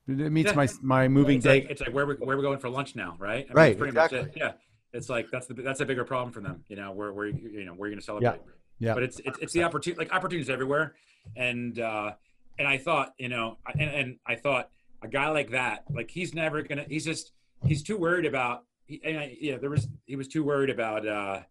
It 0.08 0.32
meets 0.32 0.50
Yeah. 0.50 0.56
my, 0.56 0.68
my 0.82 1.08
moving 1.08 1.36
it's 1.36 1.44
date. 1.44 1.62
like 1.64 1.70
it's 1.70 1.80
like 1.80 1.94
where 1.94 2.06
we 2.06 2.14
where 2.16 2.36
we 2.36 2.42
going 2.42 2.58
for 2.58 2.68
lunch 2.68 2.96
now, 2.96 3.14
right? 3.20 3.44
I 3.44 3.48
mean, 3.48 3.54
Right, 3.54 3.66
that's 3.68 3.78
pretty 3.78 3.92
much 3.94 4.12
exactly. 4.12 4.40
it. 4.40 4.44
Yeah, 4.44 4.52
it's 4.92 5.08
like 5.08 5.30
that's 5.30 5.46
the 5.46 5.54
that's 5.54 5.80
a 5.80 5.86
bigger 5.86 6.04
problem 6.04 6.32
for 6.32 6.40
them. 6.40 6.64
You 6.68 6.74
know, 6.74 6.90
where 6.90 7.12
where 7.12 7.26
you 7.28 7.50
you 7.50 7.64
know 7.64 7.72
where 7.74 7.88
you're 7.88 7.94
gonna 7.94 8.02
celebrate. 8.02 8.40
Yeah. 8.80 8.88
yeah. 8.88 8.94
but 8.94 9.04
it's 9.04 9.20
it's, 9.24 9.38
it's 9.38 9.52
the 9.52 9.62
opportunity 9.62 10.00
like 10.00 10.12
opportunities 10.12 10.50
everywhere 10.50 10.94
and 11.36 11.78
uh 11.78 12.10
and 12.58 12.66
i 12.66 12.76
thought 12.76 13.14
you 13.16 13.28
know 13.28 13.58
and, 13.78 13.88
and 13.90 14.16
i 14.26 14.34
thought 14.34 14.70
a 15.02 15.08
guy 15.08 15.28
like 15.28 15.50
that 15.52 15.84
like 15.88 16.10
he's 16.10 16.34
never 16.34 16.62
gonna 16.62 16.84
he's 16.88 17.04
just 17.04 17.30
he's 17.64 17.80
too 17.84 17.96
worried 17.96 18.26
about 18.26 18.64
he, 18.86 19.00
and 19.04 19.16
I, 19.20 19.36
yeah 19.40 19.56
there 19.58 19.70
was 19.70 19.86
he 20.04 20.16
was 20.16 20.26
too 20.26 20.42
worried 20.42 20.68
about 20.68 21.06
uh 21.06 21.42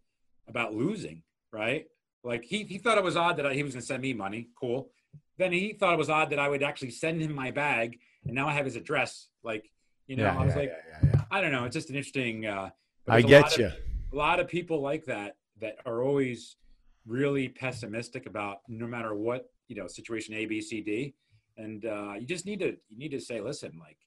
about 0.47 0.73
losing 0.73 1.23
right? 1.53 1.85
Like 2.23 2.45
he, 2.45 2.63
he 2.63 2.77
thought 2.77 2.97
it 2.97 3.03
was 3.03 3.17
odd 3.17 3.37
that 3.37 3.45
I, 3.45 3.53
he 3.53 3.63
was 3.63 3.73
gonna 3.73 3.81
send 3.81 4.01
me 4.01 4.13
money 4.13 4.47
cool. 4.59 4.89
Then 5.37 5.51
he 5.51 5.73
thought 5.73 5.93
it 5.93 5.97
was 5.97 6.09
odd 6.09 6.29
that 6.29 6.39
i 6.39 6.47
would 6.47 6.63
actually 6.63 6.91
send 6.91 7.21
him 7.21 7.33
my 7.33 7.51
bag 7.51 7.99
and 8.25 8.35
now 8.35 8.47
i 8.47 8.53
have 8.53 8.65
his 8.65 8.75
address. 8.75 9.27
Like 9.43 9.69
you 10.07 10.15
know 10.15 10.23
yeah, 10.23 10.39
i 10.39 10.45
was 10.45 10.55
yeah, 10.55 10.61
like 10.61 10.71
yeah, 11.03 11.21
i 11.31 11.39
don't 11.41 11.51
know 11.51 11.63
it's 11.65 11.75
just 11.75 11.89
an 11.89 11.95
interesting 11.95 12.45
uh 12.45 12.69
I 13.07 13.21
get 13.21 13.53
of- 13.53 13.59
you. 13.59 13.71
a 14.13 14.15
lot 14.15 14.39
of 14.39 14.47
people 14.47 14.81
like 14.81 15.05
that 15.05 15.37
that 15.59 15.77
are 15.85 16.03
always 16.03 16.57
really 17.05 17.47
pessimistic 17.49 18.25
about 18.25 18.57
no 18.67 18.87
matter 18.87 19.13
what 19.15 19.49
you 19.67 19.75
know 19.75 19.87
situation 19.87 20.35
a 20.35 20.45
b 20.45 20.61
c 20.61 20.81
d. 20.81 21.13
And 21.57 21.85
uh 21.85 22.13
you 22.19 22.25
just 22.25 22.45
need 22.45 22.59
to 22.59 22.77
you 22.89 22.97
need 22.97 23.11
to 23.11 23.19
say 23.19 23.41
listen 23.41 23.73
like 23.79 23.97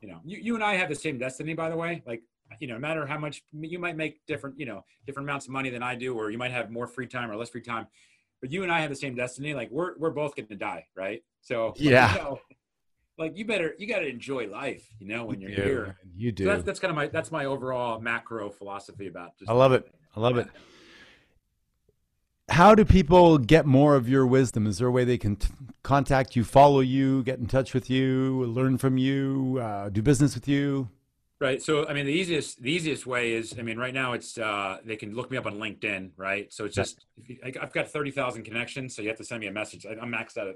you 0.00 0.08
know 0.08 0.20
you, 0.24 0.38
you 0.40 0.54
and 0.54 0.64
i 0.64 0.74
have 0.74 0.88
the 0.88 0.94
same 0.94 1.18
destiny 1.18 1.54
by 1.54 1.68
the 1.70 1.76
way. 1.76 2.02
Like 2.06 2.22
you 2.60 2.66
know 2.66 2.74
no 2.74 2.80
matter 2.80 3.06
how 3.06 3.18
much 3.18 3.42
you 3.60 3.78
might 3.78 3.96
make 3.96 4.24
different 4.26 4.58
you 4.58 4.66
know 4.66 4.84
different 5.06 5.28
amounts 5.28 5.46
of 5.46 5.52
money 5.52 5.70
than 5.70 5.82
i 5.82 5.94
do 5.94 6.14
or 6.14 6.30
you 6.30 6.38
might 6.38 6.50
have 6.52 6.70
more 6.70 6.86
free 6.86 7.06
time 7.06 7.30
or 7.30 7.36
less 7.36 7.50
free 7.50 7.60
time 7.60 7.86
but 8.40 8.50
you 8.52 8.62
and 8.62 8.72
i 8.72 8.80
have 8.80 8.90
the 8.90 8.96
same 8.96 9.14
destiny 9.14 9.54
like 9.54 9.70
we're 9.70 9.96
we're 9.98 10.10
both 10.10 10.34
going 10.36 10.46
to 10.46 10.56
die 10.56 10.84
right 10.94 11.22
so 11.40 11.66
like, 11.66 11.78
you 11.80 11.90
Yeah. 11.90 12.14
know, 12.14 12.40
like 13.18 13.36
you 13.36 13.44
better 13.46 13.74
you 13.78 13.86
got 13.86 14.00
to 14.00 14.08
enjoy 14.08 14.46
life 14.48 14.86
you 14.98 15.06
know 15.06 15.24
when 15.24 15.40
You 15.40 15.48
you're 15.48 15.56
do, 15.56 15.62
here. 15.64 15.96
You 16.16 16.30
so 16.30 16.34
do. 16.34 16.44
that's, 16.44 16.62
that's 16.62 16.80
kind 16.80 16.90
of 16.90 16.96
my 16.96 17.06
that's 17.08 17.30
my 17.32 17.44
overall 17.44 18.00
macro 18.00 18.50
philosophy 18.50 19.06
about 19.06 19.38
just 19.38 19.50
I 19.50 19.54
love 19.54 19.72
it. 19.72 19.90
I 20.14 20.20
love 20.20 20.36
it. 20.38 20.48
How 22.48 22.74
do 22.74 22.84
people 22.84 23.38
get 23.38 23.66
more 23.66 23.96
of 23.96 24.08
your 24.08 24.24
wisdom? 24.26 24.66
Is 24.66 24.78
there 24.78 24.86
a 24.86 24.90
way 24.90 25.04
they 25.04 25.18
can 25.18 25.36
t- 25.36 25.48
contact 25.82 26.36
you, 26.36 26.44
follow 26.44 26.80
you, 26.80 27.24
get 27.24 27.38
in 27.40 27.46
touch 27.46 27.74
with 27.74 27.90
you, 27.90 28.44
learn 28.44 28.78
from 28.78 28.98
you, 28.98 29.58
uh, 29.60 29.88
do 29.88 30.00
business 30.00 30.34
with 30.34 30.46
you? 30.46 30.88
Right. 31.38 31.60
So, 31.62 31.86
I 31.86 31.92
mean, 31.92 32.06
the 32.06 32.12
easiest 32.12 32.62
the 32.62 32.72
easiest 32.72 33.06
way 33.06 33.32
is, 33.34 33.58
I 33.58 33.62
mean, 33.62 33.76
right 33.78 33.92
now 33.92 34.14
it's 34.14 34.38
uh, 34.38 34.78
they 34.84 34.96
can 34.96 35.14
look 35.14 35.30
me 35.30 35.36
up 35.36 35.44
on 35.44 35.56
LinkedIn, 35.56 36.12
right? 36.16 36.50
So 36.50 36.64
it's 36.64 36.74
just 36.74 37.04
you- 37.26 37.38
I- 37.44 37.52
I've 37.60 37.72
got 37.74 37.88
thirty 37.88 38.10
thousand 38.10 38.44
connections, 38.44 38.96
so 38.96 39.02
you 39.02 39.08
have 39.08 39.18
to 39.18 39.24
send 39.24 39.40
me 39.40 39.46
a 39.46 39.52
message. 39.52 39.84
I- 39.84 40.00
I'm 40.00 40.10
maxed 40.10 40.38
out. 40.38 40.48
At, 40.48 40.54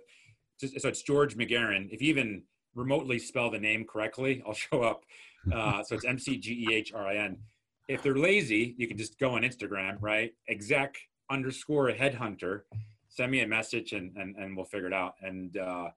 just, 0.58 0.80
so 0.80 0.88
it's 0.88 1.02
George 1.02 1.36
McGehrin. 1.36 1.90
If 1.90 2.00
you 2.00 2.08
even 2.08 2.44
remotely 2.74 3.18
spell 3.18 3.50
the 3.50 3.58
name 3.58 3.84
correctly, 3.84 4.42
I'll 4.46 4.54
show 4.54 4.82
up. 4.82 5.04
Uh, 5.50 5.82
so 5.82 5.94
it's 5.94 6.04
M 6.04 6.18
C 6.18 6.36
G 6.36 6.66
E 6.68 6.74
H 6.74 6.92
R 6.92 7.06
I 7.06 7.16
N. 7.16 7.38
If 7.88 8.02
they're 8.02 8.14
lazy, 8.14 8.74
you 8.76 8.86
can 8.86 8.98
just 8.98 9.18
go 9.18 9.30
on 9.36 9.40
Instagram, 9.40 9.96
right? 10.02 10.34
Exec 10.50 10.98
underscore 11.30 11.90
headhunter. 11.92 12.60
Send 13.08 13.32
me 13.32 13.40
a 13.40 13.46
message 13.46 13.94
and 13.94 14.14
and, 14.18 14.36
and 14.36 14.54
we'll 14.54 14.66
figure 14.66 14.86
it 14.86 14.92
out. 14.92 15.14
And 15.22 15.56
uh, 15.56 15.88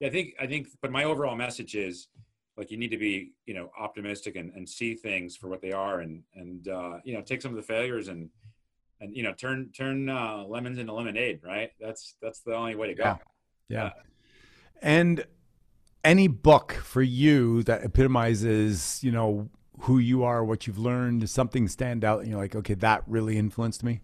yeah, 0.00 0.08
I 0.08 0.10
think 0.10 0.34
I 0.40 0.46
think, 0.48 0.66
but 0.82 0.90
my 0.90 1.04
overall 1.04 1.36
message 1.36 1.76
is 1.76 2.08
like 2.58 2.70
you 2.70 2.76
need 2.76 2.90
to 2.90 2.98
be 2.98 3.32
you 3.46 3.54
know 3.54 3.70
optimistic 3.78 4.36
and, 4.36 4.52
and 4.54 4.68
see 4.68 4.94
things 4.94 5.36
for 5.36 5.48
what 5.48 5.62
they 5.62 5.72
are 5.72 6.00
and 6.00 6.22
and 6.34 6.68
uh, 6.68 6.98
you 7.04 7.14
know 7.14 7.22
take 7.22 7.40
some 7.40 7.52
of 7.52 7.56
the 7.56 7.62
failures 7.62 8.08
and 8.08 8.28
and 9.00 9.16
you 9.16 9.22
know 9.22 9.32
turn 9.32 9.70
turn 9.76 10.08
uh, 10.08 10.44
lemons 10.46 10.78
into 10.78 10.92
lemonade 10.92 11.40
right 11.42 11.70
that's 11.80 12.16
that's 12.20 12.40
the 12.40 12.54
only 12.54 12.74
way 12.74 12.88
to 12.88 12.94
go 12.94 13.04
Yeah. 13.04 13.16
Yeah. 13.68 13.90
And 14.80 15.24
any 16.04 16.28
book 16.28 16.72
for 16.72 17.02
you 17.02 17.62
that 17.64 17.84
epitomizes, 17.84 19.02
you 19.02 19.12
know, 19.12 19.50
who 19.80 19.98
you 19.98 20.24
are, 20.24 20.44
what 20.44 20.66
you've 20.66 20.78
learned, 20.78 21.28
something 21.28 21.68
stand 21.68 22.04
out 22.04 22.20
and 22.20 22.28
you're 22.28 22.38
like, 22.38 22.56
okay, 22.56 22.74
that 22.74 23.02
really 23.06 23.36
influenced 23.36 23.84
me? 23.84 24.00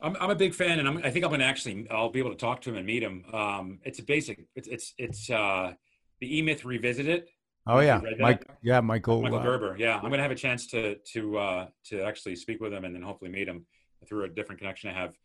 I'm, 0.00 0.16
I'm 0.20 0.30
a 0.30 0.34
big 0.34 0.52
fan 0.52 0.78
and 0.78 0.86
I'm, 0.86 0.98
i 0.98 1.10
think 1.10 1.24
i'm 1.24 1.30
going 1.30 1.40
to 1.40 1.46
actually 1.46 1.86
i'll 1.90 2.10
be 2.10 2.18
able 2.18 2.30
to 2.30 2.36
talk 2.36 2.60
to 2.60 2.70
him 2.70 2.76
and 2.76 2.84
meet 2.84 3.02
him 3.02 3.24
um, 3.32 3.78
it's 3.82 3.98
a 3.98 4.02
basic 4.02 4.44
it's 4.54 4.68
it's 4.68 4.92
it's 4.98 5.30
uh, 5.30 5.72
the 6.20 6.38
e-myth 6.38 6.64
revisited 6.64 7.24
Oh 7.66 7.80
yeah. 7.80 7.94
Have 7.94 8.02
you 8.02 8.08
read 8.08 8.18
that? 8.18 8.22
Mike 8.22 8.46
yeah, 8.62 8.80
Michael. 8.80 9.22
Michael 9.22 9.38
uh, 9.38 9.42
Gerber. 9.42 9.76
Yeah, 9.78 9.96
I'm 9.96 10.10
gonna 10.10 10.22
have 10.22 10.30
a 10.30 10.36
chance 10.36 10.66
to 10.68 10.96
to 11.12 11.38
uh, 11.38 11.66
to 11.86 12.02
actually 12.02 12.36
speak 12.36 12.60
with 12.60 12.72
him 12.72 12.84
and 12.84 12.94
then 12.94 13.02
hopefully 13.02 13.30
meet 13.30 13.48
him 13.48 13.66
through 14.08 14.24
a 14.24 14.28
different 14.28 14.60
connection 14.60 14.90
I 14.90 14.92
have. 14.92 15.16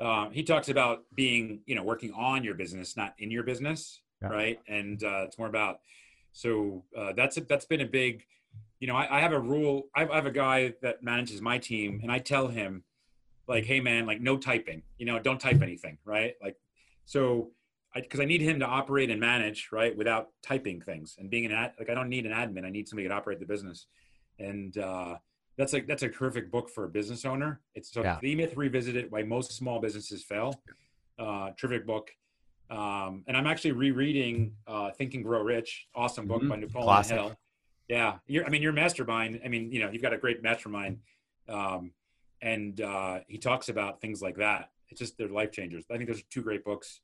Um, 0.00 0.30
he 0.30 0.44
talks 0.44 0.68
about 0.68 1.00
being, 1.16 1.60
you 1.66 1.74
know, 1.74 1.82
working 1.82 2.12
on 2.12 2.44
your 2.44 2.54
business, 2.54 2.96
not 2.96 3.14
in 3.18 3.32
your 3.32 3.42
business, 3.42 4.00
Yeah. 4.22 4.28
right? 4.28 4.60
And 4.68 5.02
uh, 5.02 5.24
it's 5.26 5.38
more 5.38 5.48
about. 5.48 5.80
So 6.32 6.84
uh, 6.96 7.14
that's 7.16 7.36
a, 7.36 7.40
that's 7.40 7.64
been 7.64 7.80
a 7.80 7.86
big, 7.86 8.22
you 8.78 8.86
know, 8.86 8.94
I, 8.94 9.16
I 9.16 9.20
have 9.20 9.32
a 9.32 9.40
rule. 9.40 9.88
I, 9.96 10.06
I 10.06 10.14
have 10.14 10.26
a 10.26 10.30
guy 10.30 10.74
that 10.82 11.02
manages 11.02 11.40
my 11.40 11.58
team, 11.58 11.98
and 12.02 12.12
I 12.12 12.20
tell 12.20 12.46
him, 12.46 12.84
like, 13.48 13.64
hey 13.64 13.80
man, 13.80 14.06
like 14.06 14.20
no 14.20 14.36
typing. 14.36 14.82
You 14.98 15.06
know, 15.06 15.18
don't 15.18 15.40
type 15.40 15.62
anything, 15.62 15.98
right? 16.04 16.34
Like, 16.40 16.56
so 17.06 17.50
because 17.94 18.20
I, 18.20 18.24
need 18.24 18.40
him 18.42 18.60
to 18.60 18.66
operate 18.66 19.10
and 19.10 19.20
manage 19.20 19.68
right 19.72 19.96
without 19.96 20.28
typing 20.42 20.80
things 20.80 21.16
and 21.18 21.30
being 21.30 21.46
an 21.46 21.52
ad 21.52 21.72
like 21.78 21.90
I 21.90 21.94
don't 21.94 22.08
need 22.08 22.26
an 22.26 22.32
admin. 22.32 22.64
I 22.64 22.70
need 22.70 22.88
somebody 22.88 23.08
to 23.08 23.14
operate 23.14 23.40
the 23.40 23.46
business. 23.46 23.86
And 24.38 24.76
uh, 24.78 25.16
that's 25.56 25.72
like 25.72 25.86
that's 25.86 26.02
a 26.02 26.08
perfect 26.08 26.52
book 26.52 26.68
for 26.70 26.84
a 26.84 26.88
business 26.88 27.24
owner. 27.24 27.60
It's 27.74 27.92
so 27.92 28.02
Yeah. 28.02 28.18
the 28.22 28.34
myth 28.34 28.56
revisited 28.56 29.10
why 29.10 29.22
most 29.22 29.52
small 29.52 29.80
businesses 29.80 30.22
fail. 30.22 30.54
Uh, 31.18 31.50
terrific 31.58 31.86
book. 31.86 32.10
Um, 32.70 33.24
and 33.26 33.36
I'm 33.36 33.46
actually 33.46 33.72
rereading 33.72 34.52
uh, 34.66 34.90
Think 34.90 35.14
and 35.14 35.24
Grow 35.24 35.42
Rich. 35.42 35.88
Awesome 35.94 36.26
book 36.26 36.42
Mhm. 36.42 36.48
by 36.50 36.56
Napoleon 36.56 36.86
Classic. 36.86 37.16
Hill 37.16 37.36
yeah. 37.88 38.18
You're, 38.26 38.44
I 38.44 38.50
mean 38.50 38.60
your 38.62 38.72
mastermind. 38.74 39.40
I 39.44 39.48
mean 39.48 39.72
you 39.72 39.80
know 39.80 39.90
you've 39.90 40.02
got 40.02 40.12
a 40.12 40.18
great 40.18 40.42
mastermind. 40.42 40.98
Um, 41.48 41.92
and 42.42 42.80
uh, 42.80 43.20
he 43.26 43.38
talks 43.38 43.68
about 43.70 44.00
things 44.00 44.20
like 44.22 44.36
that. 44.36 44.70
It's 44.90 45.00
just 45.00 45.16
they're 45.18 45.28
life 45.28 45.50
changers. 45.50 45.84
I 45.90 45.96
think 45.96 46.08
those 46.08 46.20
are 46.20 46.24
two 46.30 46.42
great 46.42 46.64
books 46.64 47.00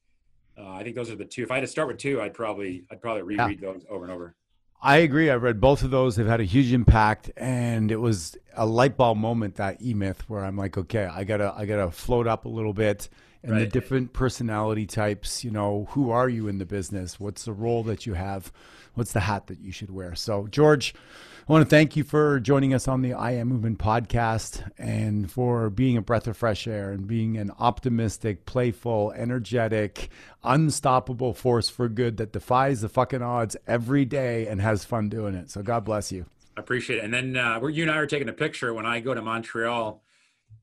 uh, 0.58 0.70
I 0.70 0.82
think 0.82 0.96
those 0.96 1.10
are 1.10 1.16
the 1.16 1.24
two. 1.24 1.42
If 1.42 1.50
I 1.50 1.56
had 1.56 1.62
to 1.62 1.66
start 1.66 1.88
with 1.88 1.98
two, 1.98 2.20
I'd 2.20 2.34
probably 2.34 2.84
I'd 2.90 3.00
probably 3.00 3.22
reread 3.22 3.60
those 3.60 3.84
over 3.88 4.04
and 4.04 4.12
over. 4.12 4.34
I 4.84 4.98
agree. 4.98 5.30
I've 5.30 5.42
read 5.42 5.62
both 5.62 5.82
of 5.82 5.90
those. 5.90 6.16
They've 6.16 6.26
had 6.26 6.42
a 6.42 6.44
huge 6.44 6.70
impact, 6.70 7.30
and 7.38 7.90
it 7.90 7.96
was 7.96 8.36
a 8.54 8.66
light 8.66 8.98
bulb 8.98 9.16
moment 9.16 9.54
that 9.54 9.80
E 9.80 9.94
Myth 9.94 10.28
where 10.28 10.44
I'm 10.44 10.58
like, 10.58 10.76
okay, 10.76 11.06
I 11.06 11.24
gotta, 11.24 11.54
I 11.56 11.64
gotta 11.64 11.90
float 11.90 12.26
up 12.26 12.44
a 12.44 12.50
little 12.50 12.74
bit, 12.74 13.08
and 13.42 13.58
the 13.58 13.66
different 13.66 14.12
personality 14.12 14.84
types. 14.84 15.42
You 15.42 15.52
know, 15.52 15.86
who 15.90 16.10
are 16.10 16.28
you 16.28 16.48
in 16.48 16.58
the 16.58 16.66
business? 16.66 17.18
What's 17.18 17.46
the 17.46 17.52
role 17.54 17.82
that 17.84 18.04
you 18.04 18.12
have? 18.12 18.52
What's 18.92 19.12
the 19.12 19.20
hat 19.20 19.46
that 19.46 19.58
you 19.58 19.72
should 19.72 19.90
wear? 19.90 20.14
So, 20.14 20.48
George, 20.48 20.94
I 21.46 21.52
want 21.52 21.62
to 21.62 21.68
thank 21.68 21.94
you 21.94 22.04
for 22.04 22.40
joining 22.40 22.72
us 22.72 22.88
on 22.88 23.02
the 23.02 23.12
I 23.12 23.32
Am 23.32 23.48
Movement 23.48 23.78
podcast 23.78 24.66
and 24.78 25.30
for 25.30 25.68
being 25.68 25.98
a 25.98 26.00
breath 26.00 26.26
of 26.26 26.38
fresh 26.38 26.66
air 26.66 26.90
and 26.90 27.06
being 27.06 27.36
an 27.36 27.52
optimistic, 27.58 28.46
playful, 28.46 29.12
energetic, 29.12 30.08
unstoppable 30.42 31.34
force 31.34 31.68
for 31.68 31.90
good 31.90 32.16
that 32.16 32.32
defies 32.32 32.80
the 32.80 32.88
fucking 32.88 33.20
odds 33.20 33.58
every 33.66 34.06
day 34.06 34.46
and 34.46 34.62
has 34.62 34.73
fun 34.82 35.10
doing 35.10 35.34
it. 35.34 35.50
So, 35.50 35.62
God 35.62 35.84
bless 35.84 36.10
you. 36.10 36.24
I 36.56 36.60
appreciate 36.60 37.00
it. 37.00 37.04
And 37.04 37.12
then 37.12 37.36
uh, 37.36 37.58
we're, 37.60 37.68
you 37.68 37.82
and 37.82 37.90
I 37.90 37.96
are 37.98 38.06
taking 38.06 38.30
a 38.30 38.32
picture 38.32 38.72
when 38.72 38.86
I 38.86 39.00
go 39.00 39.12
to 39.12 39.20
Montreal 39.20 40.02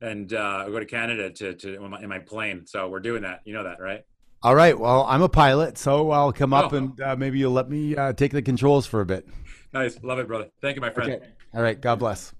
and 0.01 0.33
uh, 0.33 0.67
go 0.69 0.79
to 0.79 0.85
Canada 0.85 1.29
to, 1.29 1.53
to 1.53 1.75
in 1.83 1.89
my, 1.91 2.01
in 2.01 2.09
my 2.09 2.17
plane. 2.19 2.65
So 2.65 2.89
we're 2.89 3.01
doing 3.01 3.21
that. 3.21 3.41
You 3.45 3.53
know 3.53 3.63
that, 3.65 3.79
right? 3.79 4.03
All 4.41 4.55
right. 4.55 4.77
Well, 4.79 5.05
I'm 5.07 5.21
a 5.21 5.29
pilot, 5.29 5.77
so 5.77 6.09
I'll 6.09 6.33
come 6.33 6.51
up 6.53 6.73
Oh. 6.73 6.77
and 6.77 6.99
uh, 6.99 7.15
maybe 7.15 7.37
you'll 7.37 7.51
let 7.51 7.69
me 7.69 7.95
uh, 7.95 8.13
take 8.13 8.31
the 8.31 8.41
controls 8.41 8.87
for 8.87 9.01
a 9.01 9.05
bit. 9.05 9.27
Nice. 9.71 9.99
Love 10.01 10.17
it, 10.17 10.27
brother. 10.27 10.47
Thank 10.61 10.75
you, 10.77 10.81
my 10.81 10.89
friend. 10.89 11.11
Okay. 11.11 11.27
All 11.53 11.61
right. 11.61 11.79
God 11.79 11.99
bless. 11.99 12.33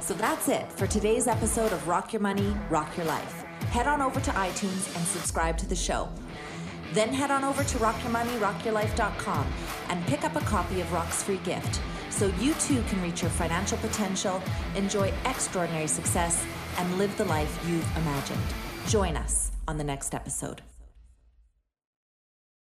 So 0.00 0.14
that's 0.14 0.48
it 0.48 0.70
for 0.72 0.86
today's 0.86 1.26
episode 1.26 1.72
of 1.72 1.88
Rock 1.88 2.12
Your 2.12 2.22
Money, 2.22 2.54
Rock 2.70 2.96
Your 2.96 3.06
Life. 3.06 3.42
Head 3.70 3.88
on 3.88 4.00
over 4.00 4.20
to 4.20 4.30
iTunes 4.30 4.94
and 4.96 5.04
subscribe 5.04 5.58
to 5.58 5.66
the 5.66 5.74
show. 5.74 6.08
Then 6.92 7.12
head 7.12 7.30
on 7.30 7.44
over 7.44 7.64
to 7.64 7.78
rockyourmoneyrockyourlife.com 7.78 9.46
and 9.88 10.06
pick 10.06 10.24
up 10.24 10.36
a 10.36 10.40
copy 10.40 10.80
of 10.80 10.92
Rock's 10.92 11.22
free 11.22 11.38
gift 11.38 11.80
so 12.10 12.28
you 12.40 12.54
too 12.54 12.82
can 12.88 13.02
reach 13.02 13.22
your 13.22 13.30
financial 13.30 13.76
potential, 13.78 14.42
enjoy 14.74 15.12
extraordinary 15.26 15.86
success, 15.86 16.44
and 16.78 16.98
live 16.98 17.16
the 17.18 17.24
life 17.26 17.62
you've 17.68 17.96
imagined. 17.96 18.40
Join 18.86 19.16
us 19.16 19.50
on 19.68 19.76
the 19.76 19.84
next 19.84 20.14
episode. 20.14 20.62